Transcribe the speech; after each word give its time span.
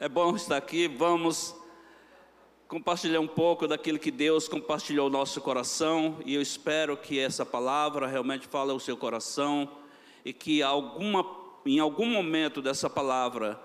É 0.00 0.08
bom 0.08 0.36
estar 0.36 0.56
aqui. 0.56 0.86
Vamos 0.86 1.56
compartilhar 2.68 3.18
um 3.18 3.26
pouco 3.26 3.66
daquilo 3.66 3.98
que 3.98 4.12
Deus 4.12 4.46
compartilhou 4.46 5.10
no 5.10 5.18
nosso 5.18 5.40
coração 5.40 6.18
e 6.24 6.36
eu 6.36 6.40
espero 6.40 6.96
que 6.96 7.18
essa 7.18 7.44
palavra 7.44 8.06
realmente 8.06 8.46
fale 8.46 8.70
ao 8.70 8.78
seu 8.78 8.96
coração 8.96 9.68
e 10.24 10.32
que 10.32 10.62
alguma, 10.62 11.26
em 11.66 11.80
algum 11.80 12.06
momento 12.06 12.62
dessa 12.62 12.88
palavra 12.88 13.60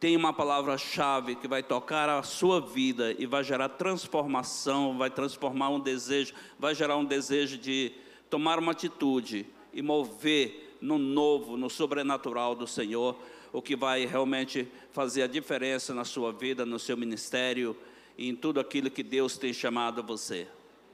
tenha 0.00 0.18
uma 0.18 0.32
palavra-chave 0.32 1.34
que 1.34 1.46
vai 1.46 1.62
tocar 1.62 2.08
a 2.08 2.22
sua 2.22 2.62
vida 2.62 3.14
e 3.18 3.26
vai 3.26 3.44
gerar 3.44 3.68
transformação, 3.68 4.96
vai 4.96 5.10
transformar 5.10 5.68
um 5.68 5.80
desejo, 5.80 6.32
vai 6.58 6.74
gerar 6.74 6.96
um 6.96 7.04
desejo 7.04 7.58
de 7.58 7.92
tomar 8.30 8.58
uma 8.58 8.72
atitude 8.72 9.44
e 9.70 9.82
mover 9.82 10.78
no 10.80 10.96
novo, 10.96 11.58
no 11.58 11.68
sobrenatural 11.68 12.54
do 12.54 12.66
Senhor 12.66 13.18
o 13.54 13.62
que 13.62 13.76
vai 13.76 14.04
realmente 14.04 14.68
fazer 14.90 15.22
a 15.22 15.28
diferença 15.28 15.94
na 15.94 16.04
sua 16.04 16.32
vida, 16.32 16.66
no 16.66 16.76
seu 16.76 16.96
ministério 16.96 17.76
e 18.18 18.28
em 18.28 18.34
tudo 18.34 18.58
aquilo 18.58 18.90
que 18.90 19.04
Deus 19.04 19.38
tem 19.38 19.52
chamado 19.52 20.02
você. 20.02 20.48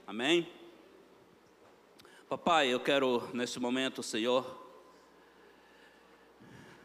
Amém? 0.07 0.47
Papai, 2.29 2.69
eu 2.69 2.79
quero 2.79 3.27
nesse 3.33 3.59
momento, 3.59 4.03
Senhor, 4.03 4.63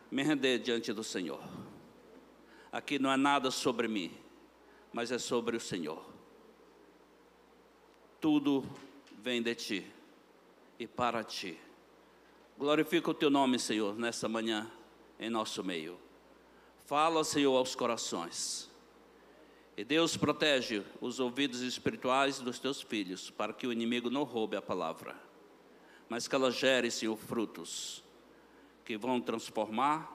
me 0.09 0.23
render 0.23 0.59
diante 0.59 0.93
do 0.93 1.03
Senhor. 1.03 1.43
Aqui 2.71 2.97
não 2.97 3.11
é 3.11 3.17
nada 3.17 3.51
sobre 3.51 3.89
mim, 3.89 4.13
mas 4.93 5.11
é 5.11 5.19
sobre 5.19 5.57
o 5.57 5.59
Senhor. 5.59 6.01
Tudo 8.21 8.63
vem 9.21 9.41
de 9.41 9.53
ti 9.55 9.85
e 10.79 10.87
para 10.87 11.21
ti. 11.21 11.59
Glorifica 12.57 13.11
o 13.11 13.13
teu 13.13 13.29
nome, 13.29 13.59
Senhor, 13.59 13.93
nessa 13.97 14.29
manhã 14.29 14.71
em 15.19 15.29
nosso 15.29 15.63
meio. 15.63 15.99
Fala, 16.85 17.23
Senhor, 17.23 17.55
aos 17.55 17.75
corações. 17.75 18.69
E 19.77 19.83
Deus 19.83 20.15
protege 20.15 20.83
os 21.01 21.19
ouvidos 21.19 21.61
espirituais 21.61 22.39
dos 22.39 22.59
teus 22.59 22.81
filhos, 22.81 23.29
para 23.29 23.51
que 23.51 23.67
o 23.67 23.73
inimigo 23.73 24.09
não 24.09 24.23
roube 24.23 24.55
a 24.55 24.61
palavra, 24.61 25.15
mas 26.07 26.27
que 26.27 26.35
ela 26.35 26.51
gere, 26.51 26.89
Senhor, 26.89 27.17
frutos 27.17 28.03
que 28.85 28.95
vão 28.95 29.19
transformar, 29.19 30.11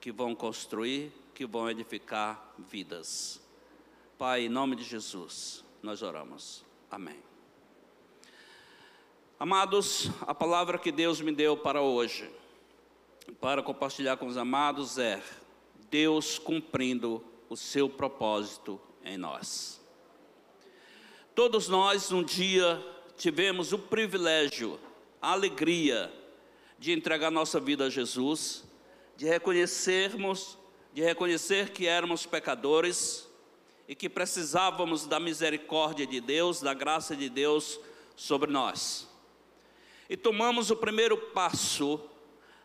que 0.00 0.10
vão 0.10 0.34
construir, 0.34 1.12
que 1.34 1.44
vão 1.46 1.70
edificar 1.70 2.54
vidas. 2.58 3.40
Pai, 4.16 4.46
em 4.46 4.48
nome 4.48 4.74
de 4.74 4.82
Jesus, 4.82 5.62
nós 5.82 6.02
oramos. 6.02 6.64
Amém. 6.90 7.22
Amados, 9.38 10.10
a 10.22 10.34
palavra 10.34 10.78
que 10.78 10.90
Deus 10.90 11.20
me 11.20 11.32
deu 11.32 11.56
para 11.56 11.82
hoje 11.82 12.30
para 13.40 13.62
compartilhar 13.62 14.16
com 14.16 14.26
os 14.26 14.36
amados 14.36 14.98
é 14.98 15.22
Deus 15.90 16.38
cumprindo 16.38 17.24
o 17.48 17.56
seu 17.56 17.88
propósito 17.88 18.80
em 19.04 19.16
nós. 19.16 19.80
Todos 21.34 21.68
nós 21.68 22.12
um 22.12 22.22
dia 22.22 22.82
tivemos 23.16 23.72
o 23.72 23.78
privilégio, 23.78 24.78
a 25.20 25.32
alegria 25.32 26.12
de 26.78 26.92
entregar 26.92 27.30
nossa 27.30 27.60
vida 27.60 27.86
a 27.86 27.90
Jesus, 27.90 28.64
de 29.16 29.26
reconhecermos, 29.26 30.58
de 30.92 31.02
reconhecer 31.02 31.70
que 31.70 31.86
éramos 31.86 32.26
pecadores 32.26 33.28
e 33.86 33.94
que 33.94 34.08
precisávamos 34.08 35.06
da 35.06 35.20
misericórdia 35.20 36.06
de 36.06 36.20
Deus, 36.20 36.60
da 36.60 36.72
graça 36.72 37.14
de 37.14 37.28
Deus 37.28 37.78
sobre 38.16 38.50
nós. 38.50 39.08
E 40.08 40.16
tomamos 40.16 40.70
o 40.70 40.76
primeiro 40.76 41.16
passo 41.16 42.09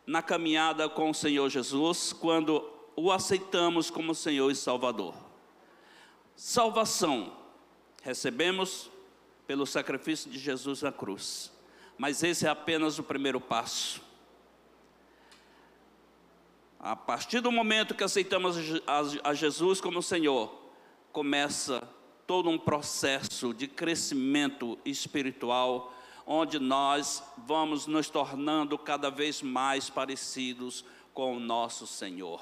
na 0.05 0.21
caminhada 0.21 0.87
com 0.87 1.09
o 1.09 1.13
Senhor 1.13 1.49
Jesus 1.49 2.13
quando 2.13 2.69
o 2.95 3.11
aceitamos 3.11 3.89
como 3.89 4.13
Senhor 4.15 4.49
e 4.51 4.55
Salvador. 4.55 5.15
Salvação 6.35 7.35
recebemos 8.03 8.89
pelo 9.47 9.65
sacrifício 9.65 10.29
de 10.29 10.37
Jesus 10.37 10.81
na 10.81 10.91
cruz, 10.91 11.51
mas 11.97 12.23
esse 12.23 12.45
é 12.45 12.49
apenas 12.49 12.99
o 12.99 13.03
primeiro 13.03 13.39
passo. 13.39 14.01
A 16.79 16.95
partir 16.95 17.39
do 17.39 17.51
momento 17.51 17.95
que 17.95 18.03
aceitamos 18.03 18.57
a 19.23 19.33
Jesus 19.33 19.81
como 19.81 20.03
Senhor, 20.03 20.53
começa 21.11 21.81
todo 22.27 22.49
um 22.49 22.59
processo 22.59 23.53
de 23.53 23.67
crescimento 23.67 24.77
espiritual 24.85 25.94
onde 26.25 26.59
nós 26.59 27.23
vamos 27.37 27.85
nos 27.85 28.09
tornando 28.09 28.77
cada 28.77 29.11
vez 29.11 29.41
mais 29.41 29.89
parecidos 29.89 30.83
com 31.13 31.37
o 31.37 31.39
nosso 31.39 31.85
Senhor. 31.85 32.41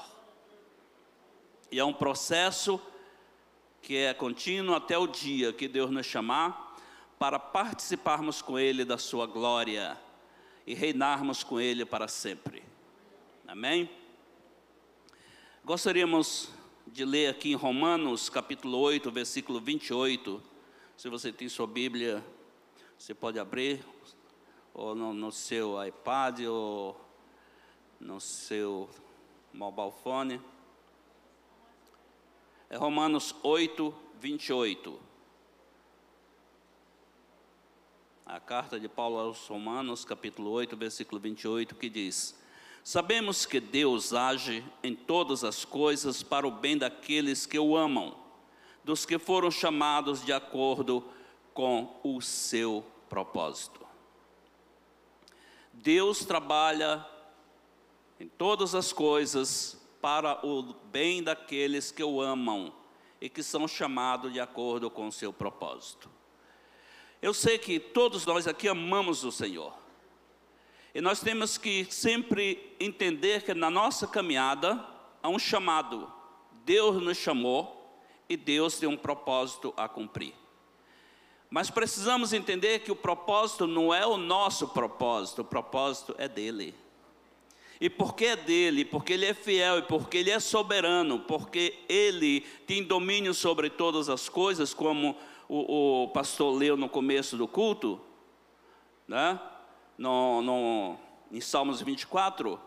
E 1.71 1.79
é 1.79 1.83
um 1.85 1.93
processo 1.93 2.79
que 3.81 3.97
é 3.97 4.13
contínuo 4.13 4.75
até 4.75 4.97
o 4.97 5.07
dia 5.07 5.51
que 5.51 5.67
Deus 5.67 5.91
nos 5.91 6.05
chamar 6.05 6.77
para 7.19 7.37
participarmos 7.37 8.41
com 8.41 8.57
Ele 8.57 8.85
da 8.85 8.97
Sua 8.97 9.25
glória 9.25 9.97
e 10.65 10.73
reinarmos 10.73 11.43
com 11.43 11.59
Ele 11.59 11.83
para 11.83 12.07
sempre. 12.07 12.63
Amém? 13.47 13.89
Gostaríamos 15.65 16.49
de 16.87 17.05
ler 17.05 17.29
aqui 17.29 17.51
em 17.51 17.55
Romanos 17.55 18.29
capítulo 18.29 18.77
8, 18.77 19.11
versículo 19.11 19.59
28. 19.59 20.41
Se 20.97 21.09
você 21.09 21.31
tem 21.31 21.49
sua 21.49 21.67
Bíblia, 21.67 22.23
você 22.97 23.13
pode 23.13 23.37
abrir, 23.37 23.83
ou 24.73 24.95
no, 24.95 25.13
no 25.13 25.31
seu 25.31 25.83
iPad, 25.85 26.41
ou 26.41 26.99
no 27.99 28.19
seu 28.19 28.89
mobile 29.53 29.91
phone. 30.03 30.41
É 32.69 32.77
Romanos 32.77 33.35
8, 33.43 33.93
28. 34.19 34.99
A 38.25 38.39
carta 38.39 38.79
de 38.79 38.87
Paulo 38.87 39.19
aos 39.19 39.45
Romanos, 39.47 40.05
capítulo 40.05 40.49
8, 40.51 40.75
versículo 40.77 41.19
28, 41.21 41.75
que 41.75 41.89
diz: 41.89 42.41
Sabemos 42.83 43.45
que 43.45 43.59
Deus 43.59 44.13
age 44.13 44.63
em 44.81 44.95
todas 44.95 45.43
as 45.43 45.63
coisas 45.63 46.23
para 46.23 46.47
o 46.47 46.51
bem 46.51 46.77
daqueles 46.77 47.45
que 47.45 47.59
o 47.59 47.77
amam, 47.77 48.15
dos 48.83 49.05
que 49.05 49.19
foram 49.19 49.51
chamados 49.51 50.25
de 50.25 50.33
acordo 50.33 51.01
com 51.01 51.22
o 52.03 52.21
seu 52.21 52.85
propósito. 53.09 53.85
Deus 55.71 56.25
trabalha 56.25 57.05
em 58.19 58.27
todas 58.27 58.73
as 58.73 58.93
coisas 58.93 59.79
para 60.01 60.45
o 60.45 60.73
bem 60.91 61.23
daqueles 61.23 61.91
que 61.91 62.03
o 62.03 62.21
amam 62.21 62.73
e 63.19 63.29
que 63.29 63.41
são 63.41 63.67
chamados 63.67 64.33
de 64.33 64.39
acordo 64.39 64.89
com 64.89 65.07
o 65.07 65.11
seu 65.11 65.31
propósito. 65.31 66.09
Eu 67.21 67.33
sei 67.33 67.57
que 67.57 67.79
todos 67.79 68.25
nós 68.25 68.47
aqui 68.47 68.67
amamos 68.67 69.23
o 69.23 69.31
Senhor. 69.31 69.73
E 70.93 71.01
nós 71.01 71.21
temos 71.21 71.57
que 71.57 71.85
sempre 71.85 72.75
entender 72.79 73.43
que 73.43 73.53
na 73.53 73.69
nossa 73.69 74.05
caminhada 74.05 74.85
há 75.21 75.29
um 75.29 75.39
chamado. 75.39 76.11
Deus 76.65 77.01
nos 77.01 77.17
chamou 77.17 77.97
e 78.29 78.37
Deus 78.37 78.77
tem 78.77 78.87
um 78.87 78.97
propósito 78.97 79.73
a 79.75 79.87
cumprir. 79.87 80.42
Mas 81.53 81.69
precisamos 81.69 82.33
entender 82.33 82.79
que 82.79 82.91
o 82.91 82.95
propósito 82.95 83.67
não 83.67 83.93
é 83.93 84.03
o 84.07 84.17
nosso 84.17 84.69
propósito, 84.69 85.43
o 85.43 85.45
propósito 85.45 86.15
é 86.17 86.27
dele. 86.27 86.73
E 87.79 87.91
porque 87.91 88.25
é 88.25 88.35
dele, 88.35 88.83
porque 88.83 89.13
ele 89.13 89.27
é 89.27 89.35
fiel 89.35 89.77
e 89.77 89.81
porque 89.83 90.17
ele 90.17 90.31
é 90.31 90.39
soberano, 90.39 91.19
porque 91.19 91.77
ele 91.87 92.41
tem 92.65 92.83
domínio 92.83 93.35
sobre 93.35 93.69
todas 93.69 94.09
as 94.09 94.27
coisas, 94.27 94.73
como 94.73 95.15
o, 95.47 96.05
o 96.05 96.07
pastor 96.07 96.55
leu 96.55 96.75
no 96.75 96.89
começo 96.89 97.37
do 97.37 97.47
culto, 97.47 98.01
né? 99.07 99.39
no, 99.95 100.41
no, 100.41 100.97
em 101.31 101.39
Salmos 101.39 101.83
24, 101.83 102.59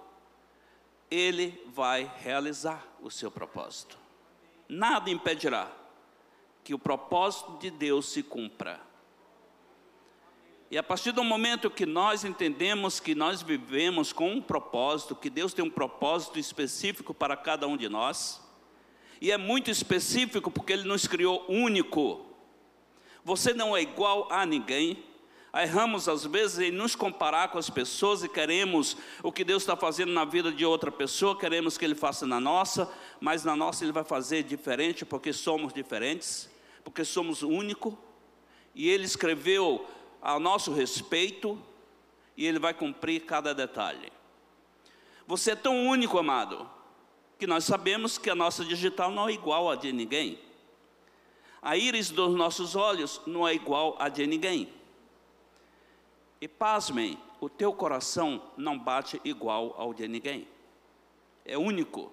ele 1.10 1.60
vai 1.75 2.08
realizar 2.19 2.86
o 3.02 3.10
seu 3.10 3.32
propósito. 3.32 3.98
Nada 4.69 5.10
impedirá 5.10 5.72
que 6.66 6.74
o 6.74 6.78
propósito 6.80 7.58
de 7.60 7.70
Deus 7.70 8.08
se 8.08 8.24
cumpra. 8.24 8.80
E 10.68 10.76
a 10.76 10.82
partir 10.82 11.12
do 11.12 11.22
momento 11.22 11.70
que 11.70 11.86
nós 11.86 12.24
entendemos 12.24 12.98
que 12.98 13.14
nós 13.14 13.40
vivemos 13.40 14.12
com 14.12 14.32
um 14.32 14.42
propósito, 14.42 15.14
que 15.14 15.30
Deus 15.30 15.54
tem 15.54 15.64
um 15.64 15.70
propósito 15.70 16.40
específico 16.40 17.14
para 17.14 17.36
cada 17.36 17.68
um 17.68 17.76
de 17.76 17.88
nós, 17.88 18.42
e 19.20 19.30
é 19.30 19.38
muito 19.38 19.70
específico 19.70 20.50
porque 20.50 20.72
Ele 20.72 20.82
nos 20.82 21.06
criou 21.06 21.46
único. 21.48 22.26
Você 23.22 23.54
não 23.54 23.76
é 23.76 23.82
igual 23.82 24.26
a 24.28 24.44
ninguém. 24.44 25.04
Erramos 25.54 26.08
às 26.08 26.26
vezes 26.26 26.58
em 26.58 26.72
nos 26.72 26.96
comparar 26.96 27.52
com 27.52 27.58
as 27.58 27.70
pessoas 27.70 28.24
e 28.24 28.28
queremos 28.28 28.96
o 29.22 29.30
que 29.30 29.44
Deus 29.44 29.62
está 29.62 29.76
fazendo 29.76 30.10
na 30.10 30.24
vida 30.24 30.50
de 30.50 30.64
outra 30.64 30.90
pessoa, 30.90 31.38
queremos 31.38 31.78
que 31.78 31.84
Ele 31.84 31.94
faça 31.94 32.26
na 32.26 32.40
nossa, 32.40 32.92
mas 33.20 33.44
na 33.44 33.54
nossa 33.54 33.84
Ele 33.84 33.92
vai 33.92 34.04
fazer 34.04 34.42
diferente 34.42 35.04
porque 35.04 35.32
somos 35.32 35.72
diferentes 35.72 36.56
porque 36.87 37.05
somos 37.05 37.43
único, 37.43 37.99
e 38.73 38.88
Ele 38.88 39.05
escreveu 39.05 39.85
a 40.23 40.38
nosso 40.38 40.73
respeito, 40.73 41.61
e 42.37 42.47
Ele 42.47 42.61
vai 42.61 42.73
cumprir 42.73 43.25
cada 43.25 43.53
detalhe. 43.53 44.12
Você 45.27 45.50
é 45.50 45.56
tão 45.56 45.88
único, 45.88 46.17
amado, 46.17 46.71
que 47.41 47.44
nós 47.44 47.65
sabemos 47.65 48.19
que 48.19 48.31
a 48.31 48.37
nossa 48.37 48.65
digital 48.65 49.11
não 49.11 49.29
é 49.29 49.33
igual 49.33 49.69
a 49.69 49.75
de 49.75 49.93
ninguém. 49.93 50.38
A 51.61 51.77
íris 51.77 52.09
dos 52.09 52.37
nossos 52.37 52.77
olhos 52.77 53.21
não 53.27 53.49
é 53.49 53.53
igual 53.53 53.97
a 53.99 54.09
de 54.09 54.25
ninguém. 54.25 54.73
E 56.41 56.47
pasmem, 56.47 57.19
o 57.41 57.49
teu 57.49 57.73
coração 57.73 58.41
não 58.56 58.79
bate 58.79 59.21
igual 59.25 59.75
ao 59.77 59.93
de 59.93 60.06
ninguém. 60.06 60.47
É 61.44 61.59
único. 61.59 62.12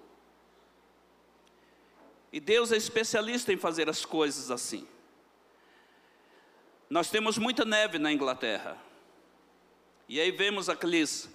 E 2.34 2.40
Deus 2.40 2.72
é 2.72 2.76
especialista 2.76 3.52
em 3.52 3.56
fazer 3.56 3.88
as 3.88 4.04
coisas 4.04 4.50
assim. 4.50 4.88
Nós 6.90 7.08
temos 7.08 7.38
muita 7.38 7.64
neve 7.64 7.96
na 7.96 8.12
Inglaterra. 8.12 8.76
E 10.08 10.20
aí 10.20 10.32
vemos 10.32 10.68
aqueles 10.68 11.30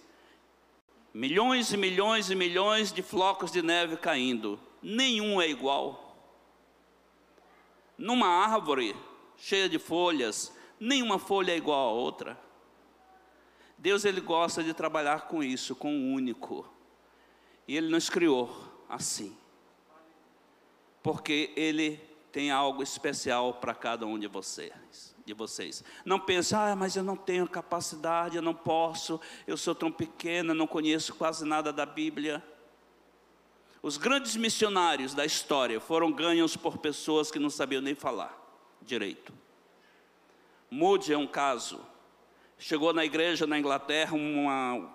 milhões 1.14 1.72
e 1.72 1.78
milhões 1.78 2.30
e 2.30 2.36
milhões 2.36 2.92
de 2.92 3.02
flocos 3.02 3.50
de 3.50 3.62
neve 3.62 3.96
caindo. 3.96 4.60
Nenhum 4.82 5.42
é 5.42 5.48
igual. 5.48 6.18
Numa 7.98 8.28
árvore 8.28 8.94
cheia 9.38 9.70
de 9.70 9.80
folhas, 9.80 10.54
nenhuma 10.78 11.18
folha 11.18 11.54
é 11.54 11.56
igual 11.56 11.92
a 11.92 11.94
outra. 11.94 12.38
Deus 13.78 14.04
ele 14.04 14.20
gosta 14.20 14.62
de 14.62 14.74
trabalhar 14.74 15.30
com 15.30 15.42
isso, 15.42 15.78
com 15.78 15.96
o 15.96 16.14
único. 16.14 16.70
E 17.66 17.78
ele 17.78 17.88
nos 17.88 18.10
criou 18.10 18.52
assim 18.90 19.39
porque 21.02 21.52
Ele 21.56 22.00
tem 22.32 22.52
algo 22.52 22.84
especial 22.84 23.54
para 23.56 23.74
cada 23.74 24.06
um 24.06 24.18
de 24.18 24.28
vocês. 24.28 25.16
De 25.26 25.34
vocês. 25.34 25.84
Não 26.06 26.20
pense, 26.20 26.56
ah, 26.56 26.76
mas 26.76 26.96
eu 26.96 27.04
não 27.04 27.16
tenho 27.16 27.48
capacidade, 27.48 28.36
eu 28.36 28.42
não 28.42 28.54
posso, 28.54 29.20
eu 29.46 29.58
sou 29.58 29.76
tão 29.76 29.92
pequena, 29.92 30.54
não 30.54 30.66
conheço 30.68 31.14
quase 31.16 31.46
nada 31.46 31.72
da 31.72 31.86
Bíblia. 31.86 32.44
Os 33.82 33.96
grandes 33.96 34.36
missionários 34.36 35.14
da 35.14 35.26
história 35.26 35.80
foram 35.80 36.12
ganhos 36.12 36.58
por 36.58 36.78
pessoas 36.78 37.32
que 37.32 37.40
não 37.40 37.50
sabiam 37.50 37.82
nem 37.82 37.96
falar 37.96 38.38
direito. 38.82 39.34
Moody 40.70 41.14
é 41.14 41.18
um 41.18 41.28
caso. 41.28 41.80
Chegou 42.58 42.92
na 42.92 43.06
igreja 43.06 43.48
na 43.48 43.58
Inglaterra, 43.58 44.16
uma, 44.16 44.92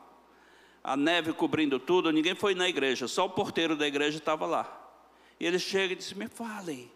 a 0.82 0.96
neve 0.96 1.32
cobrindo 1.32 1.78
tudo, 1.78 2.12
ninguém 2.12 2.34
foi 2.34 2.54
na 2.54 2.68
igreja, 2.68 3.08
só 3.08 3.24
o 3.24 3.30
porteiro 3.30 3.74
da 3.74 3.86
igreja 3.86 4.18
estava 4.18 4.44
lá. 4.44 4.83
E 5.38 5.46
ele 5.46 5.58
chega 5.58 5.92
e 5.92 5.96
diz: 5.96 6.12
Me 6.12 6.28
fale, 6.28 6.90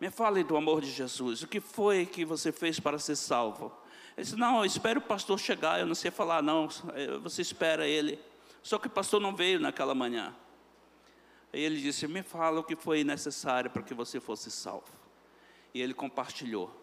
me 0.00 0.10
fale 0.10 0.44
do 0.44 0.56
amor 0.56 0.80
de 0.80 0.90
Jesus. 0.90 1.42
O 1.42 1.46
que 1.46 1.60
foi 1.60 2.06
que 2.06 2.24
você 2.24 2.52
fez 2.52 2.78
para 2.78 2.98
ser 2.98 3.16
salvo? 3.16 3.72
Ele 4.16 4.24
disse: 4.24 4.36
Não, 4.36 4.64
espere 4.64 4.98
o 4.98 5.02
pastor 5.02 5.38
chegar. 5.38 5.80
Eu 5.80 5.86
não 5.86 5.94
sei 5.94 6.10
falar, 6.10 6.42
não. 6.42 6.68
Você 7.22 7.42
espera 7.42 7.86
ele. 7.86 8.18
Só 8.62 8.78
que 8.78 8.86
o 8.86 8.90
pastor 8.90 9.20
não 9.20 9.34
veio 9.34 9.60
naquela 9.60 9.94
manhã. 9.94 10.34
E 11.52 11.60
ele 11.60 11.80
disse: 11.80 12.06
Me 12.06 12.22
fala 12.22 12.60
o 12.60 12.64
que 12.64 12.76
foi 12.76 13.04
necessário 13.04 13.70
para 13.70 13.82
que 13.82 13.94
você 13.94 14.20
fosse 14.20 14.50
salvo. 14.50 14.92
E 15.74 15.80
ele 15.80 15.94
compartilhou 15.94 16.74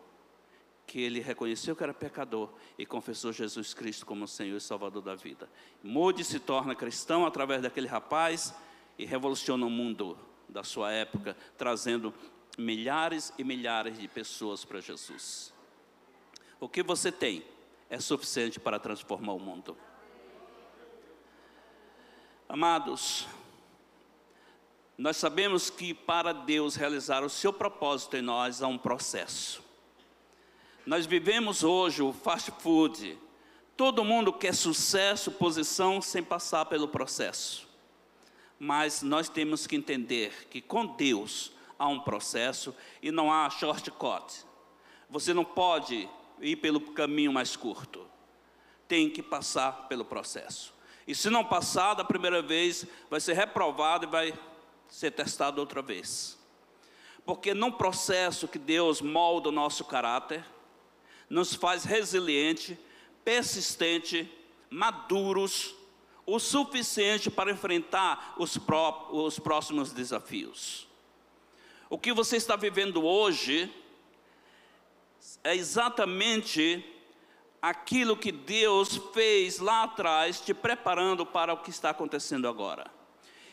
que 0.85 1.01
ele 1.01 1.19
reconheceu 1.19 1.75
que 1.75 1.83
era 1.83 1.93
pecador 1.93 2.49
e 2.77 2.85
confessou 2.85 3.33
Jesus 3.33 3.73
Cristo 3.73 4.05
como 4.05 4.27
Senhor 4.27 4.57
e 4.57 4.61
Salvador 4.61 5.01
da 5.01 5.15
vida. 5.15 5.49
Moody 5.83 6.23
se 6.23 6.39
torna 6.39 6.75
cristão 6.75 7.25
através 7.25 7.61
daquele 7.61 7.87
rapaz 7.87 8.53
e 8.97 9.05
revoluciona 9.05 9.65
o 9.65 9.69
mundo 9.69 10.17
da 10.47 10.63
sua 10.63 10.91
época, 10.91 11.35
trazendo 11.57 12.13
milhares 12.57 13.33
e 13.37 13.43
milhares 13.43 13.99
de 13.99 14.07
pessoas 14.07 14.63
para 14.63 14.79
Jesus. 14.79 15.53
O 16.59 16.69
que 16.69 16.81
você 16.81 17.11
tem 17.11 17.43
é 17.89 17.99
suficiente 17.99 18.59
para 18.59 18.79
transformar 18.79 19.33
o 19.33 19.39
mundo. 19.39 19.77
Amados, 22.47 23.27
nós 24.97 25.17
sabemos 25.17 25.69
que 25.69 25.93
para 25.93 26.31
Deus 26.31 26.75
realizar 26.75 27.23
o 27.23 27.29
seu 27.29 27.51
propósito 27.51 28.15
em 28.15 28.21
nós 28.21 28.61
há 28.61 28.67
um 28.67 28.77
processo. 28.77 29.63
Nós 30.85 31.05
vivemos 31.05 31.63
hoje 31.63 32.01
o 32.01 32.13
fast 32.13 32.51
food. 32.59 33.17
Todo 33.75 34.05
mundo 34.05 34.31
quer 34.31 34.53
sucesso, 34.53 35.31
posição 35.31 36.01
sem 36.01 36.23
passar 36.23 36.65
pelo 36.65 36.87
processo 36.87 37.65
mas 38.59 39.01
nós 39.01 39.29
temos 39.29 39.67
que 39.67 39.75
entender 39.75 40.47
que 40.49 40.61
com 40.61 40.85
Deus 40.85 41.51
há 41.77 41.87
um 41.87 41.99
processo 41.99 42.75
e 43.01 43.11
não 43.11 43.31
há 43.31 43.49
shortcut. 43.49 44.45
Você 45.09 45.33
não 45.33 45.45
pode 45.45 46.09
ir 46.41 46.55
pelo 46.57 46.79
caminho 46.79 47.31
mais 47.31 47.55
curto. 47.55 48.05
Tem 48.87 49.09
que 49.09 49.21
passar 49.21 49.87
pelo 49.87 50.05
processo. 50.05 50.73
E 51.07 51.13
se 51.13 51.29
não 51.29 51.43
passar 51.43 51.93
da 51.93 52.03
primeira 52.03 52.41
vez, 52.41 52.85
vai 53.09 53.19
ser 53.19 53.33
reprovado 53.33 54.05
e 54.05 54.09
vai 54.09 54.33
ser 54.87 55.11
testado 55.11 55.59
outra 55.59 55.81
vez. 55.81 56.37
Porque 57.25 57.53
num 57.53 57.71
processo 57.71 58.47
que 58.47 58.59
Deus 58.59 59.01
molda 59.01 59.49
o 59.49 59.51
nosso 59.51 59.83
caráter, 59.85 60.43
nos 61.29 61.53
faz 61.55 61.83
resiliente, 61.83 62.77
persistente, 63.23 64.31
maduros, 64.69 65.75
o 66.25 66.39
suficiente 66.39 67.29
para 67.29 67.51
enfrentar 67.51 68.35
os, 68.37 68.57
pró 68.57 69.09
os 69.11 69.37
próximos 69.39 69.91
desafios. 69.91 70.87
O 71.89 71.97
que 71.97 72.11
você 72.11 72.37
está 72.37 72.55
vivendo 72.55 73.05
hoje 73.05 73.71
é 75.43 75.55
exatamente 75.55 76.83
aquilo 77.61 78.17
que 78.17 78.31
Deus 78.31 78.99
fez 79.13 79.59
lá 79.59 79.83
atrás, 79.83 80.39
te 80.39 80.53
preparando 80.53 81.25
para 81.25 81.53
o 81.53 81.57
que 81.57 81.69
está 81.69 81.91
acontecendo 81.91 82.47
agora. 82.47 82.91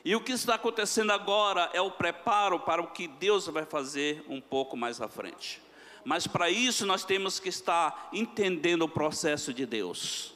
E 0.04 0.16
o 0.16 0.20
que 0.20 0.32
está 0.32 0.54
acontecendo 0.54 1.12
agora 1.12 1.70
é 1.72 1.80
o 1.80 1.90
preparo 1.90 2.58
para 2.58 2.82
o 2.82 2.88
que 2.88 3.06
Deus 3.06 3.46
vai 3.46 3.64
fazer 3.64 4.24
um 4.28 4.40
pouco 4.40 4.76
mais 4.76 5.00
à 5.00 5.08
frente. 5.08 5.62
Mas 6.04 6.26
para 6.26 6.50
isso 6.50 6.84
nós 6.84 7.04
temos 7.04 7.38
que 7.38 7.48
estar 7.48 8.08
entendendo 8.12 8.82
o 8.82 8.88
processo 8.88 9.54
de 9.54 9.64
Deus. 9.64 10.34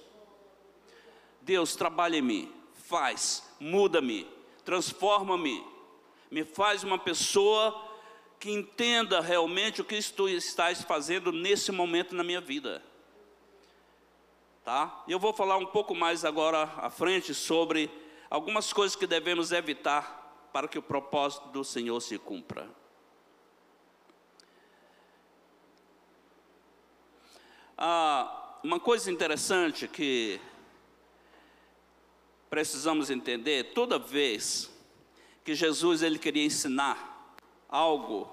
Deus, 1.47 1.77
trabalha 1.77 2.17
em 2.17 2.23
mim, 2.23 2.53
faz, 2.75 3.49
muda-me, 3.61 4.27
transforma-me, 4.65 5.65
me 6.29 6.45
faz 6.45 6.83
uma 6.83 6.99
pessoa 6.99 7.89
que 8.41 8.51
entenda 8.51 9.21
realmente 9.21 9.81
o 9.81 9.85
que 9.85 10.03
tu 10.13 10.29
estás 10.29 10.83
fazendo 10.83 11.31
nesse 11.31 11.71
momento 11.71 12.17
na 12.17 12.25
minha 12.25 12.41
vida. 12.41 12.83
Tá? 14.65 15.05
Eu 15.07 15.21
vou 15.21 15.33
falar 15.33 15.57
um 15.57 15.67
pouco 15.67 15.95
mais 15.95 16.25
agora 16.25 16.65
à 16.79 16.91
frente 16.91 17.33
sobre 17.33 17.89
algumas 18.29 18.73
coisas 18.73 18.97
que 18.97 19.07
devemos 19.07 19.53
evitar 19.53 20.49
para 20.53 20.67
que 20.67 20.79
o 20.79 20.83
propósito 20.83 21.47
do 21.51 21.63
Senhor 21.63 22.01
se 22.01 22.19
cumpra. 22.19 22.69
Ah, 27.79 28.59
uma 28.65 28.81
coisa 28.81 29.13
interessante 29.13 29.87
que 29.87 30.41
precisamos 32.49 33.11
entender, 33.11 33.73
toda 33.75 33.99
vez 33.99 34.71
que 35.45 35.55
Jesus 35.55 36.03
ele 36.03 36.19
queria 36.19 36.45
ensinar 36.45 37.35
algo 37.69 38.29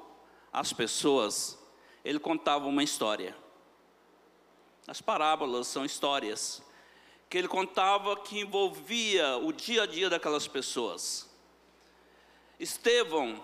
às 0.52 0.72
pessoas, 0.74 1.58
ele 2.04 2.20
contava 2.20 2.66
uma 2.68 2.84
história. 2.84 3.36
As 4.88 5.02
parábolas 5.02 5.68
são 5.68 5.86
histórias 5.86 6.62
que 7.30 7.38
ele 7.38 7.48
contava 7.48 8.16
que 8.18 8.42
envolvia 8.42 9.38
o 9.38 9.52
dia 9.52 9.84
a 9.84 9.86
dia 9.86 10.10
daquelas 10.10 10.48
pessoas. 10.48 11.30
Estevão, 12.60 13.44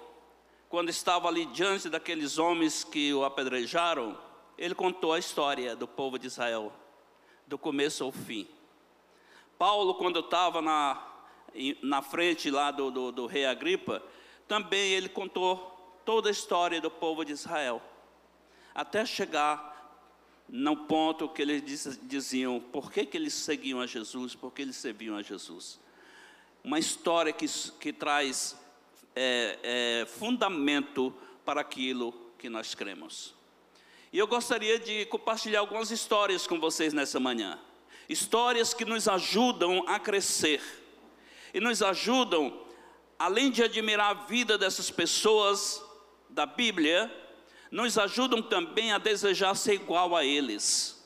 quando 0.68 0.90
estava 0.90 1.28
ali 1.28 1.46
diante 1.48 1.90
daqueles 1.90 2.38
homens 2.38 2.84
que 2.84 3.12
o 3.14 3.26
apedrejaram, 3.26 4.16
ele 4.58 4.76
contou 4.76 5.14
a 5.14 5.20
história 5.20 5.76
do 5.76 5.88
povo 5.88 6.20
de 6.20 6.28
Israel, 6.28 6.72
do 7.48 7.58
começo 7.58 8.04
ao 8.04 8.12
fim. 8.12 8.48
Paulo, 9.60 9.94
quando 9.96 10.22
estava 10.22 10.62
na, 10.62 11.06
na 11.84 12.02
frente 12.02 12.50
lá 12.50 12.72
do, 12.72 12.90
do, 12.90 13.12
do 13.12 13.26
rei 13.26 13.46
Agripa, 13.46 14.02
também 14.48 14.94
ele 14.94 15.10
contou 15.10 16.02
toda 16.06 16.30
a 16.30 16.32
história 16.32 16.80
do 16.80 16.90
povo 16.90 17.26
de 17.26 17.34
Israel, 17.34 17.82
até 18.74 19.06
chegar 19.06 19.68
no 20.48 20.78
ponto 20.78 21.28
que 21.28 21.42
eles 21.42 22.00
diziam 22.04 22.62
por 22.72 22.90
que, 22.90 23.06
que 23.06 23.18
eles 23.18 23.34
seguiam 23.34 23.82
a 23.82 23.86
Jesus, 23.86 24.34
por 24.34 24.54
que 24.54 24.62
eles 24.62 24.78
serviam 24.78 25.18
a 25.18 25.22
Jesus. 25.22 25.78
Uma 26.64 26.80
história 26.80 27.34
que, 27.34 27.46
que 27.82 27.92
traz 27.92 28.58
é, 29.14 29.60
é, 29.62 30.06
fundamento 30.06 31.14
para 31.44 31.60
aquilo 31.60 32.14
que 32.38 32.48
nós 32.48 32.74
cremos. 32.74 33.36
E 34.14 34.18
eu 34.18 34.26
gostaria 34.26 34.80
de 34.80 35.06
compartilhar 35.08 35.60
algumas 35.60 35.92
histórias 35.92 36.48
com 36.48 36.58
vocês 36.62 36.94
nessa 36.94 37.20
manhã 37.20 37.60
histórias 38.10 38.74
que 38.74 38.84
nos 38.84 39.08
ajudam 39.08 39.88
a 39.88 40.00
crescer 40.00 40.62
e 41.54 41.60
nos 41.60 41.84
ajudam, 41.84 42.66
além 43.18 43.52
de 43.52 43.64
admirar 43.64 44.10
a 44.10 44.26
vida 44.26 44.58
dessas 44.58 44.90
pessoas 44.90 45.82
da 46.28 46.48
Bíblia, 46.48 47.10
nos 47.72 47.98
ajudam 48.00 48.42
também 48.42 48.92
a 48.92 48.98
desejar 48.98 49.54
ser 49.56 49.76
igual 49.76 50.16
a 50.16 50.26
eles. 50.26 51.00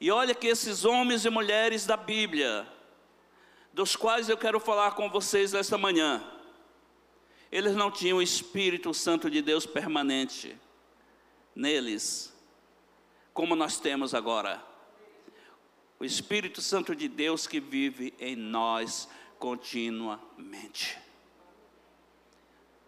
E 0.00 0.10
olha 0.10 0.34
que 0.34 0.48
esses 0.48 0.84
homens 0.84 1.24
e 1.24 1.30
mulheres 1.30 1.86
da 1.86 1.96
Bíblia 1.96 2.66
dos 3.72 3.94
quais 3.94 4.28
eu 4.28 4.36
quero 4.36 4.58
falar 4.58 4.92
com 4.96 5.08
vocês 5.08 5.52
nesta 5.52 5.78
manhã. 5.78 6.22
Eles 7.50 7.76
não 7.76 7.90
tinham 7.90 8.18
o 8.18 8.22
Espírito 8.22 8.92
Santo 8.92 9.30
de 9.30 9.40
Deus 9.40 9.64
permanente 9.64 10.58
neles, 11.54 12.34
como 13.32 13.54
nós 13.54 13.78
temos 13.78 14.14
agora. 14.14 14.71
O 16.02 16.04
Espírito 16.04 16.60
Santo 16.60 16.96
de 16.96 17.06
Deus 17.06 17.46
que 17.46 17.60
vive 17.60 18.12
em 18.18 18.34
nós 18.34 19.08
continuamente. 19.38 20.98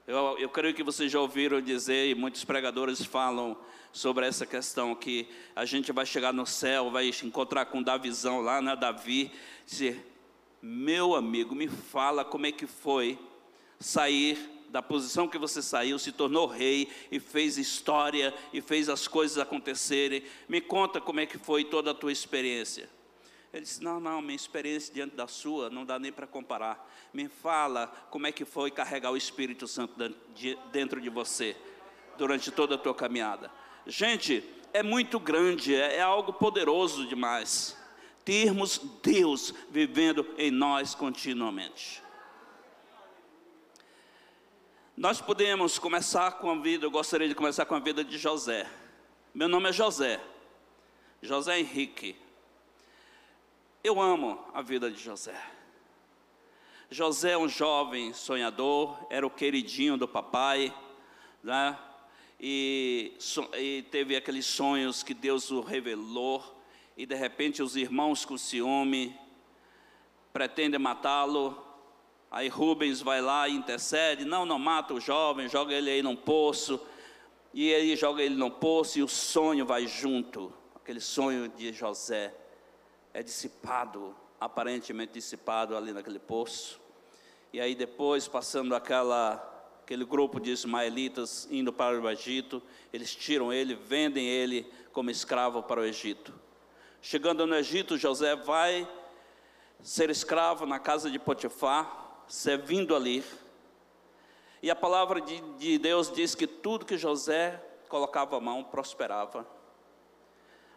Eu, 0.05 0.37
eu 0.37 0.49
creio 0.49 0.75
que 0.75 0.83
vocês 0.83 1.13
já 1.13 1.21
ouviram 1.21 1.61
dizer, 1.61 2.09
e 2.09 2.15
muitos 2.17 2.45
pregadores 2.45 3.05
falam 3.05 3.57
sobre 3.93 4.27
essa 4.27 4.45
questão, 4.45 4.97
que 4.97 5.29
a 5.55 5.65
gente 5.65 5.93
vai 5.93 6.05
chegar 6.05 6.33
no 6.33 6.45
céu, 6.45 6.91
vai 6.91 7.09
encontrar 7.23 7.67
com 7.67 7.81
Davizão 7.81 8.41
lá, 8.41 8.61
né, 8.61 8.75
Davi, 8.75 9.31
dizer, 9.65 10.05
meu 10.61 11.15
amigo, 11.15 11.55
me 11.55 11.69
fala 11.69 12.25
como 12.25 12.47
é 12.47 12.51
que 12.51 12.67
foi 12.67 13.17
sair 13.79 14.37
da 14.71 14.83
posição 14.83 15.29
que 15.29 15.39
você 15.39 15.63
saiu, 15.63 16.01
se 16.01 16.11
tornou 16.11 16.49
rei 16.49 16.89
e 17.13 17.21
fez 17.21 17.59
história 17.59 18.35
e 18.53 18.61
fez 18.61 18.89
as 18.89 19.07
coisas 19.07 19.39
acontecerem. 19.39 20.25
Me 20.49 20.61
conta 20.61 21.01
como 21.01 21.21
é 21.21 21.27
que 21.27 21.39
foi 21.39 21.63
toda 21.63 21.93
a 21.93 21.95
tua 21.95 22.11
experiência. 22.11 22.93
Ele 23.55 23.63
disse: 23.63 23.83
Não, 23.83 24.01
não, 24.01 24.21
minha 24.21 24.35
experiência 24.35 24.93
diante 24.93 25.15
da 25.15 25.29
sua 25.29 25.71
não 25.71 25.87
dá 25.87 25.99
nem 25.99 26.13
para 26.13 26.27
comparar. 26.27 26.91
Me 27.13 27.29
fala 27.29 27.87
como 28.11 28.27
é 28.27 28.33
que 28.33 28.45
foi 28.45 28.71
carregar 28.71 29.13
o 29.13 29.17
Espírito 29.17 29.69
Santo 29.69 29.95
dentro 30.73 31.01
de 31.01 31.09
você 31.09 31.57
durante 32.19 32.51
toda 32.51 32.75
a 32.75 32.79
tua 32.79 32.95
caminhada. 32.95 33.51
Gente, 33.87 34.45
é 34.73 34.83
muito 34.83 35.21
grande, 35.21 35.75
é, 35.75 35.97
é 35.97 36.01
algo 36.03 36.33
poderoso 36.33 37.07
demais 37.07 37.83
termos 38.25 38.81
Deus 39.03 39.53
vivendo 39.71 40.27
em 40.39 40.51
nós 40.51 40.95
continuamente. 40.95 42.03
Nós 44.97 45.21
podemos 45.21 45.79
começar 45.79 46.33
com 46.33 46.51
a 46.51 46.55
vida, 46.57 46.87
eu 46.87 46.91
gostaria 46.91 47.29
de 47.29 47.35
começar 47.35 47.67
com 47.67 47.75
a 47.75 47.81
vida 47.81 48.03
de 48.03 48.17
José. 48.17 48.67
Meu 49.35 49.49
nome 49.49 49.69
é 49.69 49.73
José, 49.73 50.21
José 51.21 51.59
Henrique. 51.59 52.24
Eu 53.85 54.01
amo 54.01 54.43
a 54.55 54.63
vida 54.63 54.91
de 54.91 54.99
José. 54.99 55.39
José 56.89 57.33
é 57.33 57.39
um 57.39 57.47
jovem 57.47 58.15
sonhador, 58.15 58.97
era 59.11 59.27
o 59.27 59.31
queridinho 59.31 59.99
do 59.99 60.09
papai, 60.09 60.75
né? 61.43 61.79
E, 62.41 63.13
e 63.59 63.85
teve 63.91 64.17
aqueles 64.17 64.47
sonhos 64.47 65.03
que 65.03 65.13
Deus 65.13 65.51
o 65.51 65.61
revelou 65.61 66.43
e 66.97 67.05
de 67.05 67.15
repente 67.15 67.63
os 67.63 67.77
irmãos 67.77 68.25
com 68.25 68.39
ciúme 68.39 69.15
pretendem 70.33 70.81
matá-lo. 70.81 71.63
Aí 72.31 72.49
Rubens 72.49 73.03
vai 73.03 73.21
lá 73.21 73.47
e 73.51 73.53
intercede: 73.53 74.25
não, 74.25 74.47
não 74.47 74.59
mata 74.59 74.95
o 74.95 75.01
jovem, 75.01 75.47
joga 75.47 75.75
ele 75.75 75.91
aí 75.91 76.03
num 76.03 76.17
poço. 76.17 76.81
E 77.53 77.75
aí 77.75 77.95
joga 77.97 78.23
ele 78.23 78.35
num 78.35 78.51
poço 78.51 78.99
e 78.99 79.03
o 79.03 79.09
sonho 79.09 79.67
vai 79.67 79.87
junto. 79.87 80.51
Aquele 80.75 81.01
sonho 81.01 81.49
de 81.51 81.71
José 81.71 82.35
é 83.15 83.23
dissipado, 83.23 84.15
aparentemente 84.41 85.13
dissipado 85.13 85.77
ali 85.77 85.93
naquele 85.93 86.19
poço. 86.19 86.81
E 87.53 87.61
aí 87.61 87.75
depois, 87.77 88.27
passando 88.27 88.75
aquela 88.75 89.53
aquele 89.85 90.05
grupo 90.05 90.41
de 90.41 90.51
ismaelitas 90.51 91.47
indo 91.51 91.71
para 91.71 92.01
o 92.01 92.09
Egito, 92.09 92.63
eles 92.91 93.15
tiram 93.15 93.53
ele, 93.53 93.75
vendem 93.75 94.27
ele 94.27 94.67
como 94.93 95.11
escravo 95.11 95.63
para 95.63 95.81
o 95.81 95.85
Egito. 95.85 96.33
Chegando 97.03 97.47
no 97.47 97.55
Egito, 97.55 97.99
José 97.99 98.35
vai 98.35 98.89
ser 99.83 100.09
escravo 100.09 100.65
na 100.65 100.79
casa 100.79 101.11
de 101.11 101.19
Potifar, 101.19 102.23
servindo 102.27 102.97
ali. 102.97 103.23
E 104.63 104.71
a 104.71 104.75
palavra 104.75 105.21
de, 105.21 105.39
de 105.59 105.77
Deus 105.77 106.11
diz 106.11 106.35
que 106.35 106.47
tudo 106.47 106.87
que 106.87 106.97
José 106.97 107.63
colocava 107.87 108.39
a 108.39 108.41
mão 108.41 108.65
prosperava. 108.65 109.47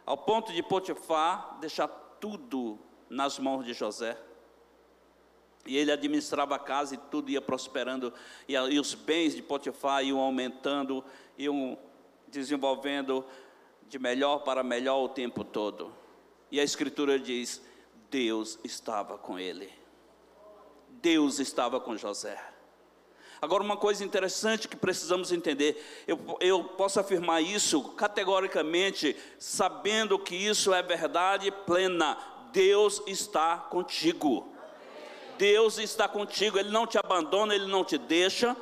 Ao 0.06 0.18
ponto 0.18 0.52
de 0.52 0.62
Potifar 0.62 1.58
deixar 1.62 1.88
tudo 2.20 2.80
nas 3.10 3.40
mãos 3.40 3.66
de 3.66 3.74
José. 3.74 4.18
E 5.66 5.76
ele 5.76 5.92
administrava 5.92 6.56
a 6.56 6.60
casa 6.60 6.96
e 6.96 6.98
tudo 6.98 7.30
ia 7.30 7.42
prosperando, 7.42 8.14
e, 8.48 8.54
e 8.54 8.80
os 8.80 8.94
bens 8.94 9.36
de 9.36 9.42
Potifar 9.42 10.04
iam 10.04 10.20
aumentando, 10.20 11.04
iam 11.38 11.78
desenvolvendo 12.28 13.26
de 13.88 14.00
melhor 14.00 14.40
para 14.40 14.64
melhor 14.64 15.04
o 15.04 15.10
tempo 15.10 15.44
todo. 15.44 15.94
E 16.50 16.60
a 16.60 16.64
Escritura 16.64 17.20
diz: 17.20 17.62
Deus 18.10 18.58
estava 18.64 19.18
com 19.18 19.38
ele. 19.38 19.72
Deus 21.02 21.40
estava 21.40 21.80
com 21.80 21.98
José. 21.98 22.57
Agora, 23.42 23.64
uma 23.64 23.78
coisa 23.78 24.04
interessante 24.04 24.68
que 24.68 24.76
precisamos 24.76 25.32
entender: 25.32 26.04
eu, 26.08 26.38
eu 26.40 26.64
posso 26.64 27.00
afirmar 27.00 27.42
isso 27.42 27.82
categoricamente, 27.92 29.16
sabendo 29.38 30.18
que 30.18 30.36
isso 30.36 30.74
é 30.74 30.82
verdade 30.82 31.52
plena. 31.52 32.18
Deus 32.52 33.02
está 33.06 33.58
contigo. 33.58 34.54
Deus 35.38 35.78
está 35.78 36.08
contigo, 36.08 36.58
Ele 36.58 36.70
não 36.70 36.88
te 36.88 36.98
abandona, 36.98 37.54
Ele 37.54 37.68
não 37.68 37.86
te 37.86 37.98
deixa. 37.98 38.58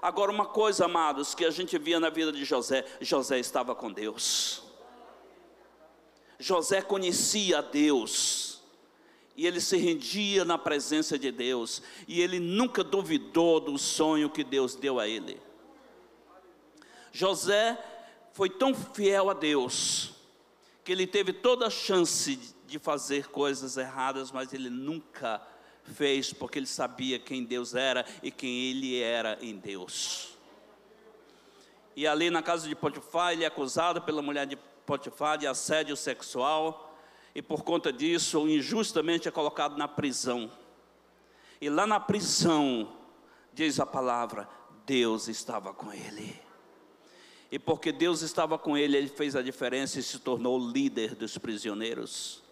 Agora, 0.00 0.30
uma 0.30 0.46
coisa, 0.46 0.84
amados, 0.84 1.34
que 1.34 1.44
a 1.44 1.50
gente 1.50 1.76
via 1.78 1.98
na 1.98 2.10
vida 2.10 2.30
de 2.30 2.44
José: 2.44 2.84
José 3.00 3.38
estava 3.38 3.74
com 3.74 3.90
Deus. 3.90 4.62
José 6.38 6.80
conhecia 6.80 7.60
Deus, 7.60 8.57
e 9.38 9.46
ele 9.46 9.60
se 9.60 9.76
rendia 9.76 10.44
na 10.44 10.58
presença 10.58 11.16
de 11.16 11.30
Deus, 11.30 11.80
e 12.08 12.20
ele 12.20 12.40
nunca 12.40 12.82
duvidou 12.82 13.60
do 13.60 13.78
sonho 13.78 14.28
que 14.28 14.42
Deus 14.42 14.74
deu 14.74 14.98
a 14.98 15.06
ele. 15.06 15.40
José 17.12 17.78
foi 18.32 18.50
tão 18.50 18.74
fiel 18.74 19.30
a 19.30 19.34
Deus, 19.34 20.10
que 20.82 20.90
ele 20.90 21.06
teve 21.06 21.32
toda 21.32 21.68
a 21.68 21.70
chance 21.70 22.36
de 22.66 22.80
fazer 22.80 23.28
coisas 23.28 23.76
erradas, 23.76 24.32
mas 24.32 24.52
ele 24.52 24.68
nunca 24.68 25.40
fez, 25.84 26.32
porque 26.32 26.58
ele 26.58 26.66
sabia 26.66 27.16
quem 27.20 27.44
Deus 27.44 27.76
era 27.76 28.04
e 28.20 28.32
quem 28.32 28.70
ele 28.70 29.00
era 29.00 29.38
em 29.40 29.56
Deus. 29.56 30.36
E 31.94 32.08
ali 32.08 32.28
na 32.28 32.42
casa 32.42 32.68
de 32.68 32.74
Potifar, 32.74 33.34
ele 33.34 33.44
é 33.44 33.46
acusado 33.46 34.02
pela 34.02 34.20
mulher 34.20 34.48
de 34.48 34.56
Potifar 34.84 35.38
de 35.38 35.46
assédio 35.46 35.96
sexual 35.96 36.87
e 37.34 37.42
por 37.42 37.62
conta 37.62 37.92
disso 37.92 38.48
injustamente 38.48 39.28
é 39.28 39.30
colocado 39.30 39.76
na 39.76 39.86
prisão. 39.86 40.50
E 41.60 41.68
lá 41.68 41.86
na 41.86 41.98
prisão, 41.98 42.92
diz 43.52 43.80
a 43.80 43.86
palavra, 43.86 44.48
Deus 44.86 45.28
estava 45.28 45.72
com 45.74 45.92
ele. 45.92 46.40
E 47.50 47.58
porque 47.58 47.90
Deus 47.92 48.22
estava 48.22 48.58
com 48.58 48.76
ele, 48.76 48.96
ele 48.96 49.08
fez 49.08 49.34
a 49.34 49.42
diferença 49.42 49.98
e 49.98 50.02
se 50.02 50.18
tornou 50.18 50.58
líder 50.58 51.14
dos 51.14 51.36
prisioneiros. 51.38 52.42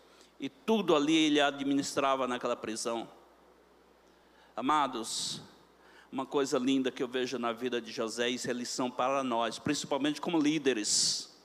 E 0.40 0.48
tudo 0.48 0.94
ali 0.96 1.14
ele 1.14 1.40
administrava 1.40 2.26
naquela 2.26 2.56
prisão. 2.56 3.08
Amados, 4.54 5.42
uma 6.10 6.24
coisa 6.24 6.58
linda 6.58 6.90
que 6.90 7.02
eu 7.02 7.08
vejo 7.08 7.38
na 7.38 7.52
vida 7.52 7.80
de 7.80 7.92
José, 7.92 8.30
isso 8.30 8.50
é 8.50 8.52
lição 8.52 8.90
para 8.90 9.22
nós, 9.22 9.58
principalmente 9.58 10.20
como 10.20 10.38
líderes. 10.38 11.35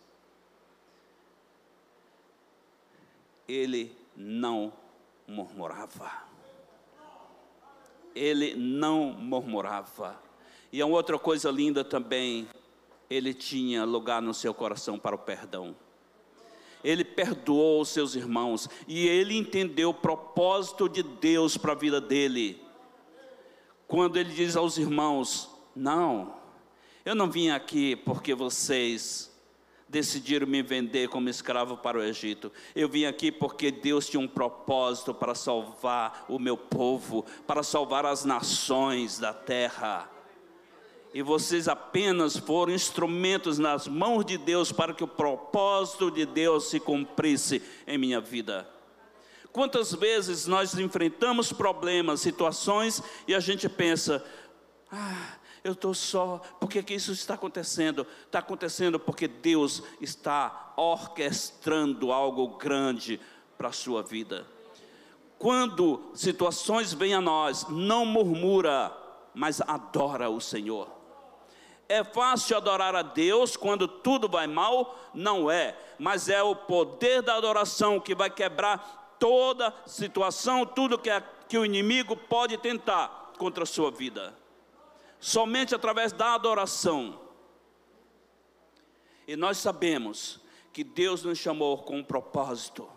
Ele 3.52 3.96
não 4.16 4.72
murmurava. 5.28 6.12
Ele 8.16 8.56
não 8.56 9.12
murmurava. 9.12 10.22
E 10.72 10.82
a 10.82 10.86
outra 10.86 11.20
coisa 11.20 11.52
linda 11.52 11.84
também, 11.84 12.48
ele 13.10 13.34
tinha 13.34 13.84
lugar 13.84 14.22
no 14.22 14.34
seu 14.34 14.54
coração 14.54 14.98
para 14.98 15.16
o 15.16 15.20
perdão. 15.20 15.76
Ele 16.84 17.04
perdoou 17.04 17.82
os 17.82 17.90
seus 17.90 18.16
irmãos 18.16 18.68
e 18.88 19.08
ele 19.08 19.38
entendeu 19.38 19.90
o 19.90 19.94
propósito 19.94 20.90
de 20.90 21.04
Deus 21.04 21.58
para 21.58 21.74
a 21.74 21.76
vida 21.76 22.02
dele. 22.02 22.60
Quando 23.88 24.18
ele 24.18 24.34
diz 24.34 24.56
aos 24.56 24.78
irmãos: 24.78 25.50
Não, 25.76 26.36
eu 27.06 27.14
não 27.14 27.30
vim 27.30 27.50
aqui 27.50 27.96
porque 27.96 28.34
vocês 28.34 29.31
decidiram 29.92 30.48
me 30.48 30.64
vender 30.64 31.10
como 31.10 31.28
escravo 31.28 31.76
para 31.76 31.98
o 31.98 32.02
Egito. 32.02 32.50
Eu 32.74 32.88
vim 32.88 33.04
aqui 33.04 33.30
porque 33.30 33.70
Deus 33.70 34.08
tinha 34.08 34.22
um 34.22 34.28
propósito 34.28 35.14
para 35.14 35.36
salvar 35.36 36.26
o 36.30 36.40
meu 36.40 36.56
povo, 36.56 37.26
para 37.46 37.62
salvar 37.62 38.06
as 38.06 38.24
nações 38.24 39.20
da 39.20 39.34
terra. 39.34 40.10
E 41.14 41.22
vocês 41.22 41.68
apenas 41.68 42.38
foram 42.38 42.72
instrumentos 42.72 43.60
nas 43.60 43.86
mãos 43.86 44.26
de 44.26 44.38
Deus 44.38 44.72
para 44.72 44.94
que 44.94 45.04
o 45.04 45.08
propósito 45.08 46.10
de 46.10 46.26
Deus 46.26 46.70
se 46.70 46.80
cumprisse 46.80 47.62
em 47.86 47.98
minha 47.98 48.22
vida. 48.22 48.68
Quantas 49.52 49.94
vezes 49.94 50.48
nós 50.48 50.74
enfrentamos 50.80 51.52
problemas, 51.52 52.22
situações 52.22 53.04
e 53.28 53.36
a 53.36 53.42
gente 53.42 53.68
pensa: 53.68 54.26
ah, 54.90 55.36
eu 55.64 55.74
estou 55.74 55.94
só, 55.94 56.42
por 56.60 56.70
que, 56.70 56.82
que 56.82 56.94
isso 56.94 57.12
está 57.12 57.36
acontecendo? 57.36 58.06
Está 58.26 58.40
acontecendo 58.40 59.00
porque 59.00 59.28
Deus 59.28 59.84
está 60.00 60.74
orquestrando 60.76 62.12
algo 62.12 62.58
grande 62.58 63.20
para 63.58 63.70
a 63.70 63.74
sua 63.74 64.02
vida. 64.02 64.46
quando 65.38 66.12
situações 66.14 66.94
vêm 66.94 67.16
a 67.16 67.22
nós, 67.22 67.66
não 67.68 68.06
murmura, 68.06 68.96
mas 69.34 69.60
adora 69.62 70.30
o 70.30 70.40
Senhor. 70.40 70.88
É 71.90 72.04
fácil 72.04 72.58
adorar 72.58 72.96
a 72.96 73.02
Deus 73.02 73.58
quando 73.58 73.88
tudo 73.88 74.30
vai 74.30 74.46
mal? 74.46 74.96
Não 75.16 75.50
é, 75.50 75.76
mas 75.98 76.30
é 76.30 76.44
o 76.44 76.56
poder 76.56 77.24
da 77.24 77.36
adoração 77.36 78.00
que 78.00 78.14
vai 78.14 78.30
quebrar 78.30 79.16
toda 79.20 79.74
situação, 79.86 80.64
tudo 80.64 80.98
que, 80.98 81.10
é, 81.10 81.24
que 81.50 81.58
o 81.58 81.66
inimigo 81.66 82.16
pode 82.16 82.56
tentar 82.58 83.34
contra 83.38 83.64
a 83.64 83.68
sua 83.68 83.90
vida. 83.90 84.41
Somente 85.22 85.76
através 85.76 86.12
da 86.12 86.34
adoração. 86.34 87.22
E 89.28 89.36
nós 89.36 89.60
sabemos 89.60 90.42
que 90.74 90.84
Deus 90.84 91.24
nos 91.24 91.38
chamou 91.38 91.78
com 91.78 92.00
um 92.00 92.04
propósito. 92.04 92.90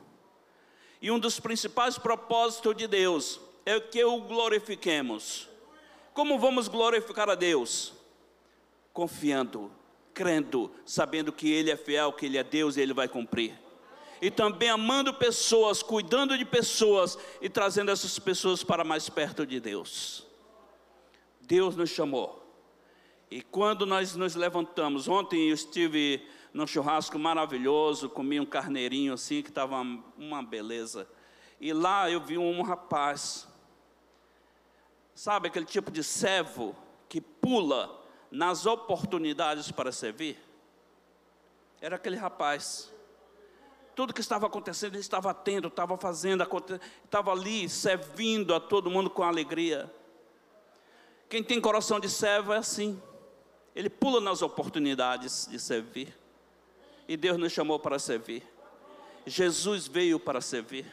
E 1.03 1.11
um 1.11 1.19
dos 1.19 1.39
principais 1.39 1.99
propósitos 1.99 2.75
de 2.75 2.87
Deus 2.87 3.39
é 3.67 3.79
que 3.79 4.03
o 4.03 4.23
glorifiquemos. 4.23 5.49
Como 6.15 6.39
vamos 6.39 6.67
glorificar 6.67 7.29
a 7.29 7.35
Deus? 7.35 7.93
Confiando, 8.91 9.71
crendo, 10.15 10.71
sabendo 10.87 11.31
que 11.31 11.53
Ele 11.53 11.71
é 11.71 11.77
fiel, 11.77 12.11
que 12.11 12.25
Ele 12.25 12.39
é 12.39 12.43
Deus 12.43 12.79
e 12.79 12.81
Ele 12.81 12.95
vai 12.95 13.07
cumprir. 13.07 13.53
E 14.23 14.31
também 14.31 14.71
amando 14.71 15.13
pessoas, 15.13 15.83
cuidando 15.83 16.39
de 16.39 16.45
pessoas 16.47 17.19
e 17.43 17.51
trazendo 17.51 17.91
essas 17.91 18.19
pessoas 18.19 18.65
para 18.65 18.83
mais 18.83 19.11
perto 19.11 19.45
de 19.45 19.61
Deus. 19.61 20.27
Deus 21.47 21.77
nos 21.77 21.91
chamou. 21.91 22.43
E 23.31 23.43
quando 23.43 23.85
nós 23.87 24.15
nos 24.15 24.35
levantamos, 24.35 25.09
ontem 25.09 25.49
eu 25.49 25.55
estive 25.55 26.27
num 26.53 26.67
churrasco 26.67 27.19
maravilhoso, 27.19 28.09
comi 28.09 28.39
um 28.39 28.47
carneirinho 28.47 29.13
assim 29.13 29.43
que 29.43 29.49
estava 29.49 29.81
uma 30.17 30.43
beleza. 30.43 31.09
E 31.61 31.73
lá 31.73 32.11
eu 32.11 32.21
vi 32.21 32.39
um 32.39 32.63
rapaz, 32.63 33.49
sabe 35.15 35.49
aquele 35.49 35.67
tipo 35.67 35.91
de 35.91 36.05
servo 36.05 36.77
que 37.09 37.21
pula 37.21 38.01
nas 38.31 38.67
oportunidades 38.67 39.71
para 39.73 39.91
servir? 39.91 40.39
Era 41.81 41.97
aquele 41.97 42.17
rapaz. 42.17 42.93
Tudo 43.95 44.15
que 44.15 44.21
estava 44.21 44.47
acontecendo, 44.47 44.95
ele 44.95 45.01
estava 45.01 45.31
atento, 45.31 45.69
estava 45.69 45.97
fazendo, 45.97 46.45
estava 47.05 47.33
ali 47.33 47.69
servindo 47.69 48.55
a 48.55 48.61
todo 48.61 48.91
mundo 48.91 49.09
com 49.09 49.23
alegria. 49.23 49.93
Quem 51.35 51.43
tem 51.43 51.61
coração 51.61 51.99
de 51.99 52.09
servo 52.09 52.53
é 52.53 52.59
assim. 52.59 53.03
Ele 53.75 53.91
pula 53.91 54.21
nas 54.21 54.41
oportunidades 54.41 55.49
de 55.51 55.59
servir. 55.59 56.17
E 57.09 57.17
Deus 57.17 57.37
nos 57.37 57.53
chamou 57.53 57.77
para 57.77 57.99
servir. 57.99 58.47
Jesus 59.27 59.89
veio 59.89 60.21
para 60.21 60.41
servir. 60.41 60.87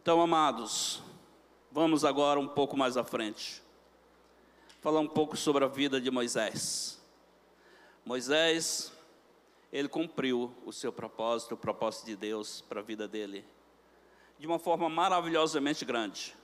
Então, 0.00 0.20
amados, 0.20 1.02
vamos 1.72 2.04
agora 2.04 2.38
um 2.38 2.46
pouco 2.46 2.76
mais 2.76 2.96
à 2.96 3.02
frente. 3.02 3.60
Falar 4.80 5.00
um 5.00 5.08
pouco 5.08 5.36
sobre 5.36 5.64
a 5.64 5.66
vida 5.66 6.00
de 6.00 6.08
Moisés. 6.08 7.02
Moisés, 8.04 8.92
ele 9.72 9.88
cumpriu 9.88 10.54
o 10.64 10.72
seu 10.72 10.92
propósito, 10.92 11.54
o 11.54 11.58
propósito 11.58 12.06
de 12.06 12.14
Deus 12.14 12.60
para 12.68 12.78
a 12.78 12.84
vida 12.84 13.08
dele, 13.08 13.44
de 14.38 14.46
uma 14.46 14.60
forma 14.60 14.88
maravilhosamente 14.88 15.84
grande. 15.84 16.38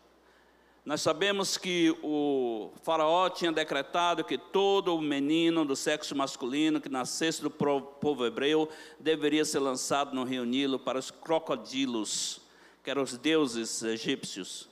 Nós 0.87 1.03
sabemos 1.03 1.59
que 1.59 1.91
o 2.01 2.71
Faraó 2.85 3.29
tinha 3.29 3.51
decretado 3.51 4.23
que 4.23 4.39
todo 4.39 4.97
menino 5.01 5.65
do 5.65 5.75
sexo 5.75 6.15
masculino 6.15 6.81
que 6.81 6.89
nascesse 6.89 7.43
do 7.43 7.51
povo 7.51 8.25
hebreu 8.25 8.69
deveria 9.01 9.45
ser 9.45 9.59
lançado 9.59 10.15
no 10.15 10.23
rio 10.23 10.45
Nilo 10.45 10.79
para 10.79 10.97
os 10.97 11.11
crocodilos, 11.11 12.41
que 12.85 12.91
eram 12.91 13.03
os 13.03 13.19
deuses 13.19 13.83
egípcios, 13.83 14.69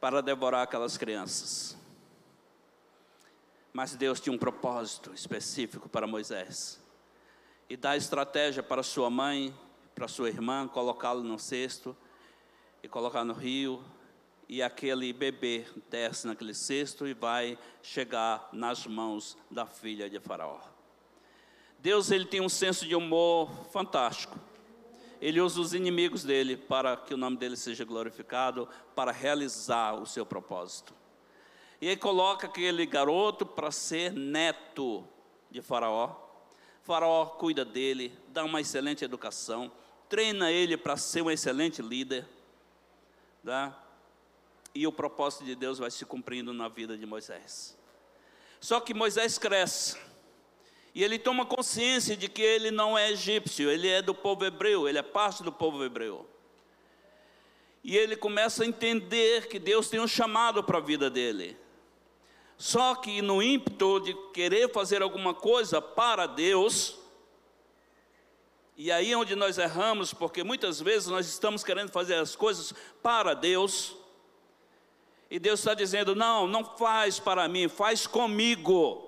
para 0.00 0.20
devorar 0.20 0.64
aquelas 0.64 0.96
crianças. 0.96 1.78
Mas 3.72 3.94
Deus 3.94 4.18
tinha 4.18 4.34
um 4.34 4.38
propósito 4.38 5.14
específico 5.14 5.88
para 5.88 6.04
Moisés 6.04 6.82
e 7.70 7.76
dar 7.76 7.96
estratégia 7.96 8.60
para 8.60 8.82
sua 8.82 9.08
mãe, 9.08 9.54
para 9.94 10.08
sua 10.08 10.30
irmã, 10.30 10.66
colocá-lo 10.66 11.22
no 11.22 11.38
cesto 11.38 11.96
e 12.82 12.88
colocar 12.88 13.24
no 13.24 13.34
rio 13.34 13.80
e 14.48 14.62
aquele 14.62 15.12
bebê 15.12 15.66
desce 15.90 16.26
naquele 16.26 16.54
cesto 16.54 17.06
e 17.06 17.12
vai 17.12 17.58
chegar 17.82 18.48
nas 18.52 18.86
mãos 18.86 19.36
da 19.50 19.66
filha 19.66 20.08
de 20.08 20.18
Faraó. 20.18 20.58
Deus 21.78 22.10
ele 22.10 22.24
tem 22.24 22.40
um 22.40 22.48
senso 22.48 22.86
de 22.86 22.96
humor 22.96 23.50
fantástico. 23.70 24.38
Ele 25.20 25.40
usa 25.40 25.60
os 25.60 25.74
inimigos 25.74 26.24
dele 26.24 26.56
para 26.56 26.96
que 26.96 27.12
o 27.12 27.16
nome 27.16 27.36
dele 27.36 27.56
seja 27.56 27.84
glorificado, 27.84 28.68
para 28.94 29.12
realizar 29.12 29.94
o 29.94 30.06
seu 30.06 30.24
propósito. 30.24 30.94
E 31.80 31.86
ele 31.86 31.96
coloca 31.96 32.46
aquele 32.46 32.86
garoto 32.86 33.44
para 33.44 33.70
ser 33.70 34.12
neto 34.12 35.04
de 35.50 35.60
Faraó. 35.60 36.16
Faraó 36.82 37.26
cuida 37.26 37.64
dele, 37.64 38.16
dá 38.28 38.44
uma 38.44 38.60
excelente 38.60 39.04
educação, 39.04 39.70
treina 40.08 40.50
ele 40.50 40.76
para 40.76 40.96
ser 40.96 41.22
um 41.22 41.30
excelente 41.30 41.82
líder. 41.82 42.26
Tá? 43.44 43.87
E 44.74 44.86
o 44.86 44.92
propósito 44.92 45.44
de 45.44 45.54
Deus 45.54 45.78
vai 45.78 45.90
se 45.90 46.04
cumprindo 46.04 46.52
na 46.52 46.68
vida 46.68 46.96
de 46.96 47.06
Moisés. 47.06 47.76
Só 48.60 48.80
que 48.80 48.92
Moisés 48.92 49.38
cresce, 49.38 49.96
e 50.94 51.04
ele 51.04 51.18
toma 51.18 51.46
consciência 51.46 52.16
de 52.16 52.28
que 52.28 52.42
ele 52.42 52.70
não 52.70 52.98
é 52.98 53.10
egípcio, 53.10 53.70
ele 53.70 53.88
é 53.88 54.02
do 54.02 54.14
povo 54.14 54.44
hebreu, 54.44 54.88
ele 54.88 54.98
é 54.98 55.02
parte 55.02 55.42
do 55.42 55.52
povo 55.52 55.84
hebreu. 55.84 56.28
E 57.84 57.96
ele 57.96 58.16
começa 58.16 58.64
a 58.64 58.66
entender 58.66 59.48
que 59.48 59.58
Deus 59.58 59.88
tem 59.88 60.00
um 60.00 60.08
chamado 60.08 60.64
para 60.64 60.78
a 60.78 60.80
vida 60.80 61.08
dele. 61.08 61.56
Só 62.56 62.96
que 62.96 63.22
no 63.22 63.40
ímpeto 63.40 64.00
de 64.00 64.14
querer 64.32 64.72
fazer 64.72 65.00
alguma 65.00 65.32
coisa 65.32 65.80
para 65.80 66.26
Deus, 66.26 66.98
e 68.76 68.90
aí 68.90 69.12
é 69.12 69.16
onde 69.16 69.36
nós 69.36 69.58
erramos, 69.58 70.12
porque 70.12 70.42
muitas 70.42 70.80
vezes 70.80 71.08
nós 71.08 71.26
estamos 71.28 71.62
querendo 71.62 71.90
fazer 71.90 72.14
as 72.14 72.34
coisas 72.34 72.74
para 73.00 73.34
Deus, 73.34 73.96
e 75.30 75.38
Deus 75.38 75.60
está 75.60 75.74
dizendo: 75.74 76.14
não, 76.14 76.46
não 76.46 76.64
faz 76.64 77.18
para 77.18 77.46
mim, 77.48 77.68
faz 77.68 78.06
comigo. 78.06 79.04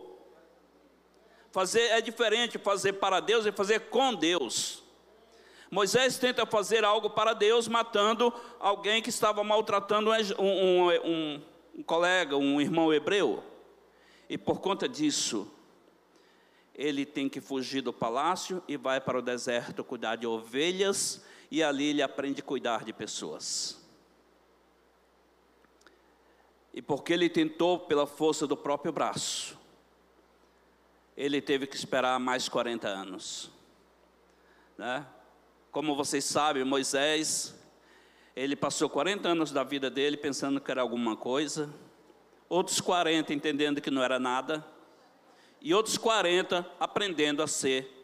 Fazer 1.51 1.83
é 1.91 2.01
diferente 2.01 2.59
fazer 2.59 2.95
para 2.95 3.19
Deus 3.19 3.45
e 3.45 3.53
fazer 3.53 3.89
com 3.91 4.15
Deus. 4.15 4.83
Moisés 5.71 6.19
tenta 6.19 6.45
fazer 6.45 6.85
algo 6.85 7.11
para 7.11 7.33
Deus, 7.33 7.69
matando 7.69 8.33
alguém 8.59 9.01
que 9.01 9.09
estava 9.09 9.43
maltratando 9.45 10.11
um, 10.39 10.45
um, 10.45 11.43
um, 11.77 11.83
colega, 11.83 12.37
um 12.37 12.61
irmão 12.61 12.93
hebreu. 12.93 13.43
E 14.29 14.37
por 14.37 14.61
conta 14.61 14.89
disso, 14.89 15.49
ele 16.75 17.07
tem 17.07 17.29
que 17.29 17.41
fugir 17.41 17.83
do 17.83 17.93
palácio 17.93 18.63
e 18.67 18.77
vai 18.77 19.01
para 19.01 19.19
o 19.19 19.23
deserto 19.23 19.85
cuidar 19.85 20.17
de 20.17 20.27
ovelhas, 20.27 21.25
e 21.51 21.63
ali 21.63 21.87
ele 21.87 22.03
aprende 22.03 22.41
a 22.41 22.45
cuidar 22.45 22.85
de 22.85 22.93
pessoas. 22.93 23.80
E 26.73 26.81
porque 26.81 27.13
ele 27.13 27.29
tentou 27.29 27.79
pela 27.79 28.07
força 28.07 28.47
do 28.47 28.57
próprio 28.57 28.93
braço, 28.93 29.59
ele 31.17 31.41
teve 31.41 31.67
que 31.67 31.77
esperar 31.77 32.19
mais 32.19 32.49
40 32.49 32.89
anos. 32.89 33.51
Né? 34.79 35.05
Como 35.71 35.95
vocês 35.95 36.25
sabem, 36.25 36.65
Moisés, 36.65 37.55
ele 38.35 38.57
passou 38.57 38.89
40 38.89 39.29
anos 39.29 39.53
da 39.53 39.63
vida 39.63 39.91
dele 39.91 40.17
pensando 40.17 40.61
que 40.61 40.71
era 40.71 40.81
alguma 40.81 41.17
coisa, 41.17 41.69
outros 42.49 42.81
40 42.81 43.35
entendendo 43.35 43.81
que 43.81 43.91
não 43.91 44.03
era 44.03 44.19
nada, 44.19 44.65
e 45.61 45.75
outros 45.75 45.99
40 45.99 46.67
aprendendo 46.79 47.43
a 47.43 47.47
ser 47.47 48.01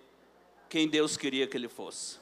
quem 0.68 0.88
Deus 0.88 1.16
queria 1.16 1.46
que 1.46 1.57
ele 1.57 1.68
fosse. 1.68 2.18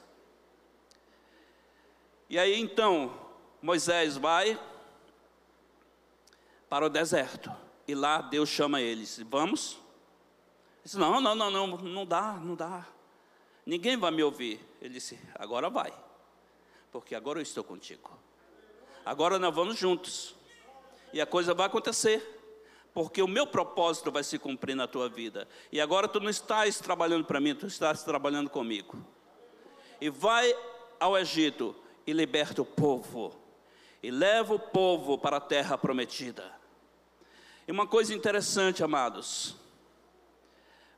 E 2.28 2.38
aí 2.38 2.58
então, 2.58 3.12
Moisés 3.60 4.16
vai, 4.16 4.58
para 6.74 6.86
o 6.86 6.88
deserto. 6.88 7.52
E 7.86 7.94
lá 7.94 8.20
Deus 8.20 8.48
chama 8.48 8.80
eles. 8.80 9.20
Vamos? 9.30 9.74
Ele 9.74 10.82
disse, 10.82 10.98
não, 10.98 11.20
não, 11.20 11.32
não, 11.32 11.48
não, 11.48 11.66
não 11.68 12.04
dá, 12.04 12.32
não 12.32 12.56
dá. 12.56 12.84
Ninguém 13.64 13.96
vai 13.96 14.10
me 14.10 14.24
ouvir. 14.24 14.60
Ele 14.82 14.94
disse, 14.94 15.16
agora 15.36 15.70
vai. 15.70 15.94
Porque 16.90 17.14
agora 17.14 17.38
eu 17.38 17.44
estou 17.44 17.62
contigo. 17.62 18.10
Agora 19.06 19.38
nós 19.38 19.54
vamos 19.54 19.78
juntos. 19.78 20.34
E 21.12 21.20
a 21.20 21.26
coisa 21.26 21.54
vai 21.54 21.66
acontecer. 21.66 22.42
Porque 22.92 23.22
o 23.22 23.28
meu 23.28 23.46
propósito 23.46 24.10
vai 24.10 24.24
se 24.24 24.36
cumprir 24.36 24.74
na 24.74 24.88
tua 24.88 25.08
vida. 25.08 25.46
E 25.70 25.80
agora 25.80 26.08
tu 26.08 26.18
não 26.18 26.28
estás 26.28 26.80
trabalhando 26.80 27.24
para 27.24 27.38
mim, 27.38 27.54
tu 27.54 27.68
estás 27.68 28.02
trabalhando 28.02 28.50
comigo. 28.50 28.98
E 30.00 30.10
vai 30.10 30.52
ao 30.98 31.16
Egito 31.16 31.72
e 32.04 32.12
liberta 32.12 32.62
o 32.62 32.66
povo. 32.66 33.32
E 34.02 34.10
leva 34.10 34.54
o 34.54 34.58
povo 34.58 35.16
para 35.16 35.36
a 35.36 35.40
terra 35.40 35.78
prometida. 35.78 36.63
E 37.66 37.72
uma 37.72 37.86
coisa 37.86 38.14
interessante, 38.14 38.84
amados, 38.84 39.56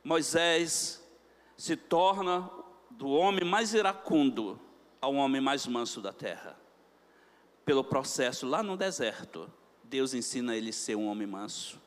Moisés 0.03 1.03
se 1.55 1.75
torna 1.75 2.49
do 2.91 3.09
homem 3.09 3.43
mais 3.43 3.73
iracundo 3.73 4.59
ao 4.99 5.13
homem 5.13 5.39
mais 5.39 5.65
manso 5.65 6.01
da 6.01 6.11
terra. 6.11 6.57
Pelo 7.63 7.83
processo 7.83 8.45
lá 8.45 8.61
no 8.61 8.75
deserto, 8.75 9.49
Deus 9.83 10.13
ensina 10.13 10.55
ele 10.55 10.69
a 10.69 10.73
ser 10.73 10.95
um 10.95 11.07
homem 11.07 11.27
manso. 11.27 11.79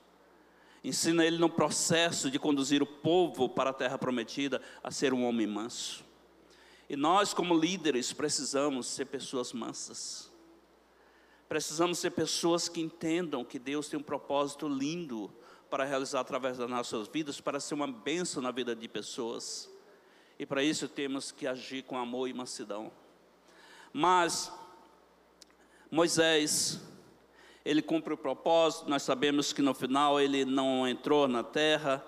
Ensina 0.83 1.25
ele 1.25 1.37
no 1.37 1.51
processo 1.51 2.31
de 2.31 2.38
conduzir 2.38 2.83
o 2.83 2.87
povo 2.87 3.49
para 3.49 3.71
a 3.71 3.75
terra 3.75 3.99
prometida 3.99 4.62
a 4.83 4.90
ser 4.90 5.12
um 5.12 5.25
homem 5.25 5.47
manso. 5.47 6.05
E 6.88 6.97
nós, 6.97 7.35
como 7.35 7.57
líderes, 7.59 8.12
precisamos 8.12 8.87
ser 8.87 9.07
pessoas 9.07 9.53
mansas. 9.53 10.30
Precisamos 11.50 11.98
ser 11.98 12.12
pessoas 12.12 12.68
que 12.68 12.80
entendam 12.80 13.44
que 13.44 13.58
Deus 13.58 13.88
tem 13.88 13.98
um 13.98 14.02
propósito 14.04 14.68
lindo 14.68 15.28
para 15.68 15.84
realizar 15.84 16.20
através 16.20 16.58
das 16.58 16.70
nossas 16.70 17.08
vidas, 17.08 17.40
para 17.40 17.58
ser 17.58 17.74
uma 17.74 17.88
bênção 17.88 18.40
na 18.40 18.52
vida 18.52 18.72
de 18.72 18.86
pessoas. 18.86 19.68
E 20.38 20.46
para 20.46 20.62
isso 20.62 20.88
temos 20.88 21.32
que 21.32 21.48
agir 21.48 21.82
com 21.82 21.98
amor 21.98 22.28
e 22.28 22.32
mansidão. 22.32 22.92
Mas 23.92 24.52
Moisés, 25.90 26.80
ele 27.64 27.82
cumpre 27.82 28.14
o 28.14 28.16
propósito, 28.16 28.88
nós 28.88 29.02
sabemos 29.02 29.52
que 29.52 29.60
no 29.60 29.74
final 29.74 30.20
ele 30.20 30.44
não 30.44 30.86
entrou 30.86 31.26
na 31.26 31.42
terra, 31.42 32.00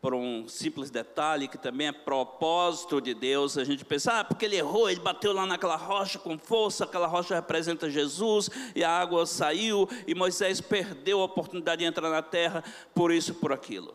por 0.00 0.14
um 0.14 0.48
simples 0.48 0.90
detalhe 0.90 1.46
que 1.46 1.58
também 1.58 1.88
é 1.88 1.92
propósito 1.92 3.00
de 3.00 3.12
Deus. 3.12 3.58
A 3.58 3.64
gente 3.64 3.84
pensa, 3.84 4.20
ah, 4.20 4.24
porque 4.24 4.46
ele 4.46 4.56
errou, 4.56 4.88
ele 4.88 5.00
bateu 5.00 5.32
lá 5.32 5.44
naquela 5.44 5.76
rocha 5.76 6.18
com 6.18 6.38
força, 6.38 6.84
aquela 6.84 7.06
rocha 7.06 7.34
representa 7.34 7.90
Jesus, 7.90 8.48
e 8.74 8.82
a 8.82 8.90
água 8.90 9.26
saiu, 9.26 9.88
e 10.06 10.14
Moisés 10.14 10.60
perdeu 10.60 11.20
a 11.20 11.24
oportunidade 11.24 11.80
de 11.80 11.84
entrar 11.84 12.08
na 12.08 12.22
terra, 12.22 12.64
por 12.94 13.12
isso, 13.12 13.34
por 13.34 13.52
aquilo. 13.52 13.94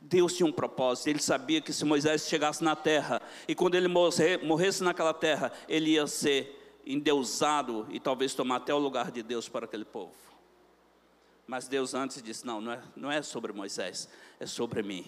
Deus 0.00 0.34
tinha 0.34 0.46
um 0.46 0.52
propósito, 0.52 1.08
ele 1.08 1.18
sabia 1.18 1.60
que 1.60 1.72
se 1.72 1.84
Moisés 1.84 2.26
chegasse 2.28 2.64
na 2.64 2.74
terra, 2.74 3.20
e 3.46 3.54
quando 3.54 3.74
ele 3.74 3.88
morresse 3.88 4.82
naquela 4.82 5.12
terra, 5.12 5.52
ele 5.68 5.90
ia 5.90 6.06
ser 6.06 6.80
endeusado 6.86 7.86
e 7.90 7.98
talvez 7.98 8.32
tomar 8.32 8.56
até 8.56 8.72
o 8.72 8.78
lugar 8.78 9.10
de 9.10 9.22
Deus 9.22 9.48
para 9.48 9.66
aquele 9.66 9.84
povo. 9.84 10.14
Mas 11.46 11.66
Deus 11.66 11.94
antes 11.94 12.22
disse: 12.22 12.46
não, 12.46 12.60
não 12.60 12.72
é, 12.72 12.82
não 12.94 13.10
é 13.10 13.22
sobre 13.22 13.52
Moisés, 13.52 14.08
é 14.38 14.46
sobre 14.46 14.82
mim 14.82 15.04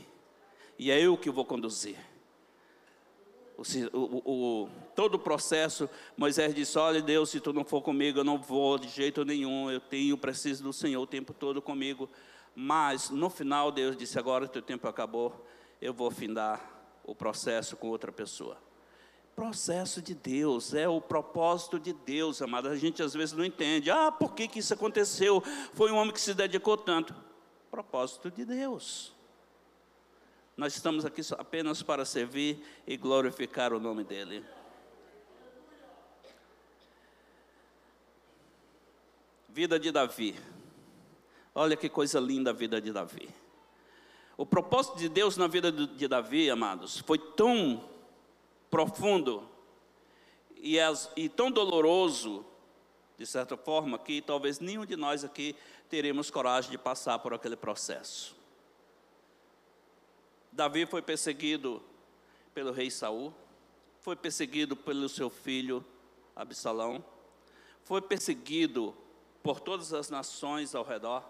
e 0.79 0.91
é 0.91 1.01
eu 1.01 1.17
que 1.17 1.31
vou 1.31 1.45
conduzir. 1.45 1.97
O, 3.57 3.63
o, 3.99 4.33
o, 4.65 4.69
todo 4.95 5.17
o 5.17 5.19
processo, 5.19 5.91
Moisés 6.17 6.55
disse: 6.55 6.79
Olha, 6.79 7.03
Deus, 7.03 7.31
se 7.31 7.41
tu 7.41 7.53
não 7.53 7.65
for 7.65 7.83
comigo, 7.83 8.21
eu 8.21 8.25
não 8.25 8.39
vou 8.39 8.79
de 8.79 8.89
jeito 8.89 9.25
nenhum. 9.25 9.69
Eu 9.69 9.81
tenho, 9.81 10.17
preciso 10.17 10.63
do 10.63 10.73
Senhor 10.73 11.03
o 11.03 11.07
tempo 11.07 11.35
todo 11.35 11.61
comigo. 11.61 12.09
Mas 12.55 13.11
no 13.11 13.29
final, 13.29 13.73
Deus 13.73 13.97
disse: 13.97 14.17
Agora 14.17 14.45
o 14.45 14.49
teu 14.49 14.63
tempo 14.63 14.87
acabou, 14.87 15.45
eu 15.83 15.93
vou 15.93 16.09
findar 16.09 16.61
o 17.03 17.17
processo 17.17 17.77
com 17.77 17.89
outra 17.89 18.13
pessoa. 18.13 18.57
Processo 19.35 20.01
de 20.01 20.15
Deus, 20.15 20.73
é 20.75 20.89
o 20.89 21.01
propósito 21.01 21.81
de 21.81 21.93
Deus, 21.93 22.41
amado. 22.41 22.69
A 22.69 22.77
gente 22.77 23.03
às 23.03 23.15
vezes 23.15 23.35
não 23.35 23.45
entende. 23.45 23.91
Ah, 23.91 24.13
por 24.13 24.35
que, 24.35 24.47
que 24.47 24.61
isso 24.61 24.75
aconteceu? 24.75 25.43
Foi 25.75 25.91
um 25.91 25.97
homem 25.97 26.13
que 26.13 26.21
se 26.21 26.35
dedicou 26.35 26.77
tanto. 26.77 27.15
Propósito 27.71 28.31
de 28.31 28.45
Deus. 28.45 29.18
Nós 30.59 30.75
estamos 30.75 31.05
aqui 31.05 31.21
apenas 31.39 31.85
para 31.85 32.05
servir 32.05 32.61
e 32.85 32.97
glorificar 32.97 33.73
o 33.73 33.79
nome 33.79 34.03
dEle. 34.03 34.45
Vida 39.49 39.79
de 39.79 39.93
Davi. 39.93 40.35
Olha 41.55 41.77
que 41.77 41.89
coisa 41.89 42.19
linda 42.19 42.51
a 42.51 42.53
vida 42.53 42.81
de 42.81 42.93
Davi. 42.93 43.29
O 44.37 44.45
propósito 44.45 44.99
de 44.99 45.09
Deus 45.09 45.37
na 45.37 45.47
vida 45.47 45.71
de 45.71 46.09
Davi, 46.09 46.51
amados, 46.51 46.99
foi 47.07 47.21
tão 47.21 47.89
profundo 48.69 49.49
e, 50.57 50.81
as, 50.81 51.09
e 51.17 51.29
tão 51.29 51.53
doloroso, 51.53 52.45
de 53.17 53.27
certa 53.27 53.57
forma, 53.57 53.97
que 53.97 54.21
talvez 54.21 54.59
nenhum 54.59 54.85
de 54.85 54.97
nós 54.97 55.23
aqui 55.23 55.55
teremos 55.89 56.33
coragem 56.33 56.73
de 56.73 56.79
passar 56.79 57.21
por 57.21 57.33
aquele 57.33 57.55
processo. 57.55 58.38
Davi 60.59 60.87
foi 60.87 61.01
perseguido 61.01 61.81
pelo 62.53 62.73
rei 62.73 62.91
Saul, 62.91 63.33
foi 64.01 64.17
perseguido 64.17 64.75
pelo 64.75 65.09
seu 65.09 65.31
filho 65.31 65.85
Absalão, 66.35 67.05
foi 67.85 68.03
perseguido 68.03 68.93
por 69.41 69.61
todas 69.61 69.95
as 69.95 70.11
nações 70.11 70.75
ao 70.75 70.83
redor, 70.83 71.25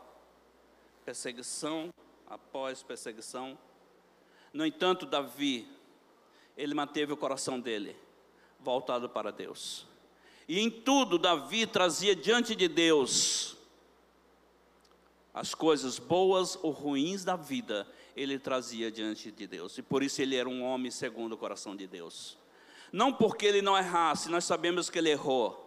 perseguição 1.05 1.91
após 2.27 2.83
perseguição. 2.83 3.59
No 4.51 4.64
entanto, 4.64 5.05
Davi, 5.05 5.69
ele 6.57 6.73
manteve 6.73 7.12
o 7.12 7.17
coração 7.17 7.61
dele 7.61 7.95
voltado 8.59 9.11
para 9.11 9.31
Deus. 9.31 9.87
E 10.49 10.59
em 10.59 10.71
tudo, 10.71 11.19
Davi 11.19 11.67
trazia 11.67 12.17
diante 12.17 12.57
de 12.57 12.67
Deus 12.67 13.59
as 15.35 15.55
coisas 15.55 15.99
boas 15.99 16.59
ou 16.62 16.71
ruins 16.71 17.25
da 17.25 17.37
vida, 17.37 17.87
ele 18.18 18.38
trazia 18.38 18.90
diante 18.90 19.31
de 19.31 19.46
Deus. 19.46 19.78
E 19.78 19.83
por 19.83 20.02
isso 20.02 20.20
ele 20.20 20.37
era 20.37 20.48
um 20.48 20.62
homem 20.62 20.90
segundo 20.90 21.33
o 21.33 21.38
coração 21.38 21.76
de 21.76 21.87
Deus. 21.87 22.37
Não 22.92 23.12
porque 23.12 23.46
ele 23.46 23.62
não 23.62 23.76
errasse, 23.76 24.31
nós 24.31 24.44
sabemos 24.44 24.90
que 24.90 24.98
ele 24.98 25.11
errou, 25.11 25.64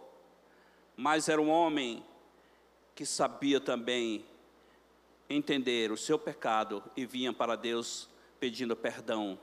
mas 0.96 1.28
era 1.28 1.40
um 1.40 1.48
homem 1.48 2.04
que 2.94 3.06
sabia 3.06 3.60
também 3.60 4.24
entender 5.30 5.90
o 5.90 5.96
seu 5.96 6.18
pecado 6.18 6.82
e 6.96 7.06
vinha 7.06 7.32
para 7.32 7.56
Deus 7.56 8.08
pedindo 8.38 8.76
perdão 8.76 9.38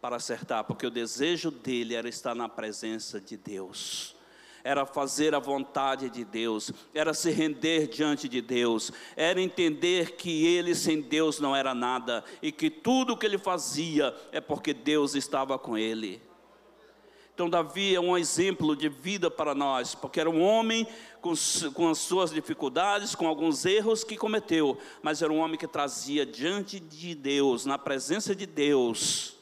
para 0.00 0.16
acertar, 0.16 0.64
porque 0.64 0.86
o 0.86 0.90
desejo 0.90 1.50
dele 1.50 1.94
era 1.94 2.08
estar 2.08 2.34
na 2.34 2.48
presença 2.48 3.20
de 3.20 3.36
Deus 3.36 4.16
era 4.62 4.84
fazer 4.84 5.34
a 5.34 5.38
vontade 5.38 6.10
de 6.10 6.24
Deus, 6.24 6.72
era 6.94 7.14
se 7.14 7.30
render 7.30 7.86
diante 7.86 8.28
de 8.28 8.40
Deus, 8.40 8.92
era 9.16 9.40
entender 9.40 10.12
que 10.16 10.46
ele 10.46 10.74
sem 10.74 11.00
Deus 11.00 11.40
não 11.40 11.54
era 11.54 11.74
nada 11.74 12.24
e 12.42 12.52
que 12.52 12.70
tudo 12.70 13.12
o 13.12 13.16
que 13.16 13.26
ele 13.26 13.38
fazia 13.38 14.14
é 14.32 14.40
porque 14.40 14.72
Deus 14.74 15.14
estava 15.14 15.58
com 15.58 15.76
ele. 15.76 16.22
Então, 17.40 17.48
Davi 17.48 17.94
é 17.94 18.00
um 18.00 18.18
exemplo 18.18 18.76
de 18.76 18.90
vida 18.90 19.30
para 19.30 19.54
nós, 19.54 19.94
porque 19.94 20.20
era 20.20 20.28
um 20.28 20.42
homem 20.42 20.86
com, 21.22 21.32
com 21.72 21.88
as 21.88 21.96
suas 21.96 22.30
dificuldades, 22.30 23.14
com 23.14 23.26
alguns 23.26 23.64
erros 23.64 24.04
que 24.04 24.14
cometeu, 24.14 24.76
mas 25.00 25.22
era 25.22 25.32
um 25.32 25.38
homem 25.38 25.56
que 25.56 25.66
trazia 25.66 26.26
diante 26.26 26.78
de 26.78 27.14
Deus, 27.14 27.64
na 27.64 27.78
presença 27.78 28.36
de 28.36 28.44
Deus, 28.44 29.38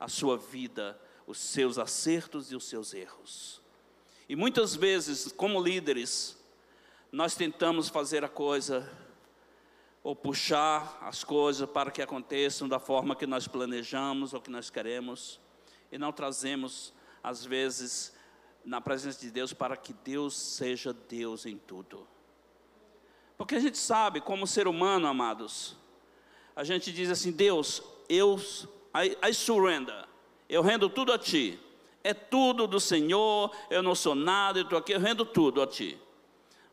a 0.00 0.08
sua 0.08 0.36
vida, 0.36 1.00
os 1.24 1.38
seus 1.38 1.78
acertos 1.78 2.50
e 2.50 2.56
os 2.56 2.64
seus 2.64 2.92
erros. 2.92 3.61
E 4.28 4.36
muitas 4.36 4.74
vezes, 4.74 5.32
como 5.32 5.62
líderes, 5.62 6.36
nós 7.10 7.34
tentamos 7.34 7.88
fazer 7.88 8.24
a 8.24 8.28
coisa 8.28 8.90
ou 10.02 10.16
puxar 10.16 10.98
as 11.02 11.22
coisas 11.22 11.68
para 11.68 11.90
que 11.90 12.02
aconteçam 12.02 12.68
da 12.68 12.78
forma 12.78 13.14
que 13.14 13.26
nós 13.26 13.46
planejamos 13.46 14.32
ou 14.32 14.40
que 14.40 14.50
nós 14.50 14.70
queremos 14.70 15.40
e 15.90 15.98
não 15.98 16.12
trazemos, 16.12 16.92
às 17.22 17.44
vezes, 17.44 18.14
na 18.64 18.80
presença 18.80 19.20
de 19.20 19.30
Deus 19.30 19.52
para 19.52 19.76
que 19.76 19.92
Deus 19.92 20.34
seja 20.34 20.92
Deus 20.92 21.44
em 21.46 21.58
tudo. 21.58 22.06
Porque 23.36 23.56
a 23.56 23.60
gente 23.60 23.76
sabe, 23.76 24.20
como 24.20 24.46
ser 24.46 24.66
humano, 24.66 25.06
amados, 25.06 25.76
a 26.54 26.64
gente 26.64 26.92
diz 26.92 27.10
assim: 27.10 27.30
Deus, 27.30 27.82
eu, 28.08 28.38
I, 28.94 29.16
I 29.28 29.34
surrender, 29.34 30.06
eu 30.48 30.62
rendo 30.62 30.88
tudo 30.88 31.12
a 31.12 31.18
Ti 31.18 31.58
é 32.04 32.12
tudo 32.12 32.66
do 32.66 32.80
Senhor, 32.80 33.54
eu 33.70 33.82
não 33.82 33.94
sou 33.94 34.14
nada, 34.14 34.58
eu 34.58 34.64
estou 34.64 34.78
aqui, 34.78 34.92
eu 34.92 35.00
rendo 35.00 35.24
tudo 35.24 35.62
a 35.62 35.66
Ti. 35.66 35.98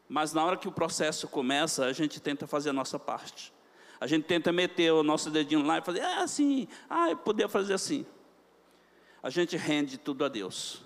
Mas 0.07 0.33
na 0.33 0.43
hora 0.43 0.57
que 0.57 0.67
o 0.67 0.71
processo 0.71 1.27
começa, 1.27 1.85
a 1.85 1.93
gente 1.93 2.19
tenta 2.19 2.47
fazer 2.47 2.71
a 2.71 2.73
nossa 2.73 2.97
parte. 2.97 3.53
A 3.99 4.07
gente 4.07 4.23
tenta 4.23 4.51
meter 4.51 4.91
o 4.91 5.03
nosso 5.03 5.29
dedinho 5.29 5.63
lá 5.63 5.77
e 5.77 5.81
fazer, 5.81 6.01
ah, 6.01 6.23
assim, 6.23 6.67
ah, 6.89 7.11
eu 7.11 7.17
poderia 7.17 7.47
fazer 7.47 7.73
assim. 7.73 8.05
A 9.21 9.29
gente 9.29 9.55
rende 9.55 9.97
tudo 9.97 10.25
a 10.25 10.29
Deus. 10.29 10.81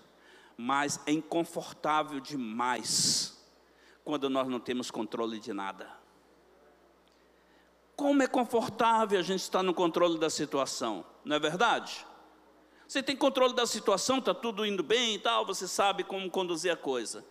Mas 0.57 0.99
é 1.05 1.11
inconfortável 1.11 2.19
demais 2.19 3.41
quando 4.03 4.29
nós 4.29 4.47
não 4.47 4.59
temos 4.59 4.91
controle 4.91 5.39
de 5.39 5.53
nada. 5.53 5.89
Como 7.95 8.23
é 8.23 8.27
confortável 8.27 9.19
a 9.19 9.23
gente 9.23 9.41
estar 9.41 9.63
no 9.63 9.73
controle 9.73 10.17
da 10.17 10.29
situação, 10.29 11.05
não 11.23 11.35
é 11.35 11.39
verdade? 11.39 12.05
Você 12.93 13.01
tem 13.01 13.17
controle 13.17 13.55
da 13.55 13.65
situação, 13.65 14.19
está 14.19 14.35
tudo 14.35 14.63
indo 14.63 14.83
bem 14.83 15.15
e 15.15 15.17
tal, 15.17 15.43
você 15.47 15.67
sabe 15.67 16.03
como 16.03 16.29
conduzir 16.29 16.71
a 16.71 16.77
coisa. 16.77 17.25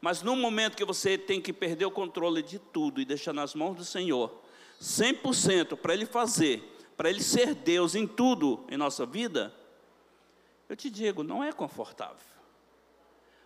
Mas 0.00 0.22
no 0.22 0.36
momento 0.36 0.76
que 0.76 0.84
você 0.84 1.18
tem 1.18 1.42
que 1.42 1.52
perder 1.52 1.86
o 1.86 1.90
controle 1.90 2.40
de 2.40 2.60
tudo 2.60 3.00
e 3.00 3.04
deixar 3.04 3.32
nas 3.32 3.52
mãos 3.52 3.76
do 3.76 3.84
Senhor, 3.84 4.32
100% 4.80 5.76
para 5.76 5.92
Ele 5.92 6.06
fazer, 6.06 6.62
para 6.96 7.10
Ele 7.10 7.20
ser 7.20 7.52
Deus 7.52 7.96
em 7.96 8.06
tudo 8.06 8.64
em 8.70 8.76
nossa 8.76 9.04
vida, 9.04 9.52
eu 10.68 10.76
te 10.76 10.88
digo, 10.88 11.24
não 11.24 11.42
é 11.42 11.50
confortável, 11.50 12.38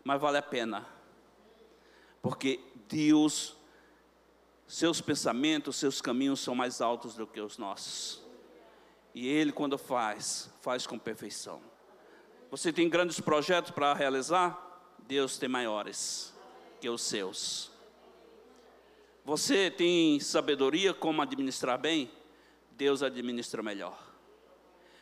mas 0.04 0.20
vale 0.20 0.36
a 0.36 0.42
pena, 0.42 0.86
porque 2.20 2.60
Deus, 2.86 3.56
seus 4.66 5.00
pensamentos, 5.00 5.76
seus 5.76 6.02
caminhos 6.02 6.40
são 6.40 6.54
mais 6.54 6.82
altos 6.82 7.14
do 7.14 7.26
que 7.26 7.40
os 7.40 7.56
nossos. 7.56 8.22
E 9.14 9.28
Ele, 9.28 9.52
quando 9.52 9.76
faz, 9.76 10.50
faz 10.60 10.86
com 10.86 10.98
perfeição. 10.98 11.60
Você 12.50 12.72
tem 12.72 12.88
grandes 12.88 13.20
projetos 13.20 13.70
para 13.70 13.94
realizar? 13.94 14.58
Deus 15.06 15.38
tem 15.38 15.48
maiores 15.48 16.32
que 16.80 16.88
os 16.88 17.02
seus. 17.02 17.70
Você 19.24 19.70
tem 19.70 20.18
sabedoria 20.18 20.92
como 20.92 21.22
administrar 21.22 21.78
bem? 21.78 22.10
Deus 22.72 23.02
administra 23.02 23.62
melhor. 23.62 24.12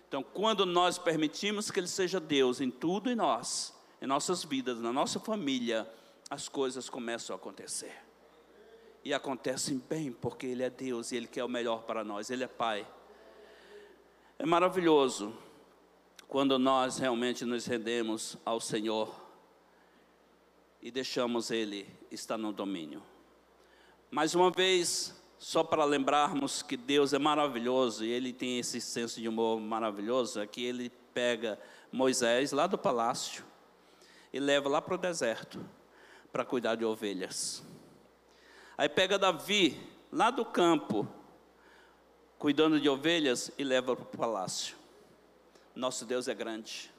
Então, 0.07 0.23
quando 0.23 0.66
nós 0.66 0.99
permitimos 0.99 1.70
que 1.70 1.81
Ele 1.81 1.87
seja 1.87 2.18
Deus 2.18 2.61
em 2.61 2.70
tudo 2.70 3.11
em 3.11 3.14
nós, 3.14 3.75
em 4.03 4.07
nossas 4.07 4.44
vidas, 4.44 4.79
na 4.81 4.92
nossa 4.92 5.20
família, 5.20 5.88
as 6.29 6.49
coisas 6.49 6.90
começam 6.90 7.35
a 7.35 7.38
acontecer. 7.38 7.96
E 9.05 9.14
acontecem 9.14 9.79
bem, 9.79 10.12
porque 10.12 10.46
Ele 10.46 10.62
é 10.62 10.70
Deus 10.70 11.12
e 11.12 11.16
Ele 11.16 11.27
quer 11.27 11.44
o 11.44 11.49
melhor 11.49 11.83
para 11.83 12.05
nós, 12.05 12.29
Ele 12.29 12.44
é 12.44 12.49
Pai. 12.49 12.87
É 14.42 14.46
maravilhoso 14.46 15.35
quando 16.26 16.59
nós 16.59 16.96
realmente 16.96 17.44
nos 17.44 17.66
rendemos 17.66 18.38
ao 18.42 18.59
Senhor 18.59 19.14
e 20.81 20.90
deixamos 20.90 21.50
Ele 21.50 21.87
estar 22.11 22.38
no 22.38 22.50
domínio. 22.50 23.03
Mais 24.11 24.35
uma 24.35 24.50
vez, 24.50 25.14
só 25.38 25.62
para 25.62 25.85
lembrarmos 25.85 26.62
que 26.62 26.74
Deus 26.74 27.12
é 27.12 27.18
maravilhoso 27.18 28.03
e 28.03 28.11
Ele 28.11 28.33
tem 28.33 28.59
esse 28.59 28.81
senso 28.81 29.20
de 29.20 29.29
humor 29.29 29.61
maravilhoso, 29.61 30.40
é 30.40 30.46
que 30.46 30.64
Ele 30.64 30.88
pega 31.12 31.61
Moisés 31.92 32.50
lá 32.50 32.66
do 32.66 32.79
palácio 32.79 33.44
e 34.33 34.40
leva 34.40 34.70
lá 34.70 34.81
para 34.81 34.94
o 34.94 34.98
deserto 34.98 35.62
para 36.33 36.46
cuidar 36.46 36.76
de 36.76 36.85
ovelhas. 36.87 37.62
Aí 38.79 38.88
pega 38.88 39.18
Davi 39.18 39.79
lá 40.11 40.31
do 40.31 40.46
campo, 40.46 41.07
cuidando 42.40 42.81
de 42.81 42.88
ovelhas 42.88 43.53
e 43.59 43.62
leva 43.62 43.94
para 43.94 44.03
o 44.03 44.18
palácio. 44.18 44.74
Nosso 45.76 46.07
Deus 46.07 46.26
é 46.26 46.35
grande. 46.35 46.90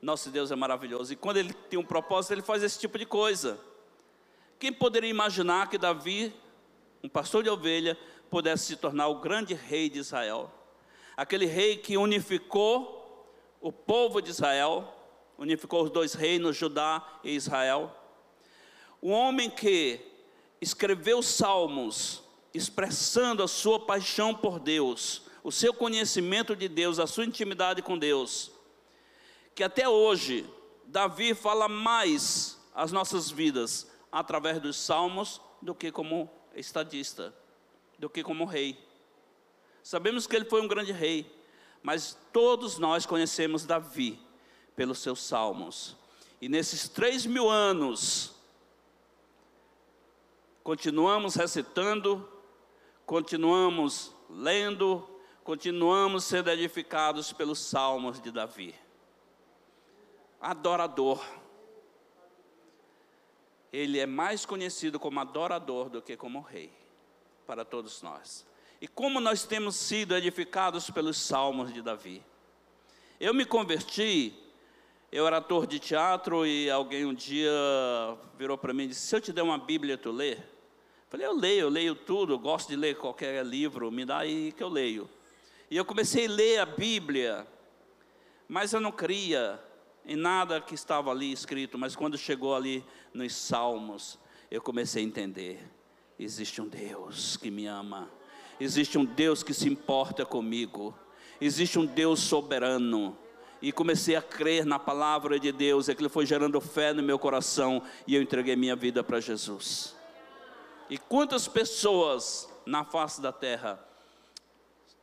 Nosso 0.00 0.30
Deus 0.30 0.50
é 0.50 0.56
maravilhoso. 0.56 1.12
E 1.12 1.16
quando 1.16 1.36
Ele 1.36 1.52
tem 1.52 1.78
um 1.78 1.84
propósito, 1.84 2.32
Ele 2.32 2.40
faz 2.40 2.62
esse 2.62 2.78
tipo 2.78 2.98
de 2.98 3.04
coisa. 3.04 3.60
Quem 4.58 4.72
poderia 4.72 5.10
imaginar 5.10 5.68
que 5.68 5.76
Davi, 5.76 6.34
um 7.04 7.10
pastor 7.10 7.44
de 7.44 7.50
ovelha, 7.50 7.96
pudesse 8.30 8.64
se 8.64 8.76
tornar 8.76 9.08
o 9.08 9.20
grande 9.20 9.52
rei 9.52 9.90
de 9.90 9.98
Israel? 9.98 10.50
Aquele 11.14 11.44
rei 11.44 11.76
que 11.76 11.98
unificou 11.98 13.28
o 13.60 13.70
povo 13.70 14.22
de 14.22 14.30
Israel, 14.30 14.94
unificou 15.36 15.84
os 15.84 15.90
dois 15.90 16.14
reinos, 16.14 16.56
Judá 16.56 17.06
e 17.22 17.36
Israel. 17.36 17.94
O 19.02 19.10
homem 19.10 19.50
que 19.50 20.00
escreveu 20.58 21.22
salmos 21.22 22.26
expressando 22.58 23.42
a 23.42 23.48
sua 23.48 23.78
paixão 23.78 24.34
por 24.34 24.58
Deus, 24.58 25.22
o 25.42 25.52
seu 25.52 25.72
conhecimento 25.72 26.54
de 26.56 26.68
Deus, 26.68 26.98
a 26.98 27.06
sua 27.06 27.24
intimidade 27.24 27.80
com 27.80 27.96
Deus, 27.96 28.50
que 29.54 29.62
até 29.62 29.88
hoje 29.88 30.44
Davi 30.84 31.34
fala 31.34 31.68
mais 31.68 32.58
as 32.74 32.92
nossas 32.92 33.30
vidas 33.30 33.90
através 34.10 34.60
dos 34.60 34.76
salmos 34.76 35.40
do 35.62 35.74
que 35.74 35.92
como 35.92 36.28
estadista, 36.54 37.34
do 37.98 38.10
que 38.10 38.22
como 38.22 38.44
rei. 38.44 38.78
Sabemos 39.82 40.26
que 40.26 40.34
ele 40.34 40.44
foi 40.44 40.60
um 40.60 40.68
grande 40.68 40.92
rei, 40.92 41.32
mas 41.82 42.18
todos 42.32 42.78
nós 42.78 43.06
conhecemos 43.06 43.64
Davi 43.64 44.20
pelos 44.74 44.98
seus 44.98 45.22
salmos. 45.22 45.96
E 46.40 46.48
nesses 46.48 46.88
três 46.88 47.24
mil 47.24 47.48
anos, 47.48 48.34
continuamos 50.62 51.34
recitando, 51.34 52.28
continuamos 53.08 54.14
lendo, 54.28 55.02
continuamos 55.42 56.24
sendo 56.24 56.50
edificados 56.50 57.32
pelos 57.32 57.58
salmos 57.58 58.20
de 58.20 58.30
Davi. 58.30 58.74
Adorador 60.38 61.24
ele 63.72 63.98
é 63.98 64.04
mais 64.04 64.44
conhecido 64.44 65.00
como 65.00 65.20
adorador 65.20 65.88
do 65.88 66.02
que 66.02 66.18
como 66.18 66.42
rei, 66.42 66.70
para 67.46 67.64
todos 67.64 68.02
nós. 68.02 68.46
E 68.78 68.86
como 68.86 69.20
nós 69.20 69.44
temos 69.44 69.74
sido 69.76 70.14
edificados 70.14 70.90
pelos 70.90 71.16
salmos 71.16 71.72
de 71.72 71.80
Davi. 71.80 72.22
Eu 73.18 73.32
me 73.32 73.46
converti, 73.46 74.34
eu 75.10 75.26
era 75.26 75.38
ator 75.38 75.66
de 75.66 75.78
teatro 75.78 76.44
e 76.44 76.70
alguém 76.70 77.06
um 77.06 77.14
dia 77.14 77.50
virou 78.36 78.58
para 78.58 78.74
mim 78.74 78.84
e 78.84 78.88
disse: 78.88 79.06
Se 79.06 79.16
eu 79.16 79.20
te 79.22 79.32
der 79.32 79.42
uma 79.42 79.56
Bíblia, 79.56 79.96
tu 79.96 80.12
lê? 80.12 80.36
Falei: 81.08 81.26
Eu 81.26 81.34
leio, 81.34 81.60
eu 81.60 81.68
leio 81.68 81.94
tudo, 81.94 82.34
eu 82.34 82.38
gosto 82.38 82.68
de 82.68 82.76
ler 82.76 82.96
qualquer 82.96 83.44
livro, 83.44 83.90
me 83.90 84.04
dá 84.04 84.18
aí 84.18 84.52
que 84.52 84.62
eu 84.62 84.68
leio. 84.68 85.08
E 85.70 85.76
eu 85.76 85.84
comecei 85.84 86.26
a 86.26 86.30
ler 86.30 86.58
a 86.60 86.66
Bíblia, 86.66 87.46
mas 88.46 88.72
eu 88.72 88.80
não 88.80 88.92
cria, 88.92 89.60
em 90.04 90.16
nada 90.16 90.60
que 90.60 90.74
estava 90.74 91.10
ali 91.10 91.32
escrito, 91.32 91.78
mas 91.78 91.94
quando 91.94 92.16
chegou 92.16 92.54
ali 92.54 92.84
nos 93.12 93.34
Salmos, 93.34 94.18
eu 94.50 94.60
comecei 94.60 95.02
a 95.02 95.06
entender: 95.06 95.62
existe 96.18 96.60
um 96.60 96.68
Deus 96.68 97.36
que 97.36 97.50
me 97.50 97.66
ama, 97.66 98.10
existe 98.60 98.98
um 98.98 99.04
Deus 99.04 99.42
que 99.42 99.54
se 99.54 99.68
importa 99.68 100.26
comigo, 100.26 100.94
existe 101.40 101.78
um 101.78 101.86
Deus 101.86 102.20
soberano. 102.20 103.16
E 103.60 103.72
comecei 103.72 104.14
a 104.14 104.22
crer 104.22 104.64
na 104.64 104.78
palavra 104.78 105.36
de 105.36 105.50
Deus, 105.50 105.88
aquilo 105.88 106.08
foi 106.08 106.24
gerando 106.24 106.60
fé 106.60 106.92
no 106.92 107.02
meu 107.02 107.18
coração 107.18 107.82
e 108.06 108.14
eu 108.14 108.22
entreguei 108.22 108.54
minha 108.54 108.76
vida 108.76 109.02
para 109.02 109.18
Jesus. 109.18 109.97
E 110.90 110.96
quantas 110.96 111.46
pessoas 111.46 112.48
na 112.64 112.82
face 112.82 113.20
da 113.20 113.30
terra 113.30 113.78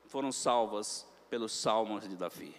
foram 0.08 0.32
salvas 0.32 1.08
pelos 1.30 1.52
salmos 1.52 2.08
de 2.08 2.16
Davi? 2.16 2.56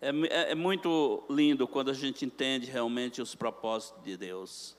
É, 0.00 0.10
é, 0.10 0.52
é, 0.52 0.54
muito 0.54 1.24
lindo 1.28 1.66
quando 1.66 1.90
a 1.90 1.94
gente 1.94 2.24
entende 2.24 2.70
realmente 2.70 3.20
os 3.20 3.34
propósitos 3.34 4.04
de 4.04 4.16
Deus. 4.16 4.76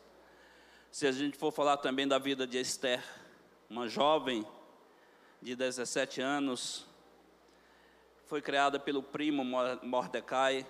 Se 0.90 1.06
a 1.06 1.12
gente 1.12 1.38
for 1.38 1.52
falar 1.52 1.78
também 1.78 2.08
da 2.08 2.18
vida 2.18 2.48
de 2.48 2.58
Esther, 2.58 3.04
uma 3.70 3.90
jovem 3.90 4.48
de 5.42 5.58
17 5.58 6.22
anos, 6.22 6.86
foi 8.26 8.42
criada 8.42 8.80
pelo 8.80 9.04
primo 9.04 9.44
Mordecai, 9.84 10.66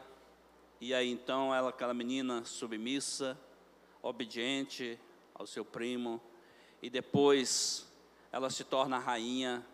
e 0.81 0.95
aí 0.95 1.11
então 1.11 1.53
ela, 1.53 1.69
aquela 1.69 1.93
menina 1.93 2.43
submissa, 2.43 3.37
obediente 4.01 4.99
ao 5.37 5.45
seu 5.45 5.63
primo, 5.63 6.21
e 6.81 6.89
depois 6.89 7.87
ela 8.31 8.49
se 8.49 8.63
torna 8.63 8.97
rainha 8.97 9.65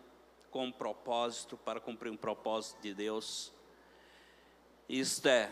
com 0.51 0.65
um 0.65 0.71
propósito, 0.71 1.57
para 1.57 1.79
cumprir 1.79 2.11
um 2.11 2.17
propósito 2.17 2.79
de 2.81 2.93
Deus. 2.93 3.51
Esther 4.87 5.49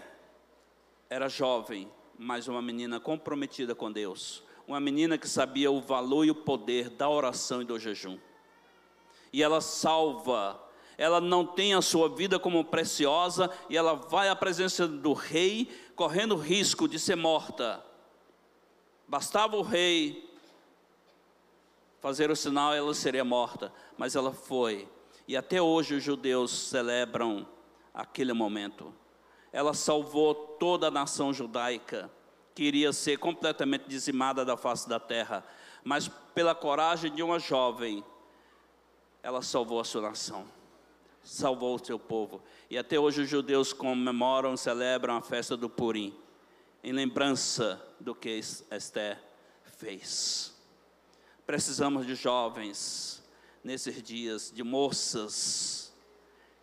era 1.10 1.28
jovem, 1.28 1.92
mas 2.18 2.48
uma 2.48 2.62
menina 2.62 3.00
comprometida 3.00 3.74
com 3.74 3.92
Deus, 3.92 4.44
uma 4.68 4.80
menina 4.80 5.18
que 5.18 5.28
sabia 5.28 5.72
o 5.72 5.82
valor 5.82 6.26
e 6.26 6.32
o 6.32 6.36
poder 6.36 6.90
da 6.90 7.10
oração 7.10 7.62
e 7.62 7.66
do 7.66 7.80
jejum. 7.80 8.20
E 9.34 9.42
ela 9.42 9.60
salva, 9.60 10.62
ela 10.98 11.20
não 11.20 11.46
tem 11.48 11.74
a 11.74 11.82
sua 11.82 12.08
vida 12.08 12.38
como 12.38 12.64
preciosa 12.64 13.50
e 13.70 13.76
ela 13.76 13.96
vai 13.96 14.30
à 14.30 14.36
presença 14.36 14.88
do 14.88 15.14
rei, 15.14 15.68
correndo 15.96 16.36
risco 16.36 16.88
de 16.88 17.00
ser 17.00 17.16
morta. 17.16 17.84
Bastava 19.12 19.58
o 19.58 19.62
rei 19.62 20.28
fazer 22.00 22.32
o 22.32 22.36
sinal, 22.36 22.74
ela 22.74 22.96
seria 22.96 23.24
morta, 23.24 23.72
mas 23.96 24.16
ela 24.16 24.34
foi. 24.34 24.90
E 25.28 25.38
até 25.38 25.62
hoje 25.62 25.94
os 25.94 26.04
judeus 26.04 26.50
celebram 26.50 27.48
aquele 27.94 28.34
momento 28.34 28.92
ela 29.52 29.74
salvou 29.74 30.34
toda 30.34 30.88
a 30.88 30.92
nação 30.92 31.34
judaica, 31.34 32.10
que 32.56 32.64
iria 32.64 32.94
ser 32.94 33.18
completamente 33.18 33.86
dizimada 33.88 34.46
da 34.46 34.56
face 34.56 34.88
da 34.88 35.00
terra, 35.00 35.44
mas 35.84 36.08
pela 36.34 36.56
coragem 36.56 37.12
de 37.12 37.22
uma 37.22 37.40
jovem, 37.40 38.04
ela 39.22 39.42
salvou 39.42 39.80
a 39.80 39.84
sua 39.84 40.02
nação, 40.02 40.46
salvou 41.24 41.76
o 41.76 41.86
seu 41.86 42.00
povo. 42.00 42.42
E 42.70 42.78
até 42.78 43.00
hoje 43.00 43.22
os 43.22 43.30
judeus 43.30 43.74
comemoram, 43.74 44.56
celebram 44.56 45.18
a 45.18 45.22
festa 45.22 45.58
do 45.58 45.70
Purim, 45.70 46.16
em 46.84 46.92
lembrança 46.92 47.82
do 48.00 48.16
que 48.16 48.30
Esther 48.30 49.22
fez. 49.78 50.54
Precisamos 51.46 52.06
de 52.06 52.16
jovens 52.16 53.24
nesses 53.64 54.02
dias, 54.02 54.52
de 54.54 54.64
moças 54.64 55.94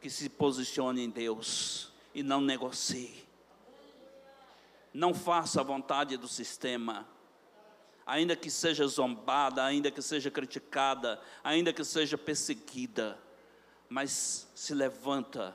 que 0.01 0.11
se 0.11 0.29
posicionem 0.29 1.05
em 1.05 1.11
Deus 1.11 1.93
e 2.15 2.23
não 2.23 2.41
negocie. 2.41 3.25
Não 4.93 5.15
faça 5.15 5.61
a 5.61 5.65
vontade 5.65 6.17
do 6.17 6.27
sistema. 6.27 7.07
Ainda 8.07 8.35
que 8.35 8.51
seja 8.51 8.87
zombada, 8.87 9.63
ainda 9.63 9.91
que 9.91 10.01
seja 10.01 10.31
criticada, 10.31 11.21
ainda 11.45 11.73
que 11.73 11.85
seja 11.85 12.17
perseguida, 12.17 13.19
mas 13.89 14.51
se 14.55 14.75
levanta 14.75 15.55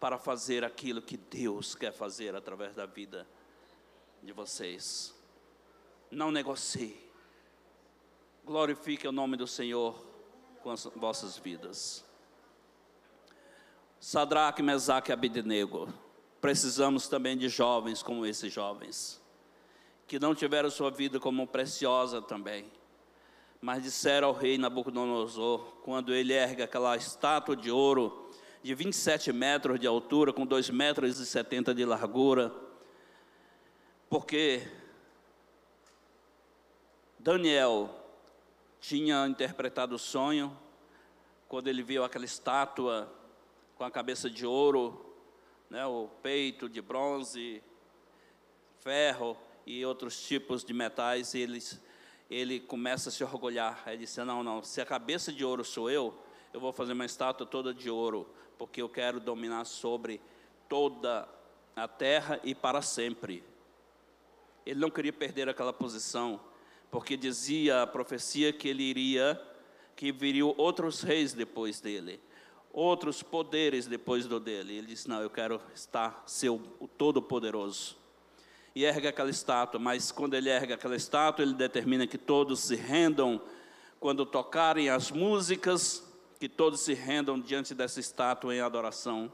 para 0.00 0.18
fazer 0.18 0.64
aquilo 0.64 1.00
que 1.00 1.16
Deus 1.16 1.74
quer 1.74 1.92
fazer 1.92 2.34
através 2.34 2.74
da 2.74 2.84
vida 2.84 3.26
de 4.26 4.32
vocês. 4.32 5.14
Não 6.10 6.32
negocie. 6.32 6.96
Glorifique 8.44 9.06
o 9.06 9.12
nome 9.12 9.36
do 9.36 9.46
Senhor 9.46 10.04
com 10.62 10.70
as 10.70 10.84
vossas 10.96 11.38
vidas. 11.38 12.04
Sadraque, 14.00 14.62
Mesaque 14.62 15.10
e 15.10 15.14
Abednego 15.14 15.88
precisamos 16.40 17.08
também 17.08 17.36
de 17.36 17.48
jovens 17.48 18.02
como 18.02 18.26
esses 18.26 18.52
jovens, 18.52 19.20
que 20.06 20.18
não 20.18 20.34
tiveram 20.34 20.70
sua 20.70 20.90
vida 20.90 21.18
como 21.18 21.46
preciosa 21.46 22.20
também, 22.20 22.70
mas 23.60 23.82
disseram 23.82 24.28
ao 24.28 24.34
rei 24.34 24.58
Nabucodonosor, 24.58 25.60
quando 25.82 26.12
ele 26.12 26.32
ergue 26.32 26.62
aquela 26.62 26.96
estátua 26.96 27.56
de 27.56 27.70
ouro 27.70 28.28
de 28.62 28.74
27 28.74 29.32
metros 29.32 29.80
de 29.80 29.86
altura, 29.86 30.32
com 30.32 30.44
2 30.44 30.70
metros 30.70 31.18
e 31.18 31.26
70 31.26 31.74
de 31.74 31.84
largura, 31.84 32.65
porque 34.08 34.66
Daniel 37.18 37.90
tinha 38.80 39.26
interpretado 39.26 39.96
o 39.96 39.98
sonho, 39.98 40.56
quando 41.48 41.68
ele 41.68 41.82
viu 41.82 42.04
aquela 42.04 42.24
estátua 42.24 43.12
com 43.76 43.84
a 43.84 43.90
cabeça 43.90 44.30
de 44.30 44.46
ouro, 44.46 45.14
né, 45.68 45.84
o 45.86 46.08
peito 46.22 46.68
de 46.68 46.80
bronze, 46.80 47.62
ferro 48.80 49.36
e 49.66 49.84
outros 49.84 50.22
tipos 50.22 50.64
de 50.64 50.72
metais, 50.72 51.34
e 51.34 51.40
eles, 51.40 51.80
ele 52.30 52.60
começa 52.60 53.08
a 53.08 53.12
se 53.12 53.24
orgulhar. 53.24 53.82
Ele 53.88 53.98
disse: 53.98 54.22
Não, 54.22 54.44
não, 54.44 54.62
se 54.62 54.80
a 54.80 54.86
cabeça 54.86 55.32
de 55.32 55.44
ouro 55.44 55.64
sou 55.64 55.90
eu, 55.90 56.16
eu 56.52 56.60
vou 56.60 56.72
fazer 56.72 56.92
uma 56.92 57.04
estátua 57.04 57.46
toda 57.46 57.74
de 57.74 57.90
ouro, 57.90 58.28
porque 58.56 58.80
eu 58.80 58.88
quero 58.88 59.18
dominar 59.18 59.64
sobre 59.64 60.20
toda 60.68 61.28
a 61.74 61.88
terra 61.88 62.40
e 62.44 62.54
para 62.54 62.80
sempre. 62.80 63.42
Ele 64.66 64.80
não 64.80 64.90
queria 64.90 65.12
perder 65.12 65.48
aquela 65.48 65.72
posição, 65.72 66.40
porque 66.90 67.16
dizia 67.16 67.82
a 67.82 67.86
profecia 67.86 68.52
que 68.52 68.66
ele 68.66 68.82
iria, 68.82 69.40
que 69.94 70.10
viriam 70.10 70.52
outros 70.58 71.02
reis 71.02 71.32
depois 71.32 71.80
dele, 71.80 72.20
outros 72.72 73.22
poderes 73.22 73.86
depois 73.86 74.26
do 74.26 74.40
dele. 74.40 74.74
Ele 74.74 74.88
disse: 74.88 75.08
Não, 75.08 75.22
eu 75.22 75.30
quero 75.30 75.60
estar 75.72 76.24
ser 76.26 76.50
o 76.50 76.58
Todo-Poderoso. 76.98 77.96
E 78.74 78.84
ergue 78.84 79.06
aquela 79.06 79.30
estátua, 79.30 79.80
mas 79.80 80.10
quando 80.10 80.34
ele 80.34 80.50
ergue 80.50 80.72
aquela 80.72 80.96
estátua, 80.96 81.44
ele 81.44 81.54
determina 81.54 82.06
que 82.06 82.18
todos 82.18 82.60
se 82.60 82.74
rendam 82.74 83.40
quando 83.98 84.26
tocarem 84.26 84.90
as 84.90 85.10
músicas 85.10 86.04
que 86.38 86.48
todos 86.48 86.80
se 86.80 86.92
rendam 86.92 87.40
diante 87.40 87.72
dessa 87.72 88.00
estátua 88.00 88.54
em 88.54 88.60
adoração. 88.60 89.32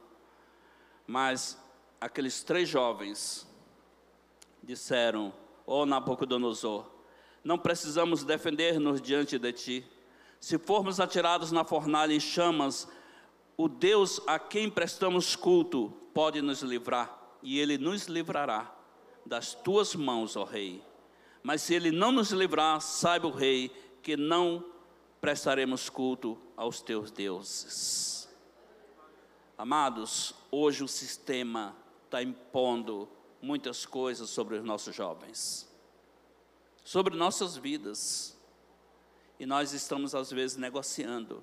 Mas 1.06 1.58
aqueles 2.00 2.44
três 2.44 2.68
jovens 2.68 3.50
disseram: 4.62 5.32
Ó 5.66 5.82
oh, 5.82 5.86
Nabucodonosor, 5.86 6.86
não 7.42 7.58
precisamos 7.58 8.24
defender-nos 8.24 9.00
diante 9.00 9.38
de 9.38 9.52
ti. 9.52 9.86
Se 10.40 10.58
formos 10.58 11.00
atirados 11.00 11.52
na 11.52 11.64
fornalha 11.64 12.12
em 12.12 12.20
chamas, 12.20 12.88
o 13.56 13.68
Deus 13.68 14.20
a 14.26 14.38
quem 14.38 14.70
prestamos 14.70 15.36
culto 15.36 15.92
pode 16.12 16.40
nos 16.42 16.62
livrar, 16.62 17.36
e 17.42 17.58
ele 17.58 17.78
nos 17.78 18.06
livrará 18.06 18.74
das 19.24 19.54
tuas 19.54 19.94
mãos, 19.94 20.36
ó 20.36 20.44
Rei. 20.44 20.82
Mas 21.42 21.62
se 21.62 21.74
ele 21.74 21.90
não 21.90 22.12
nos 22.12 22.30
livrar, 22.30 22.80
saiba 22.80 23.28
o 23.28 23.32
Rei 23.32 23.70
que 24.02 24.16
não 24.16 24.64
prestaremos 25.20 25.88
culto 25.88 26.36
aos 26.56 26.80
teus 26.80 27.10
deuses. 27.10 28.28
Amados, 29.56 30.34
hoje 30.50 30.82
o 30.82 30.88
sistema 30.88 31.76
está 32.04 32.22
impondo 32.22 33.08
muitas 33.42 33.84
coisas 33.84 34.30
sobre 34.30 34.56
os 34.56 34.64
nossos 34.64 34.94
jovens, 34.94 35.68
sobre 36.84 37.16
nossas 37.16 37.56
vidas, 37.56 38.38
e 39.38 39.44
nós 39.44 39.72
estamos 39.72 40.14
às 40.14 40.30
vezes 40.30 40.56
negociando, 40.56 41.42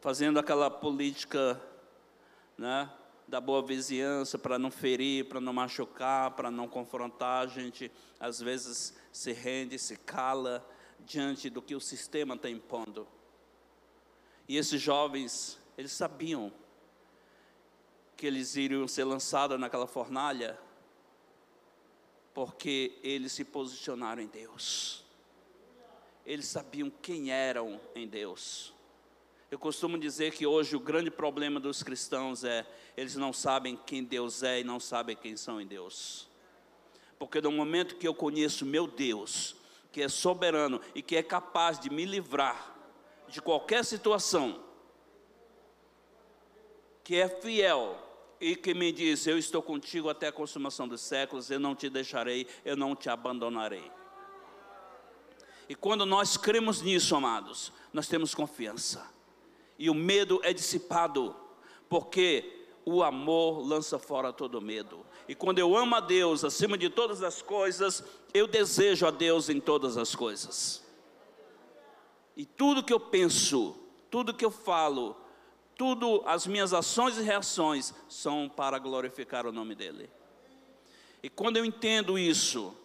fazendo 0.00 0.38
aquela 0.38 0.70
política, 0.70 1.60
né, 2.56 2.88
da 3.26 3.40
boa 3.40 3.62
vizinhança 3.62 4.38
para 4.38 4.58
não 4.58 4.70
ferir, 4.70 5.28
para 5.28 5.40
não 5.40 5.52
machucar, 5.52 6.30
para 6.32 6.50
não 6.50 6.68
confrontar, 6.68 7.42
a 7.42 7.46
gente 7.48 7.90
às 8.20 8.38
vezes 8.40 8.94
se 9.10 9.32
rende, 9.32 9.78
se 9.78 9.96
cala, 9.96 10.64
diante 11.00 11.50
do 11.50 11.60
que 11.60 11.74
o 11.74 11.80
sistema 11.80 12.34
está 12.34 12.48
impondo. 12.48 13.06
E 14.48 14.56
esses 14.56 14.80
jovens, 14.80 15.58
eles 15.76 15.92
sabiam 15.92 16.52
que 18.16 18.26
eles 18.26 18.56
iriam 18.56 18.86
ser 18.86 19.04
lançados 19.04 19.58
naquela 19.58 19.86
fornalha, 19.86 20.58
porque 22.34 22.98
eles 23.02 23.32
se 23.32 23.44
posicionaram 23.44 24.20
em 24.20 24.26
Deus. 24.26 25.04
Eles 26.26 26.46
sabiam 26.46 26.90
quem 26.90 27.30
eram 27.30 27.80
em 27.94 28.08
Deus. 28.08 28.74
Eu 29.50 29.58
costumo 29.58 29.96
dizer 29.96 30.32
que 30.32 30.44
hoje 30.44 30.74
o 30.74 30.80
grande 30.80 31.12
problema 31.12 31.60
dos 31.60 31.82
cristãos 31.82 32.42
é 32.42 32.66
eles 32.96 33.14
não 33.14 33.32
sabem 33.32 33.78
quem 33.86 34.02
Deus 34.02 34.42
é 34.42 34.60
e 34.60 34.64
não 34.64 34.80
sabem 34.80 35.14
quem 35.14 35.36
são 35.36 35.60
em 35.60 35.66
Deus. 35.66 36.28
Porque 37.18 37.40
no 37.40 37.52
momento 37.52 37.96
que 37.96 38.08
eu 38.08 38.14
conheço 38.14 38.66
meu 38.66 38.88
Deus, 38.88 39.54
que 39.92 40.02
é 40.02 40.08
soberano 40.08 40.80
e 40.92 41.02
que 41.02 41.14
é 41.14 41.22
capaz 41.22 41.78
de 41.78 41.88
me 41.88 42.04
livrar 42.04 42.74
de 43.28 43.40
qualquer 43.40 43.84
situação, 43.84 44.60
que 47.04 47.16
é 47.16 47.28
fiel 47.28 47.96
e 48.40 48.56
que 48.56 48.74
me 48.74 48.92
diz: 48.92 49.26
Eu 49.26 49.38
estou 49.38 49.62
contigo 49.62 50.08
até 50.08 50.28
a 50.28 50.32
consumação 50.32 50.86
dos 50.86 51.00
séculos, 51.00 51.50
eu 51.50 51.60
não 51.60 51.74
te 51.74 51.88
deixarei, 51.88 52.46
eu 52.64 52.76
não 52.76 52.94
te 52.94 53.08
abandonarei. 53.08 53.90
E 55.68 55.74
quando 55.74 56.04
nós 56.04 56.36
cremos 56.36 56.82
nisso, 56.82 57.16
amados, 57.16 57.72
nós 57.92 58.06
temos 58.06 58.34
confiança, 58.34 59.10
e 59.78 59.88
o 59.88 59.94
medo 59.94 60.40
é 60.42 60.52
dissipado, 60.52 61.34
porque 61.88 62.66
o 62.84 63.02
amor 63.02 63.66
lança 63.66 63.98
fora 63.98 64.32
todo 64.32 64.60
medo. 64.60 65.04
E 65.26 65.34
quando 65.34 65.58
eu 65.58 65.76
amo 65.76 65.94
a 65.94 66.00
Deus 66.00 66.44
acima 66.44 66.76
de 66.76 66.90
todas 66.90 67.22
as 67.22 67.40
coisas, 67.40 68.04
eu 68.32 68.46
desejo 68.46 69.06
a 69.06 69.10
Deus 69.10 69.48
em 69.48 69.58
todas 69.58 69.96
as 69.96 70.14
coisas. 70.14 70.84
E 72.36 72.44
tudo 72.44 72.82
que 72.82 72.92
eu 72.92 73.00
penso, 73.00 73.76
tudo 74.10 74.34
que 74.34 74.44
eu 74.44 74.50
falo, 74.50 75.16
tudo 75.76 76.22
as 76.26 76.46
minhas 76.46 76.72
ações 76.72 77.18
e 77.18 77.22
reações 77.22 77.94
são 78.08 78.48
para 78.48 78.78
glorificar 78.78 79.46
o 79.46 79.52
nome 79.52 79.74
dele. 79.74 80.10
E 81.22 81.28
quando 81.28 81.56
eu 81.56 81.64
entendo 81.64 82.18
isso, 82.18 82.76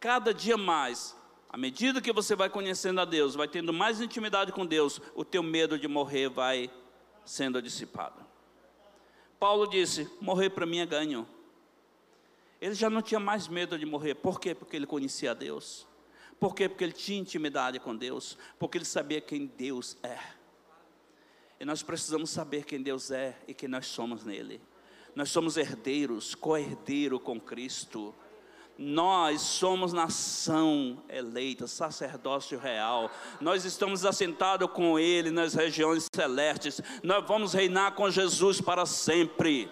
cada 0.00 0.32
dia 0.32 0.56
mais, 0.56 1.16
à 1.48 1.56
medida 1.56 2.00
que 2.00 2.12
você 2.12 2.34
vai 2.34 2.48
conhecendo 2.48 3.00
a 3.00 3.04
Deus, 3.04 3.34
vai 3.34 3.46
tendo 3.46 3.72
mais 3.72 4.00
intimidade 4.00 4.52
com 4.52 4.64
Deus, 4.64 5.00
o 5.14 5.24
teu 5.24 5.42
medo 5.42 5.78
de 5.78 5.86
morrer 5.86 6.28
vai 6.28 6.70
sendo 7.24 7.60
dissipado. 7.60 8.24
Paulo 9.38 9.66
disse: 9.66 10.08
morrer 10.20 10.50
para 10.50 10.66
mim 10.66 10.78
é 10.78 10.86
ganho. 10.86 11.28
Ele 12.60 12.74
já 12.74 12.88
não 12.88 13.02
tinha 13.02 13.18
mais 13.18 13.48
medo 13.48 13.76
de 13.76 13.84
morrer. 13.84 14.14
Por 14.14 14.38
quê? 14.38 14.54
Porque 14.54 14.76
ele 14.76 14.86
conhecia 14.86 15.34
Deus. 15.34 15.86
Por 16.38 16.54
quê? 16.54 16.68
Porque 16.68 16.84
ele 16.84 16.92
tinha 16.92 17.18
intimidade 17.18 17.80
com 17.80 17.94
Deus. 17.94 18.38
Porque 18.58 18.78
ele 18.78 18.84
sabia 18.84 19.20
quem 19.20 19.46
Deus 19.46 19.96
é. 20.02 20.18
E 21.62 21.64
nós 21.64 21.80
precisamos 21.80 22.30
saber 22.30 22.64
quem 22.64 22.82
Deus 22.82 23.12
é 23.12 23.38
e 23.46 23.54
quem 23.54 23.68
nós 23.68 23.86
somos 23.86 24.24
nele. 24.24 24.60
Nós 25.14 25.30
somos 25.30 25.56
herdeiros, 25.56 26.34
co-herdeiro 26.34 27.20
com 27.20 27.40
Cristo. 27.40 28.12
Nós 28.76 29.42
somos 29.42 29.92
nação 29.92 31.00
eleita, 31.08 31.68
sacerdócio 31.68 32.58
real. 32.58 33.08
Nós 33.40 33.64
estamos 33.64 34.04
assentados 34.04 34.68
com 34.72 34.98
Ele 34.98 35.30
nas 35.30 35.54
regiões 35.54 36.08
celestes. 36.12 36.80
Nós 37.00 37.24
vamos 37.28 37.52
reinar 37.52 37.94
com 37.94 38.10
Jesus 38.10 38.60
para 38.60 38.84
sempre. 38.84 39.70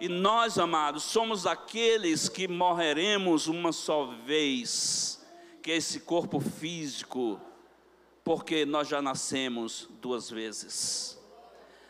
E 0.00 0.08
nós, 0.08 0.58
amados, 0.58 1.02
somos 1.02 1.46
aqueles 1.46 2.26
que 2.26 2.48
morreremos 2.48 3.48
uma 3.48 3.70
só 3.72 4.06
vez, 4.24 5.22
que 5.60 5.72
esse 5.72 6.00
corpo 6.00 6.40
físico, 6.40 7.38
porque 8.28 8.66
nós 8.66 8.86
já 8.86 9.00
nascemos 9.00 9.88
duas 10.02 10.28
vezes. 10.28 11.18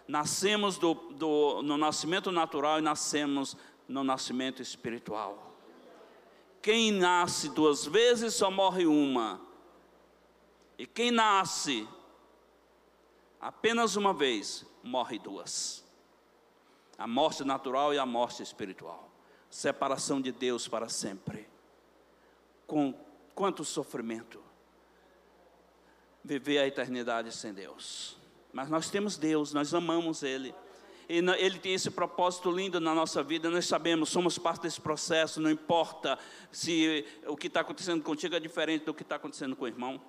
Nascemos 0.06 0.78
do, 0.78 0.94
do, 0.94 1.62
no 1.62 1.76
nascimento 1.76 2.30
natural 2.30 2.78
e 2.78 2.80
nascemos 2.80 3.56
no 3.88 4.04
nascimento 4.04 4.62
espiritual. 4.62 5.52
Quem 6.62 6.92
nasce 6.92 7.48
duas 7.48 7.86
vezes 7.86 8.34
só 8.34 8.52
morre 8.52 8.86
uma. 8.86 9.40
E 10.78 10.86
quem 10.86 11.10
nasce 11.10 11.88
apenas 13.40 13.96
uma 13.96 14.14
vez, 14.14 14.64
morre 14.80 15.18
duas 15.18 15.84
a 16.96 17.08
morte 17.08 17.42
natural 17.42 17.92
e 17.92 17.98
a 17.98 18.06
morte 18.06 18.44
espiritual. 18.44 19.10
Separação 19.50 20.20
de 20.20 20.30
Deus 20.30 20.68
para 20.68 20.88
sempre. 20.88 21.48
Com 22.64 22.94
quanto 23.34 23.64
sofrimento. 23.64 24.47
Viver 26.28 26.58
a 26.58 26.66
eternidade 26.66 27.34
sem 27.34 27.52
Deus. 27.54 28.16
Mas 28.52 28.68
nós 28.68 28.90
temos 28.90 29.16
Deus, 29.16 29.52
nós 29.52 29.72
amamos 29.72 30.22
Ele. 30.22 30.54
E 31.08 31.16
Ele 31.16 31.58
tem 31.58 31.72
esse 31.72 31.90
propósito 31.90 32.50
lindo 32.50 32.78
na 32.78 32.94
nossa 32.94 33.22
vida, 33.22 33.48
nós 33.48 33.66
sabemos, 33.66 34.10
somos 34.10 34.36
parte 34.36 34.62
desse 34.62 34.80
processo, 34.80 35.40
não 35.40 35.50
importa 35.50 36.18
se 36.52 37.04
o 37.26 37.34
que 37.34 37.46
está 37.46 37.60
acontecendo 37.60 38.02
contigo 38.02 38.34
é 38.34 38.40
diferente 38.40 38.84
do 38.84 38.92
que 38.92 39.02
está 39.02 39.16
acontecendo 39.16 39.56
com 39.56 39.64
o 39.64 39.68
irmão. 39.68 40.00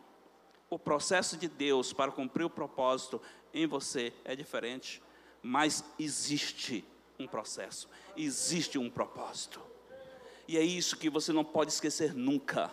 O 0.70 0.78
processo 0.78 1.38
de 1.38 1.48
Deus 1.48 1.94
para 1.94 2.12
cumprir 2.12 2.44
o 2.44 2.50
propósito 2.50 3.22
em 3.54 3.66
você 3.66 4.14
é 4.26 4.36
diferente 4.36 5.02
mas 5.42 5.84
existe 5.98 6.86
um 7.18 7.28
processo, 7.28 7.90
existe 8.16 8.78
um 8.78 8.90
propósito. 8.90 9.62
E 10.48 10.58
é 10.58 10.64
isso 10.64 10.98
que 10.98 11.10
você 11.10 11.32
não 11.32 11.44
pode 11.44 11.72
esquecer 11.72 12.14
nunca. 12.14 12.72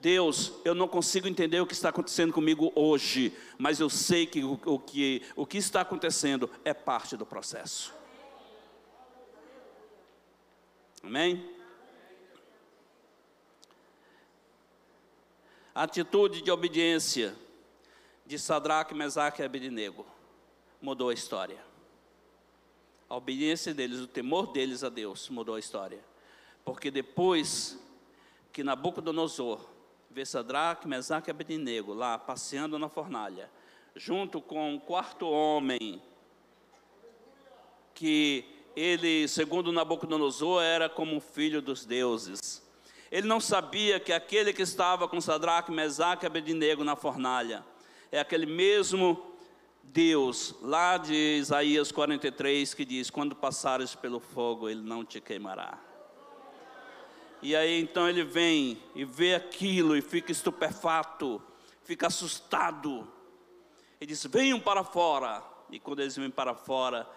Deus, 0.00 0.52
eu 0.64 0.74
não 0.74 0.88
consigo 0.88 1.28
entender 1.28 1.60
o 1.60 1.66
que 1.66 1.74
está 1.74 1.90
acontecendo 1.90 2.32
comigo 2.32 2.72
hoje, 2.74 3.36
mas 3.58 3.80
eu 3.80 3.90
sei 3.90 4.26
que 4.26 4.42
o, 4.42 4.58
o, 4.64 4.78
que 4.78 5.22
o 5.36 5.44
que 5.44 5.58
está 5.58 5.82
acontecendo 5.82 6.50
é 6.64 6.72
parte 6.72 7.18
do 7.18 7.26
processo. 7.26 7.94
Amém? 11.02 11.54
Atitude 15.74 16.40
de 16.40 16.50
obediência 16.50 17.36
de 18.24 18.38
Sadraque, 18.38 18.94
Mesaque 18.94 19.42
e 19.42 19.44
Abednego 19.44 20.06
mudou 20.80 21.10
a 21.10 21.14
história. 21.14 21.62
A 23.06 23.16
obediência 23.16 23.74
deles, 23.74 23.98
o 24.00 24.06
temor 24.06 24.50
deles 24.50 24.82
a 24.82 24.88
Deus 24.88 25.28
mudou 25.28 25.56
a 25.56 25.58
história. 25.58 26.02
Porque 26.64 26.90
depois 26.90 27.78
que 28.52 28.64
Nabucodonosor 28.64 29.60
vê 30.10 30.26
Sadraque, 30.26 30.88
Mesaque 30.88 31.30
e 31.30 31.32
Abednego 31.32 31.94
lá 31.94 32.18
passeando 32.18 32.78
na 32.78 32.88
fornalha, 32.88 33.48
junto 33.94 34.40
com 34.40 34.74
o 34.74 34.80
quarto 34.80 35.28
homem, 35.28 36.02
que 37.94 38.44
ele, 38.74 39.28
segundo 39.28 39.72
Nabucodonosor, 39.72 40.62
era 40.62 40.88
como 40.88 41.14
um 41.14 41.20
filho 41.20 41.62
dos 41.62 41.84
deuses. 41.84 42.62
Ele 43.10 43.26
não 43.26 43.40
sabia 43.40 44.00
que 44.00 44.12
aquele 44.12 44.52
que 44.52 44.62
estava 44.62 45.06
com 45.06 45.20
Sadraque, 45.20 45.70
Mesaque 45.70 46.24
e 46.24 46.26
Abednego 46.26 46.82
na 46.82 46.96
fornalha 46.96 47.64
é 48.10 48.20
aquele 48.20 48.46
mesmo 48.46 49.30
Deus, 49.82 50.54
lá 50.62 50.96
de 50.96 51.38
Isaías 51.38 51.90
43, 51.90 52.74
que 52.74 52.84
diz: 52.84 53.10
Quando 53.10 53.34
passares 53.34 53.94
pelo 53.94 54.20
fogo, 54.20 54.68
ele 54.68 54.82
não 54.82 55.04
te 55.04 55.20
queimará. 55.20 55.89
E 57.42 57.56
aí 57.56 57.80
então 57.80 58.08
ele 58.08 58.22
vem 58.22 58.82
e 58.94 59.04
vê 59.04 59.34
aquilo 59.34 59.96
e 59.96 60.02
fica 60.02 60.30
estupefato, 60.30 61.40
fica 61.82 62.06
assustado. 62.06 63.08
E 64.00 64.06
diz: 64.06 64.24
Venham 64.26 64.60
para 64.60 64.84
fora. 64.84 65.42
E 65.70 65.78
quando 65.78 66.00
eles 66.00 66.16
vêm 66.16 66.30
para 66.30 66.54
fora, 66.54 67.08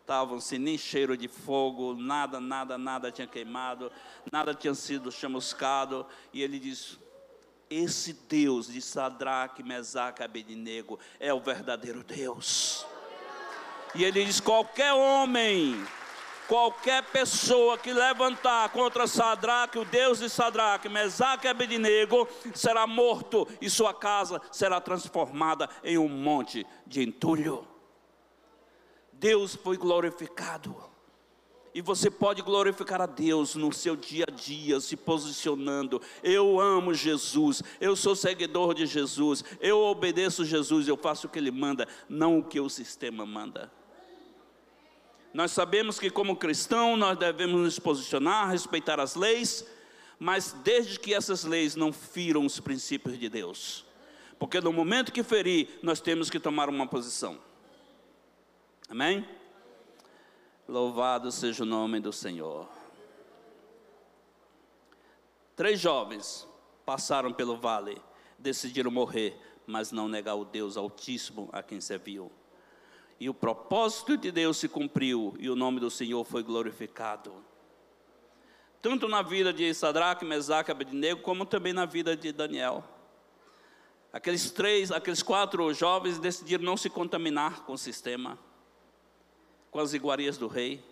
estavam 0.00 0.38
sem 0.40 0.58
nem 0.58 0.76
cheiro 0.76 1.16
de 1.16 1.28
fogo, 1.28 1.94
nada, 1.94 2.40
nada, 2.40 2.76
nada 2.76 3.10
tinha 3.10 3.26
queimado, 3.26 3.90
nada 4.30 4.54
tinha 4.54 4.74
sido 4.74 5.10
chamuscado. 5.10 6.06
E 6.32 6.42
ele 6.42 6.60
diz: 6.60 6.98
Esse 7.68 8.12
Deus 8.12 8.68
de 8.68 8.80
Sadraque, 8.80 9.62
Mesaque, 9.62 10.22
Abednego 10.22 10.98
é 11.18 11.34
o 11.34 11.40
verdadeiro 11.40 12.04
Deus. 12.04 12.86
E 13.94 14.04
ele 14.04 14.24
diz: 14.24 14.40
Qualquer 14.40 14.92
homem 14.92 15.84
qualquer 16.52 17.02
pessoa 17.04 17.78
que 17.78 17.94
levantar 17.94 18.68
contra 18.72 19.06
Sadraque, 19.06 19.78
o 19.78 19.86
Deus 19.86 20.18
de 20.18 20.28
Sadraque, 20.28 20.86
Mesaque 20.86 21.46
e 21.46 21.48
Abednego, 21.48 22.28
será 22.52 22.86
morto 22.86 23.48
e 23.58 23.70
sua 23.70 23.94
casa 23.94 24.38
será 24.50 24.78
transformada 24.78 25.66
em 25.82 25.96
um 25.96 26.10
monte 26.10 26.66
de 26.86 27.02
entulho. 27.02 27.66
Deus 29.14 29.54
foi 29.54 29.78
glorificado. 29.78 30.76
E 31.74 31.80
você 31.80 32.10
pode 32.10 32.42
glorificar 32.42 33.00
a 33.00 33.06
Deus 33.06 33.54
no 33.54 33.72
seu 33.72 33.96
dia 33.96 34.26
a 34.28 34.30
dia, 34.30 34.78
se 34.78 34.94
posicionando. 34.94 36.02
Eu 36.22 36.60
amo 36.60 36.92
Jesus, 36.92 37.62
eu 37.80 37.96
sou 37.96 38.14
seguidor 38.14 38.74
de 38.74 38.84
Jesus, 38.84 39.42
eu 39.58 39.78
obedeço 39.78 40.44
Jesus, 40.44 40.86
eu 40.86 40.98
faço 40.98 41.28
o 41.28 41.30
que 41.30 41.38
Ele 41.38 41.50
manda, 41.50 41.88
não 42.10 42.40
o 42.40 42.44
que 42.44 42.60
o 42.60 42.68
sistema 42.68 43.24
manda. 43.24 43.72
Nós 45.32 45.50
sabemos 45.50 45.98
que, 45.98 46.10
como 46.10 46.36
cristão, 46.36 46.96
nós 46.96 47.16
devemos 47.16 47.60
nos 47.62 47.78
posicionar, 47.78 48.50
respeitar 48.50 49.00
as 49.00 49.14
leis, 49.14 49.66
mas 50.18 50.52
desde 50.62 50.98
que 51.00 51.14
essas 51.14 51.44
leis 51.44 51.74
não 51.74 51.92
firam 51.92 52.44
os 52.44 52.60
princípios 52.60 53.18
de 53.18 53.28
Deus. 53.28 53.86
Porque 54.38 54.60
no 54.60 54.72
momento 54.72 55.12
que 55.12 55.22
ferir, 55.22 55.78
nós 55.82 56.00
temos 56.00 56.28
que 56.28 56.38
tomar 56.38 56.68
uma 56.68 56.86
posição. 56.86 57.38
Amém? 58.90 59.26
Louvado 60.68 61.32
seja 61.32 61.62
o 61.62 61.66
nome 61.66 61.98
do 61.98 62.12
Senhor. 62.12 62.68
Três 65.56 65.80
jovens 65.80 66.46
passaram 66.84 67.32
pelo 67.32 67.56
vale, 67.56 68.00
decidiram 68.38 68.90
morrer, 68.90 69.38
mas 69.66 69.92
não 69.92 70.08
negar 70.08 70.34
o 70.34 70.44
Deus 70.44 70.76
Altíssimo 70.76 71.48
a 71.52 71.62
quem 71.62 71.80
serviu 71.80 72.30
e 73.22 73.28
o 73.28 73.34
propósito 73.34 74.16
de 74.16 74.32
Deus 74.32 74.56
se 74.56 74.68
cumpriu 74.68 75.36
e 75.38 75.48
o 75.48 75.54
nome 75.54 75.78
do 75.78 75.88
Senhor 75.88 76.24
foi 76.24 76.42
glorificado. 76.42 77.32
Tanto 78.82 79.06
na 79.06 79.22
vida 79.22 79.52
de 79.52 79.72
Sadraque, 79.72 80.24
Mesaque 80.24 80.70
e 80.70 80.72
Abednego, 80.72 81.20
como 81.20 81.46
também 81.46 81.72
na 81.72 81.86
vida 81.86 82.16
de 82.16 82.32
Daniel. 82.32 82.82
Aqueles 84.12 84.50
três, 84.50 84.90
aqueles 84.90 85.22
quatro 85.22 85.72
jovens 85.72 86.18
decidiram 86.18 86.64
não 86.64 86.76
se 86.76 86.90
contaminar 86.90 87.64
com 87.64 87.74
o 87.74 87.78
sistema, 87.78 88.36
com 89.70 89.78
as 89.78 89.94
iguarias 89.94 90.36
do 90.36 90.48
rei. 90.48 90.84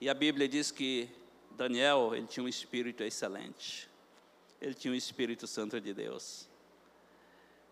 E 0.00 0.10
a 0.10 0.14
Bíblia 0.14 0.48
diz 0.48 0.72
que 0.72 1.08
Daniel, 1.52 2.10
ele 2.12 2.26
tinha 2.26 2.42
um 2.42 2.48
espírito 2.48 3.04
excelente. 3.04 3.88
Ele 4.60 4.74
tinha 4.74 4.90
o 4.90 4.94
um 4.94 4.98
Espírito 4.98 5.46
Santo 5.46 5.80
de 5.80 5.94
Deus. 5.94 6.48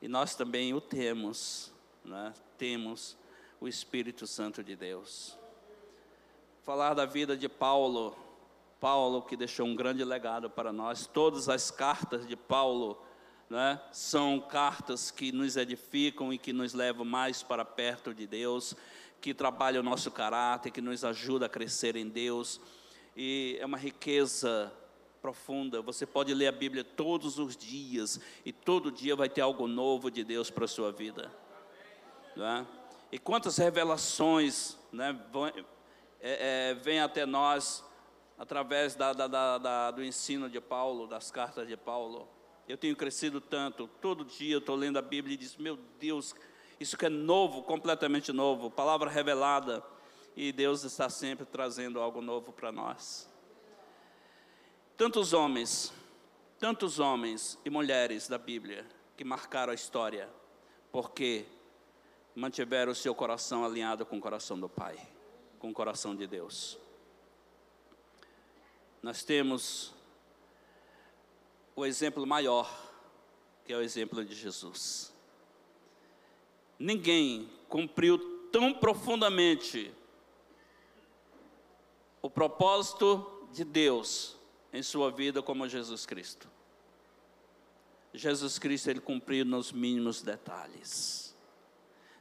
E 0.00 0.06
nós 0.06 0.36
também 0.36 0.72
o 0.72 0.80
temos 0.80 1.72
né, 2.11 2.34
temos 2.58 3.16
o 3.61 3.68
Espírito 3.68 4.26
Santo 4.26 4.64
de 4.64 4.74
Deus. 4.74 5.38
Falar 6.62 6.92
da 6.92 7.06
vida 7.06 7.36
de 7.36 7.48
Paulo, 7.48 8.16
Paulo 8.80 9.22
que 9.22 9.36
deixou 9.36 9.66
um 9.66 9.76
grande 9.76 10.02
legado 10.04 10.50
para 10.50 10.72
nós, 10.72 11.06
todas 11.06 11.48
as 11.48 11.70
cartas 11.70 12.26
de 12.26 12.34
Paulo, 12.36 13.00
né, 13.48 13.80
são 13.92 14.40
cartas 14.40 15.11
que 15.11 15.30
nos 15.30 15.56
edificam 15.56 16.32
e 16.32 16.38
que 16.38 16.52
nos 16.52 16.74
levam 16.74 17.04
mais 17.04 17.42
para 17.42 17.64
perto 17.64 18.12
de 18.12 18.26
Deus, 18.26 18.74
que 19.20 19.32
trabalham 19.32 19.80
o 19.80 19.84
nosso 19.84 20.11
caráter, 20.11 20.72
que 20.72 20.80
nos 20.80 21.04
ajuda 21.04 21.46
a 21.46 21.48
crescer 21.48 21.94
em 21.94 22.08
Deus, 22.08 22.61
e 23.16 23.56
é 23.61 23.66
uma 23.66 23.78
riqueza 23.78 24.72
profunda. 25.22 25.80
Você 25.82 26.06
pode 26.06 26.34
ler 26.34 26.48
a 26.48 26.52
Bíblia 26.52 26.82
todos 26.82 27.38
os 27.38 27.56
dias 27.56 28.20
e 28.44 28.52
todo 28.52 28.90
dia 28.90 29.14
vai 29.14 29.28
ter 29.28 29.42
algo 29.42 29.68
novo 29.68 30.11
de 30.11 30.24
Deus 30.24 30.50
para 30.50 30.64
a 30.64 30.68
sua 30.68 30.90
vida. 30.90 31.30
Né? 32.41 32.66
E 33.12 33.18
quantas 33.18 33.59
revelações 33.59 34.78
né, 34.91 35.12
vão, 35.30 35.49
é, 35.49 35.53
é, 36.70 36.74
vêm 36.74 36.99
até 36.99 37.26
nós 37.26 37.84
através 38.38 38.95
da, 38.95 39.12
da, 39.12 39.59
da, 39.59 39.91
do 39.91 40.03
ensino 40.03 40.49
de 40.49 40.59
Paulo, 40.59 41.07
das 41.07 41.30
cartas 41.30 41.68
de 41.68 41.76
Paulo. 41.76 42.26
Eu 42.66 42.78
tenho 42.78 42.97
crescido 42.97 43.43
tanto, 43.43 43.86
todo 44.01 44.24
dia 44.24 44.55
eu 44.55 44.59
estou 44.59 44.74
lendo 44.74 44.99
a 44.99 45.03
Bíblia 45.03 45.34
e 45.34 45.36
diz, 45.36 45.59
meu 45.59 45.76
Deus, 45.99 46.34
isso 46.80 46.97
que 46.97 47.05
é 47.05 47.11
novo, 47.11 47.62
completamente 47.62 48.32
novo, 48.32 48.70
palavra 48.70 49.11
revelada, 49.11 49.84
e 50.34 50.51
Deus 50.51 50.82
está 50.82 51.11
sempre 51.11 51.45
trazendo 51.45 52.01
algo 52.01 52.22
novo 52.22 52.55
para 52.55 52.72
nós. 52.72 53.28
Tantos 54.97 55.34
homens, 55.34 55.93
tantos 56.59 56.99
homens 56.99 57.59
e 57.66 57.68
mulheres 57.68 58.28
da 58.28 58.38
Bíblia 58.38 58.86
que 59.14 59.24
marcaram 59.24 59.72
a 59.72 59.74
história, 59.74 60.26
porque 60.91 61.45
mantiveram 62.35 62.93
o 62.93 62.95
seu 62.95 63.14
coração 63.14 63.64
alinhado 63.64 64.07
com 64.07 64.18
o 64.18 64.20
coração 64.20 64.59
do 64.59 64.68
Pai, 64.68 64.97
com 65.59 65.70
o 65.70 65.74
coração 65.74 66.14
de 66.14 66.26
Deus. 66.26 66.78
Nós 69.03 69.24
temos 69.24 69.95
o 71.74 71.85
exemplo 71.85 72.26
maior, 72.26 72.70
que 73.64 73.72
é 73.72 73.76
o 73.76 73.83
exemplo 73.83 74.24
de 74.24 74.35
Jesus. 74.35 75.12
Ninguém 76.78 77.51
cumpriu 77.68 78.18
tão 78.51 78.74
profundamente 78.74 79.93
o 82.22 82.28
propósito 82.28 83.49
de 83.53 83.64
Deus 83.64 84.37
em 84.72 84.83
sua 84.83 85.11
vida 85.11 85.43
como 85.43 85.68
Jesus 85.68 86.05
Cristo. 86.05 86.49
Jesus 88.12 88.59
Cristo 88.59 88.91
ele 88.91 89.01
cumpriu 89.01 89.45
nos 89.45 89.72
mínimos 89.72 90.20
detalhes 90.20 91.30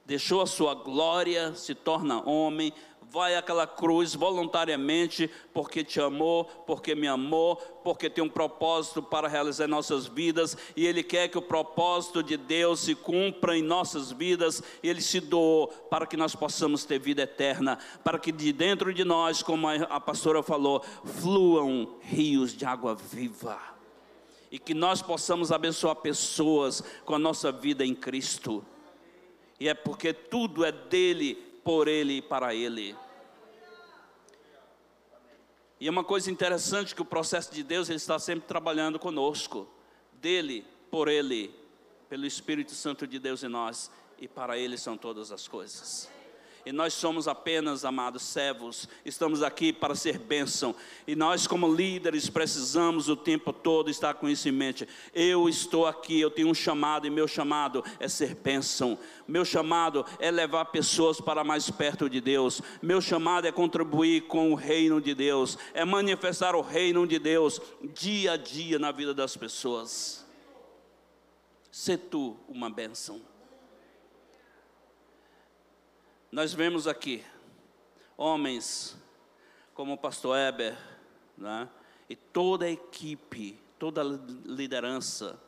deixou 0.09 0.41
a 0.41 0.47
sua 0.47 0.73
glória, 0.73 1.53
se 1.53 1.75
torna 1.75 2.27
homem, 2.27 2.73
vai 3.11 3.35
àquela 3.35 3.67
cruz 3.67 4.15
voluntariamente, 4.15 5.29
porque 5.53 5.83
te 5.83 6.01
amou, 6.01 6.45
porque 6.65 6.95
me 6.95 7.07
amou, 7.07 7.57
porque 7.83 8.09
tem 8.09 8.23
um 8.23 8.29
propósito 8.29 9.03
para 9.03 9.27
realizar 9.27 9.67
nossas 9.67 10.07
vidas, 10.07 10.57
e 10.75 10.87
Ele 10.87 11.03
quer 11.03 11.27
que 11.27 11.37
o 11.37 11.43
propósito 11.43 12.23
de 12.23 12.37
Deus 12.37 12.79
se 12.79 12.95
cumpra 12.95 13.55
em 13.55 13.61
nossas 13.61 14.11
vidas, 14.11 14.63
e 14.81 14.89
Ele 14.89 14.99
se 14.99 15.19
doou 15.19 15.67
para 15.67 16.07
que 16.07 16.17
nós 16.17 16.35
possamos 16.35 16.83
ter 16.85 16.97
vida 16.97 17.21
eterna, 17.21 17.77
para 18.03 18.17
que 18.17 18.31
de 18.31 18.51
dentro 18.51 18.91
de 18.91 19.03
nós, 19.03 19.43
como 19.43 19.67
a 19.69 19.99
pastora 19.99 20.41
falou, 20.41 20.83
fluam 21.03 21.97
rios 22.01 22.57
de 22.57 22.65
água 22.65 22.95
viva. 22.95 23.59
E 24.51 24.57
que 24.57 24.73
nós 24.73 25.03
possamos 25.03 25.51
abençoar 25.51 25.97
pessoas 25.97 26.83
com 27.05 27.13
a 27.13 27.19
nossa 27.19 27.51
vida 27.51 27.85
em 27.85 27.93
Cristo 27.93 28.65
e 29.59 29.67
é 29.67 29.73
porque 29.73 30.13
tudo 30.13 30.63
é 30.63 30.71
dele 30.71 31.35
por 31.63 31.87
Ele 31.87 32.17
e 32.17 32.21
para 32.21 32.53
Ele. 32.53 32.95
E 35.79 35.87
é 35.87 35.91
uma 35.91 36.03
coisa 36.03 36.29
interessante 36.29 36.93
que 36.93 37.01
o 37.01 37.05
processo 37.05 37.53
de 37.53 37.63
Deus 37.63 37.89
ele 37.89 37.97
está 37.97 38.19
sempre 38.19 38.47
trabalhando 38.47 38.99
conosco, 38.99 39.67
dele, 40.13 40.65
por 40.91 41.07
Ele, 41.07 41.55
pelo 42.09 42.25
Espírito 42.25 42.73
Santo 42.73 43.07
de 43.07 43.17
Deus 43.17 43.43
em 43.43 43.47
nós, 43.47 43.89
e 44.17 44.27
para 44.27 44.57
Ele 44.57 44.77
são 44.77 44.97
todas 44.97 45.31
as 45.31 45.47
coisas 45.47 46.09
e 46.69 46.71
nós 46.71 46.93
somos 46.93 47.27
apenas, 47.27 47.83
amados 47.83 48.21
servos, 48.21 48.87
estamos 49.03 49.41
aqui 49.41 49.73
para 49.73 49.95
ser 49.95 50.19
bênção, 50.19 50.75
e 51.07 51.15
nós, 51.15 51.47
como 51.47 51.73
líderes, 51.73 52.29
precisamos 52.29 53.09
o 53.09 53.15
tempo 53.15 53.51
todo 53.51 53.89
estar 53.89 54.13
com 54.13 54.29
isso 54.29 54.47
em 54.47 54.51
mente. 54.51 54.87
Eu 55.11 55.49
estou 55.49 55.87
aqui, 55.87 56.21
eu 56.21 56.29
tenho 56.29 56.47
um 56.47 56.53
chamado, 56.53 57.07
e 57.07 57.09
meu 57.09 57.27
chamado 57.27 57.83
é 57.99 58.07
ser 58.07 58.35
bênção, 58.35 58.99
meu 59.27 59.43
chamado 59.43 60.05
é 60.19 60.29
levar 60.29 60.65
pessoas 60.65 61.19
para 61.19 61.43
mais 61.43 61.71
perto 61.71 62.07
de 62.07 62.21
Deus, 62.21 62.61
meu 62.83 63.01
chamado 63.01 63.47
é 63.47 63.51
contribuir 63.51 64.27
com 64.27 64.51
o 64.51 64.55
reino 64.55 65.01
de 65.01 65.15
Deus, 65.15 65.57
é 65.73 65.83
manifestar 65.83 66.55
o 66.55 66.61
reino 66.61 67.07
de 67.07 67.17
Deus 67.17 67.59
dia 67.95 68.33
a 68.33 68.37
dia 68.37 68.77
na 68.77 68.91
vida 68.91 69.11
das 69.11 69.35
pessoas. 69.35 70.23
Se 71.71 71.97
tu 71.97 72.37
uma 72.47 72.69
bênção. 72.69 73.19
Nós 76.31 76.53
vemos 76.53 76.87
aqui 76.87 77.25
homens 78.15 78.95
como 79.73 79.93
o 79.93 79.97
pastor 79.97 80.37
Eber, 80.37 80.77
né? 81.35 81.67
e 82.07 82.15
toda 82.15 82.65
a 82.65 82.69
equipe, 82.69 83.59
toda 83.79 84.01
a 84.01 84.03
liderança 84.45 85.41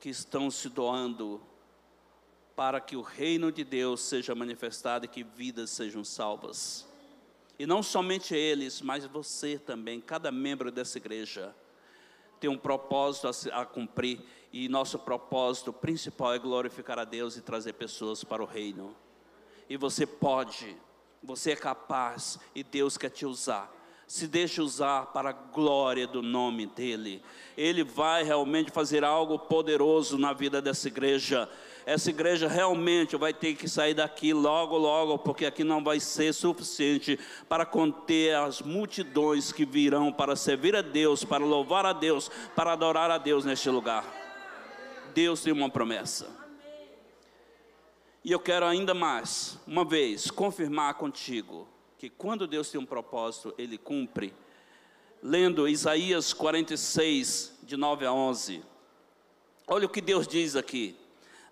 que 0.00 0.08
estão 0.08 0.50
se 0.50 0.68
doando 0.68 1.40
para 2.56 2.80
que 2.80 2.96
o 2.96 3.00
reino 3.00 3.52
de 3.52 3.62
Deus 3.62 4.00
seja 4.00 4.34
manifestado 4.34 5.04
e 5.04 5.08
que 5.08 5.22
vidas 5.22 5.70
sejam 5.70 6.02
salvas. 6.02 6.84
E 7.56 7.64
não 7.64 7.80
somente 7.80 8.34
eles, 8.34 8.82
mas 8.82 9.04
você 9.04 9.56
também, 9.56 10.00
cada 10.00 10.32
membro 10.32 10.72
dessa 10.72 10.98
igreja 10.98 11.54
tem 12.40 12.50
um 12.50 12.58
propósito 12.58 13.28
a, 13.28 13.60
a 13.60 13.64
cumprir, 13.64 14.20
e 14.52 14.68
nosso 14.68 14.98
propósito 14.98 15.72
principal 15.72 16.34
é 16.34 16.40
glorificar 16.40 16.98
a 16.98 17.04
Deus 17.04 17.36
e 17.36 17.40
trazer 17.40 17.74
pessoas 17.74 18.24
para 18.24 18.42
o 18.42 18.46
reino 18.46 18.96
e 19.70 19.76
você 19.76 20.04
pode, 20.04 20.76
você 21.22 21.52
é 21.52 21.56
capaz 21.56 22.40
e 22.52 22.64
Deus 22.64 22.98
quer 22.98 23.10
te 23.10 23.24
usar. 23.24 23.72
Se 24.04 24.26
deixe 24.26 24.60
usar 24.60 25.06
para 25.12 25.30
a 25.30 25.32
glória 25.32 26.04
do 26.04 26.20
nome 26.20 26.66
dEle. 26.66 27.22
Ele 27.56 27.84
vai 27.84 28.24
realmente 28.24 28.72
fazer 28.72 29.04
algo 29.04 29.38
poderoso 29.38 30.18
na 30.18 30.32
vida 30.32 30.60
dessa 30.60 30.88
igreja. 30.88 31.48
Essa 31.86 32.10
igreja 32.10 32.48
realmente 32.48 33.16
vai 33.16 33.32
ter 33.32 33.54
que 33.54 33.68
sair 33.68 33.94
daqui 33.94 34.32
logo, 34.32 34.76
logo, 34.76 35.16
porque 35.18 35.46
aqui 35.46 35.62
não 35.62 35.84
vai 35.84 36.00
ser 36.00 36.34
suficiente 36.34 37.16
para 37.48 37.64
conter 37.64 38.34
as 38.34 38.60
multidões 38.60 39.52
que 39.52 39.64
virão 39.64 40.12
para 40.12 40.34
servir 40.34 40.74
a 40.74 40.82
Deus, 40.82 41.22
para 41.22 41.44
louvar 41.44 41.86
a 41.86 41.92
Deus, 41.92 42.28
para 42.56 42.72
adorar 42.72 43.12
a 43.12 43.18
Deus 43.18 43.44
neste 43.44 43.70
lugar. 43.70 44.04
Deus 45.14 45.40
tem 45.40 45.52
uma 45.52 45.70
promessa. 45.70 46.39
E 48.22 48.32
eu 48.32 48.38
quero 48.38 48.66
ainda 48.66 48.92
mais, 48.92 49.58
uma 49.66 49.82
vez, 49.82 50.30
confirmar 50.30 50.94
contigo 50.94 51.66
que 51.96 52.10
quando 52.10 52.46
Deus 52.46 52.70
tem 52.70 52.78
um 52.78 52.84
propósito, 52.84 53.54
Ele 53.56 53.78
cumpre. 53.78 54.34
Lendo 55.22 55.66
Isaías 55.66 56.34
46, 56.34 57.60
de 57.62 57.78
9 57.78 58.04
a 58.04 58.12
11. 58.12 58.62
Olha 59.66 59.86
o 59.86 59.88
que 59.88 60.02
Deus 60.02 60.28
diz 60.28 60.54
aqui. 60.54 60.96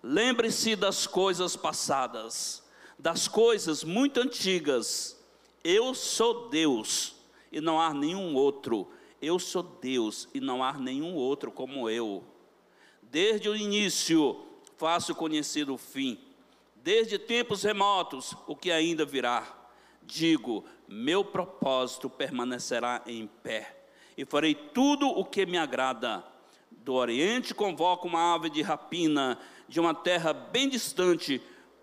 Lembre-se 0.03 0.75
das 0.75 1.07
coisas 1.07 1.55
passadas, 1.55 2.63
das 2.99 3.27
coisas 3.27 3.83
muito 3.83 4.19
antigas. 4.19 5.19
Eu 5.63 5.95
sou 5.95 6.49
Deus 6.49 7.15
e 7.51 7.59
não 7.59 7.81
há 7.81 7.95
nenhum 7.95 8.35
outro. 8.35 8.87
Eu 9.19 9.39
sou 9.39 9.63
Deus 9.63 10.29
e 10.35 10.39
não 10.39 10.63
há 10.63 10.73
nenhum 10.73 11.15
outro 11.15 11.51
como 11.51 11.89
eu. 11.89 12.23
Desde 13.01 13.49
o 13.49 13.55
início 13.55 14.39
faço 14.77 15.15
conhecido 15.15 15.73
o 15.73 15.77
fim 15.77 16.28
desde 16.89 17.19
tempos 17.19 17.61
remotos, 17.61 18.35
o 18.47 18.55
que 18.55 18.71
ainda 18.71 19.05
virá. 19.05 19.47
Digo, 20.01 20.65
meu 20.87 21.23
propósito 21.23 22.09
permanecerá 22.09 23.03
em 23.05 23.27
pé, 23.27 23.77
e 24.17 24.25
farei 24.25 24.55
tudo 24.55 25.07
o 25.07 25.23
que 25.23 25.45
me 25.45 25.55
agrada. 25.55 26.23
Do 26.71 26.95
Oriente 26.95 27.53
convoco 27.53 28.07
uma 28.07 28.33
ave 28.33 28.49
de 28.49 28.63
rapina, 28.63 29.37
de 29.67 29.79
uma 29.79 29.93
terra 29.93 30.33
bem 30.33 30.67
distante, 30.67 31.39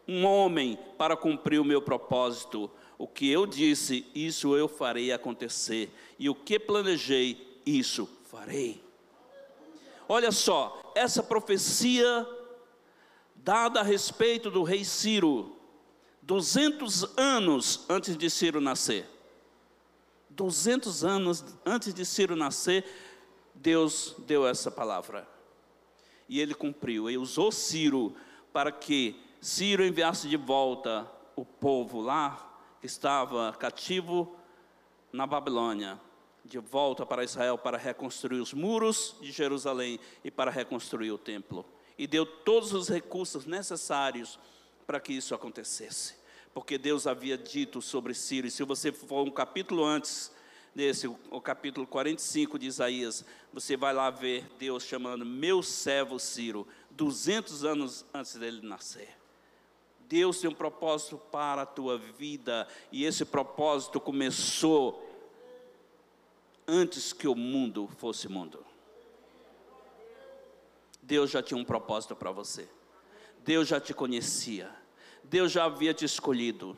um 0.09 0.27
homem 0.27 0.77
para 0.99 1.17
cumprir 1.17 1.61
o 1.61 1.65
meu 1.65 1.81
propósito. 1.81 2.69
O 2.99 3.07
que 3.07 3.31
eu 3.31 3.47
disse, 3.47 4.11
isso 4.13 4.57
eu 4.57 4.67
farei 4.67 5.13
acontecer, 5.13 5.89
e 6.19 6.29
o 6.29 6.35
que 6.35 6.59
planejei, 6.59 7.61
isso 7.65 8.09
farei. 8.25 8.83
Olha 10.09 10.33
só, 10.33 10.93
essa 10.97 11.23
profecia 11.23 12.27
dada 13.47 13.79
a 13.79 13.85
respeito 13.85 14.51
do 14.51 14.65
rei 14.65 14.85
Ciro, 14.85 15.57
200 16.21 17.17
anos 17.17 17.87
antes 17.89 18.17
de 18.19 18.29
Ciro 18.29 18.61
nascer. 18.61 19.09
200 20.31 21.05
anos 21.05 21.45
antes 21.65 21.95
de 21.95 22.05
Ciro 22.05 22.35
nascer, 22.35 22.85
Deus 23.55 24.17
deu 24.27 24.45
essa 24.45 24.69
palavra. 24.69 25.29
E 26.29 26.41
ele 26.41 26.57
cumpriu, 26.57 27.09
e 27.09 27.17
usou 27.17 27.53
Ciro 27.53 28.17
para 28.53 28.73
que 28.73 29.15
Ciro 29.41 29.87
enviasse 29.87 30.29
de 30.29 30.37
volta 30.37 31.09
o 31.37 31.45
povo 31.45 32.01
lá 32.01 32.61
que 32.81 32.87
estava 32.89 33.53
cativo 33.53 34.35
na 35.13 35.25
Babilônia, 35.25 36.01
de 36.45 36.59
volta 36.59 37.07
para 37.07 37.23
Israel 37.23 37.57
para 37.57 37.79
reconstruir 37.79 38.41
os 38.41 38.53
muros 38.53 39.15
de 39.21 39.31
Jerusalém 39.31 40.01
e 40.25 40.33
para 40.33 40.51
reconstruir 40.51 41.13
o 41.13 41.19
templo 41.19 41.65
e 41.99 42.07
deu 42.07 42.27
todos 42.27 42.73
os 42.73 42.89
recursos 42.89 43.47
necessários 43.47 44.39
para 44.87 45.01
que 45.01 45.13
isso 45.13 45.35
acontecesse. 45.35 46.15
Porque 46.53 46.79
Deus 46.79 47.07
havia 47.07 47.37
dito 47.37 47.83
sobre 47.83 48.13
e 48.13 48.51
se 48.51 48.65
você 48.65 48.93
for 48.93 49.27
um 49.27 49.31
capítulo 49.31 49.85
antes 49.85 50.33
desse, 50.75 51.07
o 51.07 51.41
capítulo 51.41 51.87
45 51.87 52.59
de 52.59 52.67
Isaías, 52.67 53.25
você 53.53 53.77
vai 53.77 53.95
lá 53.95 54.11
ver 54.11 54.45
Deus 54.59 54.85
chamando 54.85 55.25
meu 55.25 55.63
servo 55.63 56.19
Ciro, 56.19 56.67
200 56.91 57.65
anos 57.65 58.05
antes 58.13 58.37
dele 58.37 58.67
nascer. 58.67 59.17
Deus 60.09 60.39
tem 60.39 60.51
um 60.51 60.55
propósito 60.55 61.17
para 61.17 61.63
a 61.63 61.67
tua 61.67 61.99
vida, 61.99 62.69
e 62.93 63.05
esse 63.05 63.25
propósito 63.25 63.99
começou 63.99 65.03
antes 66.67 67.13
que 67.13 67.27
o 67.27 67.35
mundo 67.35 67.89
fosse 67.97 68.29
mundo. 68.29 68.66
Deus 71.07 71.31
já 71.31 71.41
tinha 71.41 71.57
um 71.57 71.65
propósito 71.65 72.17
para 72.17 72.33
você. 72.33 72.69
Deus 73.39 73.69
já 73.69 73.81
te 73.81 73.95
conhecia. 73.95 74.69
Deus 75.23 75.53
já 75.53 75.65
havia 75.65 75.95
te 75.95 76.05
escolhido 76.05 76.77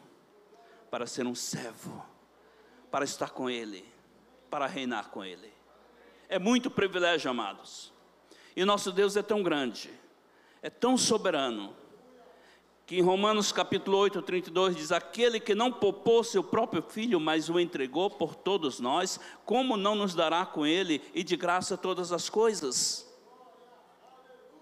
para 0.90 1.06
ser 1.06 1.26
um 1.26 1.34
servo, 1.34 2.04
para 2.90 3.06
estar 3.06 3.30
com 3.30 3.48
Ele, 3.48 3.84
para 4.50 4.66
reinar 4.66 5.08
com 5.08 5.24
Ele. 5.24 5.50
É 6.28 6.38
muito 6.38 6.70
privilégio, 6.70 7.30
amados. 7.30 7.90
E 8.54 8.64
nosso 8.66 8.92
Deus 8.92 9.16
é 9.16 9.22
tão 9.22 9.42
grande, 9.42 9.90
é 10.60 10.68
tão 10.68 10.98
soberano, 10.98 11.74
que 12.84 12.96
em 12.96 13.02
Romanos 13.02 13.50
capítulo 13.50 13.96
8, 13.98 14.20
32 14.22 14.76
diz: 14.76 14.92
Aquele 14.92 15.40
que 15.40 15.54
não 15.54 15.72
poupou 15.72 16.22
seu 16.22 16.44
próprio 16.44 16.82
filho, 16.82 17.18
mas 17.18 17.48
o 17.48 17.58
entregou 17.58 18.10
por 18.10 18.34
todos 18.34 18.78
nós, 18.78 19.18
como 19.46 19.76
não 19.76 19.94
nos 19.94 20.14
dará 20.14 20.44
com 20.44 20.66
ele 20.66 21.02
e 21.14 21.22
de 21.22 21.36
graça 21.36 21.76
todas 21.76 22.12
as 22.12 22.28
coisas? 22.28 23.07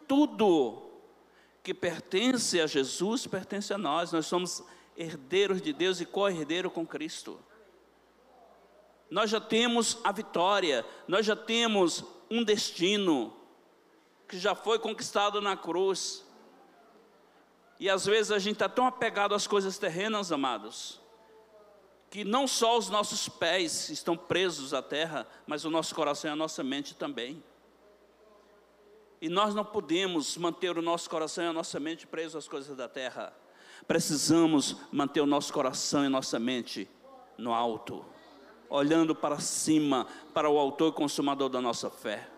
Tudo 0.06 0.82
que 1.62 1.74
pertence 1.74 2.60
a 2.60 2.66
Jesus 2.66 3.26
pertence 3.26 3.74
a 3.74 3.78
nós. 3.78 4.12
Nós 4.12 4.26
somos 4.26 4.62
herdeiros 4.96 5.60
de 5.60 5.72
Deus 5.72 6.00
e 6.00 6.06
co-herdeiro 6.06 6.70
com 6.70 6.86
Cristo. 6.86 7.38
Nós 9.10 9.30
já 9.30 9.40
temos 9.40 9.98
a 10.02 10.12
vitória, 10.12 10.84
nós 11.06 11.26
já 11.26 11.36
temos 11.36 12.04
um 12.30 12.42
destino 12.42 13.36
que 14.28 14.38
já 14.38 14.54
foi 14.54 14.78
conquistado 14.78 15.40
na 15.40 15.56
cruz. 15.56 16.24
E 17.78 17.88
às 17.90 18.06
vezes 18.06 18.32
a 18.32 18.38
gente 18.38 18.54
está 18.54 18.68
tão 18.68 18.86
apegado 18.86 19.34
às 19.34 19.46
coisas 19.46 19.78
terrenas, 19.78 20.32
amados, 20.32 21.00
que 22.10 22.24
não 22.24 22.46
só 22.46 22.78
os 22.78 22.88
nossos 22.88 23.28
pés 23.28 23.88
estão 23.90 24.16
presos 24.16 24.72
à 24.72 24.80
terra, 24.80 25.26
mas 25.46 25.64
o 25.64 25.70
nosso 25.70 25.94
coração 25.94 26.30
e 26.30 26.32
a 26.32 26.36
nossa 26.36 26.64
mente 26.64 26.94
também. 26.94 27.42
E 29.20 29.28
nós 29.28 29.54
não 29.54 29.64
podemos 29.64 30.36
manter 30.36 30.76
o 30.76 30.82
nosso 30.82 31.08
coração 31.08 31.44
e 31.44 31.48
a 31.48 31.52
nossa 31.52 31.80
mente 31.80 32.06
presos 32.06 32.36
às 32.36 32.48
coisas 32.48 32.76
da 32.76 32.88
terra. 32.88 33.32
Precisamos 33.86 34.76
manter 34.92 35.20
o 35.20 35.26
nosso 35.26 35.52
coração 35.52 36.04
e 36.04 36.08
nossa 36.08 36.38
mente 36.38 36.88
no 37.38 37.52
alto, 37.52 38.04
olhando 38.68 39.14
para 39.14 39.38
cima, 39.38 40.06
para 40.34 40.50
o 40.50 40.58
autor 40.58 40.92
e 40.92 40.96
consumador 40.96 41.48
da 41.48 41.60
nossa 41.60 41.90
fé. 41.90 42.28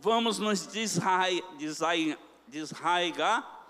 Vamos 0.00 0.38
nos 0.38 0.66
desraigar 2.48 3.60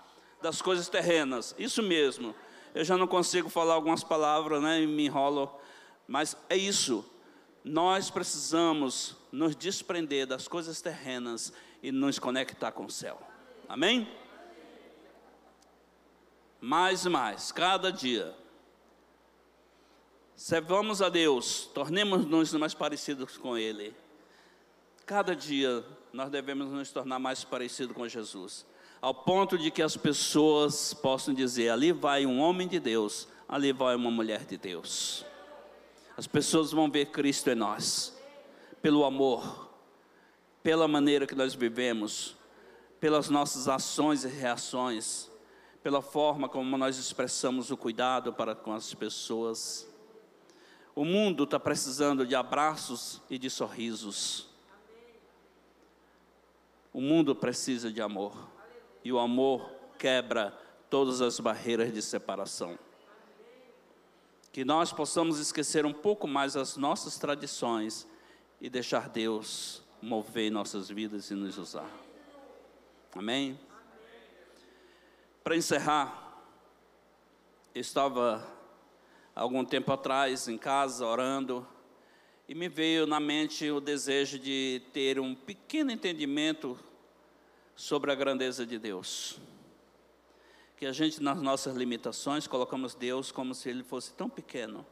das 0.41 0.61
coisas 0.61 0.87
terrenas, 0.87 1.53
isso 1.57 1.83
mesmo. 1.83 2.33
eu 2.73 2.83
já 2.83 2.97
não 2.97 3.05
consigo 3.05 3.49
falar 3.49 3.73
algumas 3.73 4.03
palavras, 4.03 4.61
né? 4.61 4.81
E 4.81 4.87
me 4.87 5.05
enrolo. 5.05 5.51
Mas 6.07 6.37
é 6.49 6.55
isso. 6.55 7.05
Nós 7.63 8.09
precisamos 8.09 9.15
nos 9.31 9.55
desprender 9.55 10.25
das 10.25 10.47
coisas 10.47 10.81
terrenas 10.81 11.53
e 11.81 11.91
nos 11.91 12.17
conectar 12.17 12.71
com 12.71 12.85
o 12.85 12.91
céu. 12.91 13.21
Amém? 13.69 14.07
Mais 16.59 17.05
e 17.05 17.09
mais, 17.09 17.51
cada 17.51 17.91
dia. 17.91 18.35
Servamos 20.35 21.01
a 21.01 21.09
Deus, 21.09 21.69
tornemos-nos 21.73 22.53
mais 22.53 22.73
parecidos 22.73 23.37
com 23.37 23.57
Ele. 23.57 23.93
Cada 25.05 25.35
dia 25.35 25.85
nós 26.11 26.29
devemos 26.29 26.67
nos 26.71 26.91
tornar 26.91 27.19
mais 27.19 27.43
parecidos 27.43 27.95
com 27.95 28.07
Jesus, 28.07 28.65
ao 28.99 29.13
ponto 29.13 29.57
de 29.57 29.69
que 29.69 29.81
as 29.81 29.95
pessoas 29.95 30.93
possam 30.93 31.33
dizer: 31.33 31.69
ali 31.69 31.91
vai 31.91 32.25
um 32.25 32.39
homem 32.39 32.67
de 32.67 32.79
Deus, 32.79 33.27
ali 33.47 33.71
vai 33.71 33.95
uma 33.95 34.09
mulher 34.09 34.45
de 34.45 34.57
Deus. 34.57 35.25
As 36.21 36.27
pessoas 36.27 36.71
vão 36.71 36.87
ver 36.87 37.07
Cristo 37.07 37.49
em 37.49 37.55
nós, 37.55 38.15
pelo 38.79 39.03
amor, 39.05 39.71
pela 40.61 40.87
maneira 40.87 41.25
que 41.25 41.33
nós 41.33 41.55
vivemos, 41.55 42.37
pelas 42.99 43.27
nossas 43.27 43.67
ações 43.67 44.23
e 44.23 44.27
reações, 44.27 45.31
pela 45.81 45.99
forma 45.99 46.47
como 46.47 46.77
nós 46.77 46.99
expressamos 46.99 47.71
o 47.71 47.75
cuidado 47.75 48.31
para 48.31 48.53
com 48.53 48.71
as 48.71 48.93
pessoas. 48.93 49.89
O 50.93 51.03
mundo 51.03 51.45
está 51.45 51.59
precisando 51.59 52.23
de 52.23 52.35
abraços 52.35 53.19
e 53.27 53.39
de 53.39 53.49
sorrisos. 53.49 54.47
O 56.93 57.01
mundo 57.01 57.33
precisa 57.33 57.91
de 57.91 57.99
amor. 57.99 58.37
E 59.03 59.11
o 59.11 59.17
amor 59.17 59.71
quebra 59.97 60.55
todas 60.87 61.19
as 61.19 61.39
barreiras 61.39 61.91
de 61.91 61.99
separação. 61.99 62.77
Que 64.51 64.65
nós 64.65 64.91
possamos 64.91 65.39
esquecer 65.39 65.85
um 65.85 65.93
pouco 65.93 66.27
mais 66.27 66.55
as 66.55 66.75
nossas 66.75 67.17
tradições 67.17 68.07
e 68.59 68.69
deixar 68.69 69.09
Deus 69.09 69.81
mover 70.01 70.51
nossas 70.51 70.89
vidas 70.89 71.29
e 71.29 71.35
nos 71.35 71.57
usar. 71.57 71.89
Amém? 73.13 73.59
Para 75.43 75.55
encerrar, 75.55 76.43
estava 77.73 78.45
algum 79.33 79.63
tempo 79.63 79.91
atrás 79.91 80.47
em 80.47 80.57
casa 80.57 81.05
orando 81.05 81.67
e 82.47 82.53
me 82.53 82.67
veio 82.67 83.07
na 83.07 83.19
mente 83.19 83.69
o 83.71 83.79
desejo 83.79 84.37
de 84.37 84.81
ter 84.91 85.19
um 85.19 85.33
pequeno 85.33 85.91
entendimento 85.91 86.77
sobre 87.75 88.11
a 88.11 88.15
grandeza 88.15 88.65
de 88.65 88.77
Deus. 88.77 89.39
Que 90.81 90.87
a 90.87 90.91
gente, 90.91 91.21
nas 91.21 91.39
nossas 91.39 91.75
limitações, 91.75 92.47
colocamos 92.47 92.95
Deus 92.95 93.31
como 93.31 93.53
se 93.53 93.69
Ele 93.69 93.83
fosse 93.83 94.13
tão 94.13 94.27
pequeno. 94.27 94.83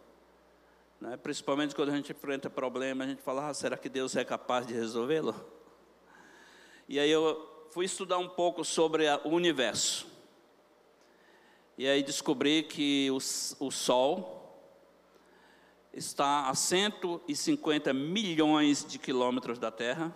Né? 1.02 1.18
Principalmente 1.18 1.74
quando 1.74 1.90
a 1.90 1.96
gente 1.96 2.12
enfrenta 2.12 2.48
problemas, 2.48 3.08
a 3.08 3.10
gente 3.10 3.24
fala: 3.24 3.50
ah, 3.50 3.54
será 3.56 3.76
que 3.76 3.90
Deus 3.90 4.16
é 4.16 4.24
capaz 4.24 4.68
de 4.68 4.74
resolvê-lo? 4.76 5.34
E 6.88 7.00
aí 7.00 7.10
eu 7.10 7.66
fui 7.72 7.86
estudar 7.86 8.20
um 8.20 8.30
pouco 8.30 8.64
sobre 8.64 9.06
o 9.24 9.30
universo. 9.30 10.06
E 11.76 11.88
aí 11.88 12.04
descobri 12.04 12.62
que 12.62 13.10
o, 13.10 13.16
o 13.16 13.72
Sol, 13.72 14.62
está 15.92 16.50
a 16.50 16.54
150 16.54 17.92
milhões 17.96 18.86
de 18.86 19.00
quilômetros 19.00 19.58
da 19.58 19.72
Terra 19.72 20.16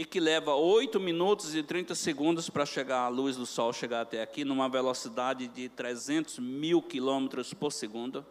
e 0.00 0.04
que 0.06 0.18
leva 0.18 0.54
8 0.54 0.98
minutos 0.98 1.54
e 1.54 1.62
30 1.62 1.94
segundos 1.94 2.48
para 2.48 2.64
chegar 2.64 3.00
a 3.00 3.08
luz 3.08 3.36
do 3.36 3.44
Sol 3.44 3.70
chegar 3.70 4.00
até 4.00 4.22
aqui, 4.22 4.46
numa 4.46 4.66
velocidade 4.66 5.46
de 5.46 5.68
300 5.68 6.38
mil 6.38 6.80
quilômetros 6.80 7.52
por 7.52 7.70
segundo. 7.70 8.24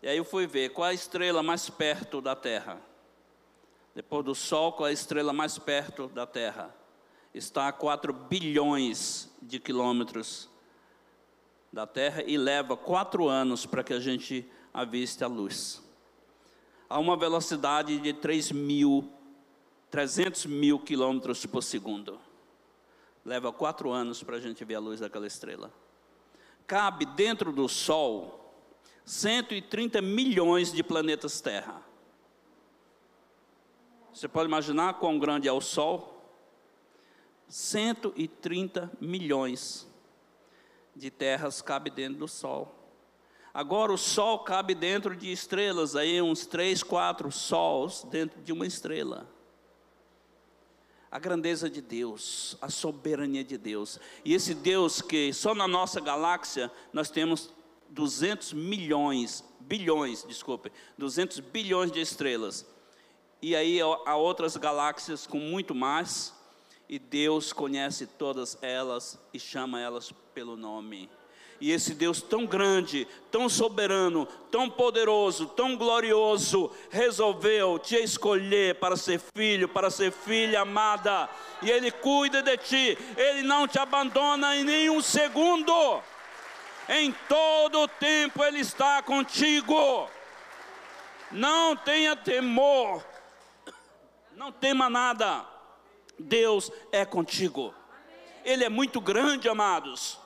E 0.00 0.06
aí 0.06 0.16
eu 0.16 0.24
fui 0.24 0.46
ver 0.46 0.68
qual 0.68 0.86
é 0.86 0.90
a 0.90 0.94
estrela 0.94 1.42
mais 1.42 1.68
perto 1.68 2.20
da 2.20 2.36
Terra. 2.36 2.80
Depois 3.92 4.24
do 4.24 4.36
Sol, 4.36 4.72
qual 4.74 4.86
é 4.86 4.90
a 4.90 4.92
estrela 4.92 5.32
mais 5.32 5.58
perto 5.58 6.06
da 6.06 6.24
Terra? 6.24 6.72
Está 7.34 7.66
a 7.66 7.72
4 7.72 8.12
bilhões 8.12 9.28
de 9.42 9.58
quilômetros 9.58 10.48
da 11.72 11.88
Terra 11.88 12.22
e 12.24 12.38
leva 12.38 12.76
quatro 12.76 13.26
anos 13.26 13.66
para 13.66 13.82
que 13.82 13.94
a 13.94 13.98
gente 13.98 14.48
aviste 14.72 15.24
a 15.24 15.26
luz. 15.26 15.87
A 16.88 16.98
uma 16.98 17.16
velocidade 17.16 17.98
de 17.98 18.12
3 18.12 18.52
mil, 18.52 19.12
300 19.90 20.46
mil 20.46 20.78
quilômetros 20.78 21.44
por 21.44 21.62
segundo. 21.62 22.18
Leva 23.24 23.52
quatro 23.52 23.90
anos 23.90 24.22
para 24.22 24.36
a 24.36 24.40
gente 24.40 24.64
ver 24.64 24.76
a 24.76 24.80
luz 24.80 25.00
daquela 25.00 25.26
estrela. 25.26 25.72
Cabe 26.66 27.04
dentro 27.04 27.52
do 27.52 27.68
Sol 27.68 28.38
130 29.08 30.02
milhões 30.02 30.70
de 30.70 30.82
planetas 30.82 31.40
Terra. 31.40 31.80
Você 34.12 34.28
pode 34.28 34.48
imaginar 34.48 34.94
quão 34.94 35.18
grande 35.18 35.48
é 35.48 35.52
o 35.52 35.62
Sol? 35.62 36.14
130 37.48 38.92
milhões 39.00 39.88
de 40.94 41.10
terras 41.10 41.62
cabe 41.62 41.88
dentro 41.88 42.18
do 42.18 42.28
Sol. 42.28 42.74
Agora 43.58 43.92
o 43.92 43.98
Sol 43.98 44.38
cabe 44.38 44.72
dentro 44.72 45.16
de 45.16 45.32
estrelas, 45.32 45.96
aí 45.96 46.22
uns 46.22 46.46
três, 46.46 46.80
quatro 46.80 47.32
sols 47.32 48.04
dentro 48.04 48.40
de 48.40 48.52
uma 48.52 48.64
estrela. 48.64 49.28
A 51.10 51.18
grandeza 51.18 51.68
de 51.68 51.82
Deus, 51.82 52.56
a 52.60 52.70
soberania 52.70 53.42
de 53.42 53.58
Deus. 53.58 53.98
E 54.24 54.32
esse 54.32 54.54
Deus 54.54 55.02
que 55.02 55.32
só 55.32 55.56
na 55.56 55.66
nossa 55.66 56.00
galáxia 56.00 56.70
nós 56.92 57.10
temos 57.10 57.52
200 57.90 58.52
milhões, 58.52 59.42
bilhões, 59.58 60.22
desculpe, 60.22 60.70
200 60.96 61.40
bilhões 61.40 61.90
de 61.90 62.00
estrelas. 62.00 62.64
E 63.42 63.56
aí 63.56 63.80
há 63.80 64.14
outras 64.14 64.56
galáxias 64.56 65.26
com 65.26 65.40
muito 65.40 65.74
mais, 65.74 66.32
e 66.88 66.96
Deus 66.96 67.52
conhece 67.52 68.06
todas 68.06 68.56
elas 68.62 69.18
e 69.34 69.40
chama 69.40 69.80
elas 69.80 70.12
pelo 70.32 70.56
nome. 70.56 71.10
E 71.60 71.72
esse 71.72 71.92
Deus 71.92 72.22
tão 72.22 72.46
grande, 72.46 73.06
tão 73.32 73.48
soberano, 73.48 74.26
tão 74.50 74.70
poderoso, 74.70 75.46
tão 75.46 75.76
glorioso, 75.76 76.70
resolveu 76.88 77.78
te 77.78 77.96
escolher 77.96 78.76
para 78.76 78.96
ser 78.96 79.20
filho, 79.36 79.68
para 79.68 79.90
ser 79.90 80.12
filha 80.12 80.60
amada. 80.60 81.28
E 81.60 81.70
Ele 81.70 81.90
cuida 81.90 82.40
de 82.42 82.56
ti, 82.58 82.98
Ele 83.16 83.42
não 83.42 83.66
te 83.66 83.78
abandona 83.78 84.56
em 84.56 84.62
nenhum 84.62 85.02
segundo. 85.02 86.00
Em 86.88 87.12
todo 87.28 87.80
o 87.80 87.88
tempo 87.88 88.44
Ele 88.44 88.60
está 88.60 89.02
contigo. 89.02 90.08
Não 91.32 91.76
tenha 91.76 92.14
temor, 92.14 93.04
não 94.36 94.52
tema 94.52 94.88
nada. 94.88 95.44
Deus 96.18 96.70
é 96.90 97.04
contigo. 97.04 97.74
Ele 98.44 98.64
é 98.64 98.68
muito 98.68 99.00
grande, 99.00 99.48
amados. 99.48 100.18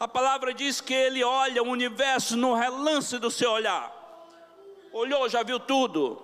A 0.00 0.06
palavra 0.06 0.54
diz 0.54 0.80
que 0.80 0.94
ele 0.94 1.24
olha 1.24 1.62
o 1.62 1.68
universo 1.68 2.36
no 2.36 2.54
relance 2.54 3.18
do 3.18 3.30
seu 3.30 3.50
olhar. 3.50 3.92
Olhou, 4.92 5.28
já 5.28 5.42
viu 5.42 5.58
tudo. 5.58 6.22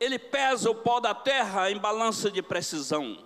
Ele 0.00 0.18
pesa 0.18 0.70
o 0.70 0.74
pó 0.74 1.00
da 1.00 1.14
terra 1.14 1.70
em 1.70 1.78
balança 1.78 2.30
de 2.30 2.42
precisão. 2.42 3.24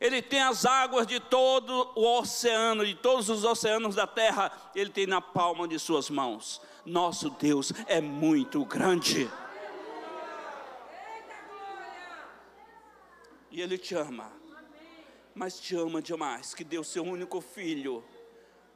Ele 0.00 0.20
tem 0.20 0.42
as 0.42 0.66
águas 0.66 1.06
de 1.06 1.20
todo 1.20 1.92
o 1.94 2.18
oceano, 2.18 2.84
de 2.84 2.94
todos 2.94 3.28
os 3.28 3.44
oceanos 3.44 3.94
da 3.94 4.06
terra, 4.06 4.52
ele 4.74 4.90
tem 4.90 5.06
na 5.06 5.20
palma 5.20 5.66
de 5.66 5.78
suas 5.78 6.10
mãos. 6.10 6.60
Nosso 6.84 7.30
Deus 7.30 7.72
é 7.86 8.00
muito 8.00 8.64
grande. 8.64 9.30
E 13.50 13.60
Ele 13.60 13.78
te 13.78 13.94
ama. 13.94 14.43
Mas 15.34 15.58
te 15.58 15.74
ama 15.74 16.00
demais, 16.00 16.54
que 16.54 16.62
deu 16.62 16.84
seu 16.84 17.02
único 17.02 17.40
filho 17.40 18.04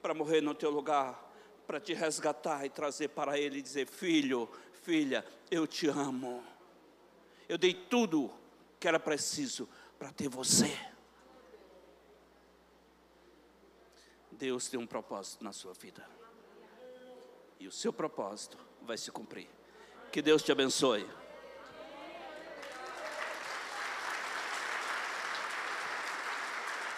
para 0.02 0.12
morrer 0.14 0.40
no 0.40 0.54
teu 0.54 0.70
lugar, 0.70 1.32
para 1.66 1.80
te 1.80 1.94
resgatar 1.94 2.64
e 2.64 2.70
trazer 2.70 3.08
para 3.08 3.38
Ele 3.38 3.58
e 3.58 3.62
dizer: 3.62 3.86
Filho, 3.86 4.48
filha, 4.82 5.24
eu 5.50 5.66
te 5.66 5.86
amo. 5.86 6.42
Eu 7.48 7.56
dei 7.56 7.74
tudo 7.74 8.32
que 8.80 8.88
era 8.88 8.98
preciso 8.98 9.68
para 9.98 10.10
ter 10.12 10.28
você. 10.28 10.76
Deus 14.32 14.68
tem 14.68 14.78
um 14.78 14.86
propósito 14.86 15.42
na 15.42 15.52
sua 15.52 15.74
vida. 15.74 16.08
E 17.58 17.66
o 17.66 17.72
seu 17.72 17.92
propósito 17.92 18.56
vai 18.82 18.96
se 18.96 19.10
cumprir. 19.10 19.48
Que 20.12 20.22
Deus 20.22 20.42
te 20.42 20.52
abençoe. 20.52 21.04